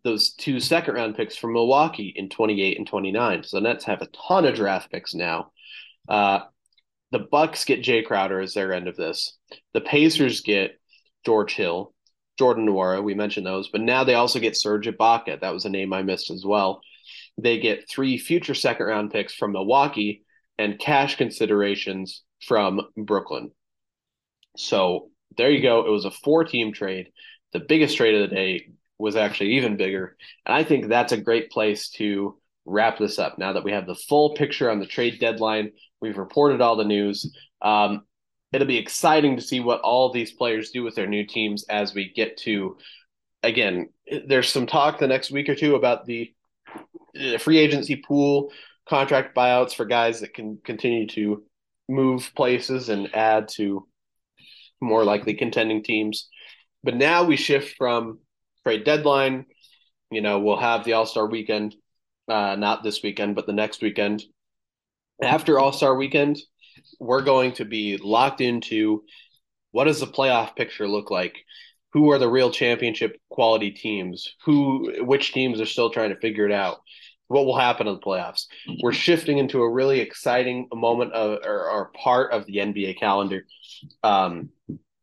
those 0.04 0.32
two 0.34 0.60
second 0.60 0.96
round 0.96 1.16
picks 1.16 1.36
from 1.36 1.54
Milwaukee 1.54 2.14
in 2.16 2.30
28 2.30 2.78
and 2.78 2.88
29. 2.88 3.44
So 3.44 3.58
the 3.58 3.62
Nets 3.62 3.86
have 3.86 4.02
a 4.02 4.08
ton 4.28 4.46
of 4.46 4.56
draft 4.56 4.92
picks 4.92 5.14
now. 5.14 5.52
Uh, 6.08 6.42
the 7.12 7.20
Bucks 7.20 7.66
get 7.66 7.82
Jae 7.82 8.06
Crowder 8.06 8.40
as 8.40 8.54
their 8.54 8.74
end 8.74 8.88
of 8.88 8.96
this. 8.96 9.38
The 9.74 9.82
Pacers 9.82 10.42
mm-hmm. 10.42 10.52
get 10.52 10.80
George 11.26 11.54
Hill. 11.54 11.94
Jordan 12.38 12.68
Nwora, 12.68 13.04
we 13.04 13.16
mentioned 13.16 13.48
those, 13.48 13.70
but 13.70 13.82
now 13.82 14.04
they 14.04 14.14
also 14.14 14.40
get 14.40 14.56
Serge 14.56 14.88
Ibaka. 14.88 15.42
That 15.42 15.54
was 15.54 15.66
a 15.66 15.70
name 15.70 15.92
I 15.92 16.04
missed 16.04 16.30
as 16.30 16.46
well. 16.46 16.82
They 17.40 17.60
get 17.60 17.90
three 17.90 18.20
future 18.20 18.54
second 18.54 18.86
round 18.86 19.12
picks 19.12 19.34
from 19.34 19.54
Milwaukee 19.54 20.24
and 20.60 20.78
cash 20.78 21.16
considerations 21.16 22.24
from 22.46 22.82
Brooklyn. 22.96 23.52
So 24.56 25.10
there 25.36 25.52
you 25.52 25.62
go. 25.62 25.86
It 25.86 25.92
was 25.92 26.06
a 26.06 26.12
four 26.12 26.44
team 26.44 26.74
trade. 26.74 27.08
The 27.54 27.60
biggest 27.60 27.98
trade 27.98 28.16
of 28.16 28.30
the 28.30 28.36
day 28.36 28.70
was 29.00 29.16
actually 29.16 29.54
even 29.54 29.78
bigger. 29.78 30.16
And 30.46 30.56
I 30.56 30.64
think 30.64 30.88
that's 30.88 31.14
a 31.14 31.22
great 31.22 31.52
place 31.52 31.90
to 31.92 32.38
wrap 32.68 33.00
this 33.00 33.18
up 33.18 33.40
now 33.40 33.54
that 33.54 33.64
we 33.64 33.72
have 33.72 33.88
the 33.88 33.96
full 33.96 34.36
picture 34.36 34.70
on 34.70 34.80
the 34.80 34.86
trade 34.86 35.20
deadline. 35.20 35.72
We've 36.02 36.18
reported 36.18 36.62
all 36.62 36.76
the 36.76 36.84
news. 36.84 37.36
Um, 37.62 38.04
it'll 38.52 38.68
be 38.68 38.78
exciting 38.78 39.36
to 39.36 39.42
see 39.42 39.60
what 39.60 39.82
all 39.82 40.12
these 40.12 40.32
players 40.32 40.72
do 40.72 40.84
with 40.84 40.96
their 40.96 41.08
new 41.08 41.26
teams 41.26 41.66
as 41.70 41.94
we 41.94 42.12
get 42.14 42.38
to 42.38 42.78
again 43.44 43.90
there's 44.28 44.50
some 44.50 44.66
talk 44.66 45.00
the 45.00 45.08
next 45.08 45.32
week 45.32 45.50
or 45.50 45.56
two 45.56 45.76
about 45.76 46.06
the, 46.06 46.34
free 47.40 47.58
agency 47.58 47.96
pool 47.96 48.52
contract 48.88 49.36
buyouts 49.36 49.74
for 49.74 49.86
guys 49.86 50.20
that 50.20 50.34
can 50.36 50.60
continue 50.64 51.08
to 51.08 51.44
move 51.90 52.32
places 52.36 52.90
and 52.90 53.14
add 53.16 53.48
to 53.48 53.88
more 54.82 55.04
likely 55.04 55.34
contending 55.34 55.82
teams 55.82 56.30
but 56.84 56.96
now 56.96 57.24
we 57.24 57.36
shift 57.36 57.76
from 57.76 58.20
trade 58.64 58.84
deadline 58.84 59.46
you 60.12 60.22
know 60.22 60.40
we'll 60.40 60.58
have 60.60 60.84
the 60.84 60.94
all-star 60.94 61.26
weekend 61.26 61.76
uh, 62.28 62.56
not 62.56 62.84
this 62.84 63.02
weekend 63.04 63.36
but 63.36 63.46
the 63.46 63.54
next 63.54 63.82
weekend 63.82 64.24
after 65.22 65.60
All 65.60 65.72
Star 65.72 65.96
Weekend, 65.96 66.40
we're 67.00 67.24
going 67.24 67.54
to 67.54 67.66
be 67.66 67.98
locked 67.98 68.42
into 68.42 69.04
what 69.72 69.86
does 69.86 70.00
the 70.00 70.08
playoff 70.08 70.56
picture 70.56 70.88
look 70.88 71.12
like? 71.12 71.36
Who 71.94 72.12
are 72.12 72.20
the 72.20 72.30
real 72.30 72.52
championship 72.52 73.18
quality 73.30 73.72
teams? 73.72 74.36
Who, 74.46 75.04
which 75.04 75.34
teams 75.34 75.60
are 75.60 75.66
still 75.66 75.90
trying 75.90 76.10
to 76.10 76.20
figure 76.20 76.46
it 76.46 76.52
out? 76.52 76.78
What 77.28 77.46
will 77.46 77.58
happen 77.58 77.88
in 77.88 77.96
the 77.96 78.00
playoffs? 78.00 78.46
We're 78.82 78.94
shifting 78.94 79.38
into 79.38 79.62
a 79.62 79.70
really 79.70 80.00
exciting 80.00 80.68
moment 80.74 81.14
of, 81.14 81.40
or, 81.44 81.70
or 81.70 81.92
part 81.92 82.32
of 82.32 82.46
the 82.46 82.58
NBA 82.58 83.00
calendar, 83.00 83.46
um, 84.04 84.50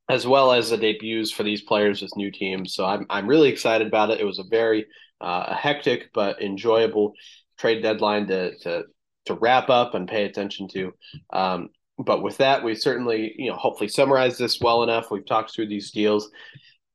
as 0.09 0.27
well 0.27 0.53
as 0.53 0.71
the 0.71 0.79
debuts 0.79 1.31
for 1.33 1.43
these 1.43 1.63
players 1.63 2.01
with 2.01 2.17
new 2.17 2.31
teams. 2.31 2.75
So 2.75 2.87
I'm 2.87 3.05
I'm 3.11 3.27
really 3.27 3.51
excited 3.51 3.87
about 3.87 4.11
it. 4.11 4.21
It 4.21 4.25
was 4.25 4.39
a 4.39 4.45
very 4.45 4.87
uh, 5.25 5.55
hectic 5.55 6.11
but 6.13 6.43
enjoyable 6.43 7.15
trade 7.59 7.83
deadline 7.83 8.27
to 8.27 8.57
to 8.59 8.85
to 9.27 9.35
wrap 9.35 9.71
up 9.71 9.95
and 9.95 10.09
pay 10.09 10.25
attention 10.25 10.69
to. 10.69 10.93
Um, 11.33 11.71
but 11.99 12.23
with 12.23 12.39
that, 12.39 12.63
we 12.63 12.75
certainly, 12.75 13.35
you 13.39 13.51
know, 13.51 13.57
hopefully 13.57 13.89
summarize 13.89 14.37
this 14.37 14.61
well 14.61 14.83
enough. 14.83 15.11
We've 15.11 15.25
talked 15.25 15.55
through 15.55 15.69
these 15.69 15.91
deals. 15.93 16.31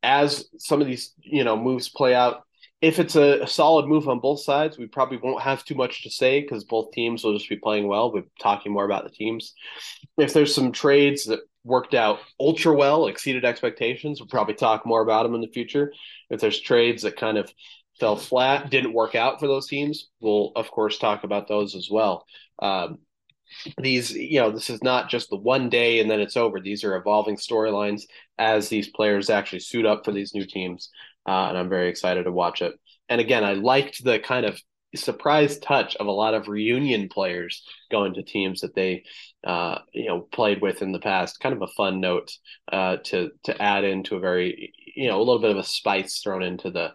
As 0.03 0.45
some 0.57 0.81
of 0.81 0.87
these, 0.87 1.13
you 1.19 1.43
know, 1.43 1.57
moves 1.57 1.89
play 1.89 2.13
out, 2.13 2.43
if 2.81 2.99
it's 2.99 3.15
a, 3.15 3.41
a 3.41 3.47
solid 3.47 3.87
move 3.87 4.07
on 4.07 4.19
both 4.19 4.41
sides, 4.41 4.77
we 4.77 4.87
probably 4.87 5.17
won't 5.17 5.41
have 5.41 5.65
too 5.65 5.75
much 5.75 6.03
to 6.03 6.09
say 6.09 6.41
because 6.41 6.63
both 6.65 6.91
teams 6.91 7.23
will 7.23 7.37
just 7.37 7.49
be 7.49 7.55
playing 7.55 7.87
well. 7.87 8.13
We're 8.13 8.23
talking 8.39 8.71
more 8.71 8.85
about 8.85 9.05
the 9.05 9.09
teams. 9.09 9.53
If 10.17 10.33
there's 10.33 10.53
some 10.53 10.71
trades 10.71 11.25
that 11.25 11.39
worked 11.63 11.93
out 11.93 12.19
ultra 12.39 12.73
well, 12.73 13.07
exceeded 13.07 13.43
expectations, 13.43 14.19
we'll 14.19 14.27
probably 14.27 14.53
talk 14.53 14.85
more 14.85 15.01
about 15.01 15.23
them 15.23 15.35
in 15.35 15.41
the 15.41 15.47
future. 15.47 15.91
If 16.29 16.41
there's 16.41 16.59
trades 16.59 17.03
that 17.03 17.17
kind 17.17 17.37
of 17.37 17.51
fell 17.99 18.15
flat, 18.15 18.69
didn't 18.69 18.93
work 18.93 19.15
out 19.15 19.39
for 19.39 19.47
those 19.47 19.67
teams, 19.67 20.07
we'll 20.19 20.51
of 20.55 20.71
course 20.71 20.97
talk 20.97 21.23
about 21.23 21.47
those 21.47 21.75
as 21.75 21.89
well. 21.89 22.25
Um, 22.59 22.99
these, 23.81 24.11
you 24.11 24.39
know, 24.39 24.51
this 24.51 24.69
is 24.69 24.83
not 24.83 25.09
just 25.09 25.29
the 25.29 25.35
one 25.35 25.69
day 25.69 25.99
and 25.99 26.09
then 26.09 26.19
it's 26.19 26.37
over. 26.37 26.59
These 26.59 26.83
are 26.83 26.95
evolving 26.95 27.35
storylines 27.35 28.03
as 28.37 28.69
these 28.69 28.89
players 28.89 29.29
actually 29.29 29.59
suit 29.59 29.85
up 29.85 30.05
for 30.05 30.11
these 30.11 30.33
new 30.33 30.45
teams, 30.45 30.89
uh, 31.27 31.47
and 31.49 31.57
I'm 31.57 31.69
very 31.69 31.89
excited 31.89 32.23
to 32.23 32.31
watch 32.31 32.61
it. 32.61 32.73
And 33.09 33.19
again, 33.19 33.43
I 33.43 33.53
liked 33.53 34.03
the 34.03 34.19
kind 34.19 34.45
of 34.45 34.61
surprise 34.95 35.59
touch 35.59 35.95
of 35.97 36.07
a 36.07 36.11
lot 36.11 36.33
of 36.33 36.47
reunion 36.47 37.09
players 37.09 37.63
going 37.91 38.13
to 38.15 38.23
teams 38.23 38.61
that 38.61 38.73
they 38.73 39.03
uh, 39.45 39.79
you 39.93 40.07
know 40.07 40.21
played 40.21 40.61
with 40.61 40.81
in 40.81 40.91
the 40.91 40.99
past 40.99 41.39
kind 41.39 41.55
of 41.55 41.61
a 41.61 41.67
fun 41.67 41.99
note 41.99 42.31
uh, 42.71 42.97
to 43.03 43.31
to 43.43 43.61
add 43.61 43.83
into 43.83 44.15
a 44.15 44.19
very 44.19 44.73
you 44.95 45.07
know 45.07 45.17
a 45.17 45.23
little 45.23 45.39
bit 45.39 45.51
of 45.51 45.57
a 45.57 45.63
spice 45.63 46.19
thrown 46.19 46.41
into 46.43 46.71
the 46.71 46.91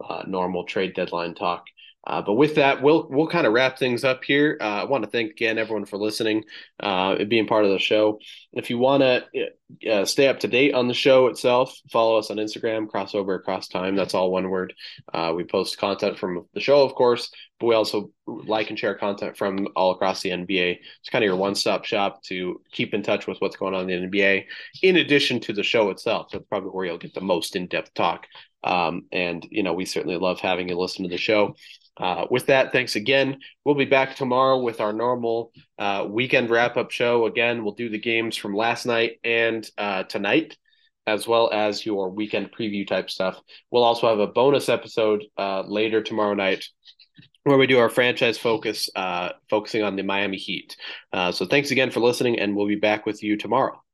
uh, 0.00 0.22
normal 0.26 0.64
trade 0.64 0.94
deadline 0.94 1.34
talk. 1.34 1.64
Uh, 2.06 2.22
but 2.22 2.34
with 2.34 2.54
that, 2.54 2.82
we'll 2.82 3.08
we'll 3.10 3.26
kind 3.26 3.46
of 3.46 3.52
wrap 3.52 3.78
things 3.78 4.04
up 4.04 4.22
here. 4.22 4.56
Uh, 4.60 4.82
I 4.82 4.84
want 4.84 5.02
to 5.02 5.10
thank 5.10 5.32
again 5.32 5.58
everyone 5.58 5.86
for 5.86 5.96
listening, 5.96 6.44
uh, 6.80 7.24
being 7.24 7.48
part 7.48 7.64
of 7.64 7.72
the 7.72 7.80
show. 7.80 8.20
If 8.52 8.70
you 8.70 8.78
want 8.78 9.02
to 9.02 9.90
uh, 9.90 10.04
stay 10.04 10.28
up 10.28 10.38
to 10.40 10.48
date 10.48 10.72
on 10.72 10.86
the 10.86 10.94
show 10.94 11.26
itself, 11.26 11.76
follow 11.90 12.16
us 12.16 12.30
on 12.30 12.36
Instagram, 12.36 12.86
crossover 12.86 13.34
across 13.34 13.66
time. 13.66 13.96
That's 13.96 14.14
all 14.14 14.30
one 14.30 14.50
word. 14.50 14.72
Uh, 15.12 15.32
we 15.34 15.42
post 15.42 15.78
content 15.78 16.16
from 16.16 16.46
the 16.54 16.60
show, 16.60 16.84
of 16.84 16.94
course, 16.94 17.28
but 17.58 17.66
we 17.66 17.74
also 17.74 18.10
like 18.26 18.70
and 18.70 18.78
share 18.78 18.94
content 18.94 19.36
from 19.36 19.66
all 19.74 19.90
across 19.90 20.22
the 20.22 20.30
NBA. 20.30 20.78
It's 21.00 21.10
kind 21.10 21.24
of 21.24 21.26
your 21.26 21.36
one 21.36 21.56
stop 21.56 21.84
shop 21.84 22.22
to 22.24 22.60
keep 22.70 22.94
in 22.94 23.02
touch 23.02 23.26
with 23.26 23.38
what's 23.38 23.56
going 23.56 23.74
on 23.74 23.90
in 23.90 24.08
the 24.08 24.16
NBA, 24.16 24.44
in 24.82 24.96
addition 24.98 25.40
to 25.40 25.52
the 25.52 25.64
show 25.64 25.90
itself. 25.90 26.28
That's 26.30 26.46
probably 26.46 26.70
where 26.70 26.86
you'll 26.86 26.98
get 26.98 27.14
the 27.14 27.20
most 27.20 27.56
in 27.56 27.66
depth 27.66 27.94
talk. 27.94 28.28
Um, 28.66 29.06
and 29.12 29.46
you 29.50 29.62
know, 29.62 29.72
we 29.72 29.84
certainly 29.84 30.16
love 30.16 30.40
having 30.40 30.68
you 30.68 30.78
listen 30.78 31.04
to 31.04 31.10
the 31.10 31.16
show. 31.16 31.54
Uh, 31.98 32.26
with 32.30 32.46
that, 32.46 32.72
thanks 32.72 32.96
again. 32.96 33.38
We'll 33.64 33.74
be 33.74 33.86
back 33.86 34.16
tomorrow 34.16 34.60
with 34.60 34.80
our 34.80 34.92
normal 34.92 35.52
uh, 35.78 36.06
weekend 36.08 36.50
wrap 36.50 36.76
up 36.76 36.90
show. 36.90 37.26
Again, 37.26 37.64
we'll 37.64 37.74
do 37.74 37.88
the 37.88 37.98
games 37.98 38.36
from 38.36 38.54
last 38.54 38.84
night 38.84 39.18
and 39.24 39.68
uh, 39.78 40.02
tonight, 40.02 40.58
as 41.06 41.26
well 41.26 41.50
as 41.52 41.86
your 41.86 42.10
weekend 42.10 42.52
preview 42.52 42.86
type 42.86 43.08
stuff. 43.08 43.40
We'll 43.70 43.84
also 43.84 44.08
have 44.08 44.18
a 44.18 44.26
bonus 44.26 44.68
episode 44.68 45.24
uh, 45.38 45.62
later 45.62 46.02
tomorrow 46.02 46.34
night 46.34 46.66
where 47.44 47.56
we 47.56 47.68
do 47.68 47.78
our 47.78 47.88
franchise 47.88 48.36
focus, 48.36 48.90
uh, 48.96 49.30
focusing 49.48 49.84
on 49.84 49.94
the 49.94 50.02
Miami 50.02 50.36
Heat. 50.36 50.76
Uh, 51.12 51.30
so 51.30 51.46
thanks 51.46 51.70
again 51.70 51.92
for 51.92 52.00
listening, 52.00 52.40
and 52.40 52.56
we'll 52.56 52.66
be 52.66 52.74
back 52.74 53.06
with 53.06 53.22
you 53.22 53.36
tomorrow. 53.36 53.85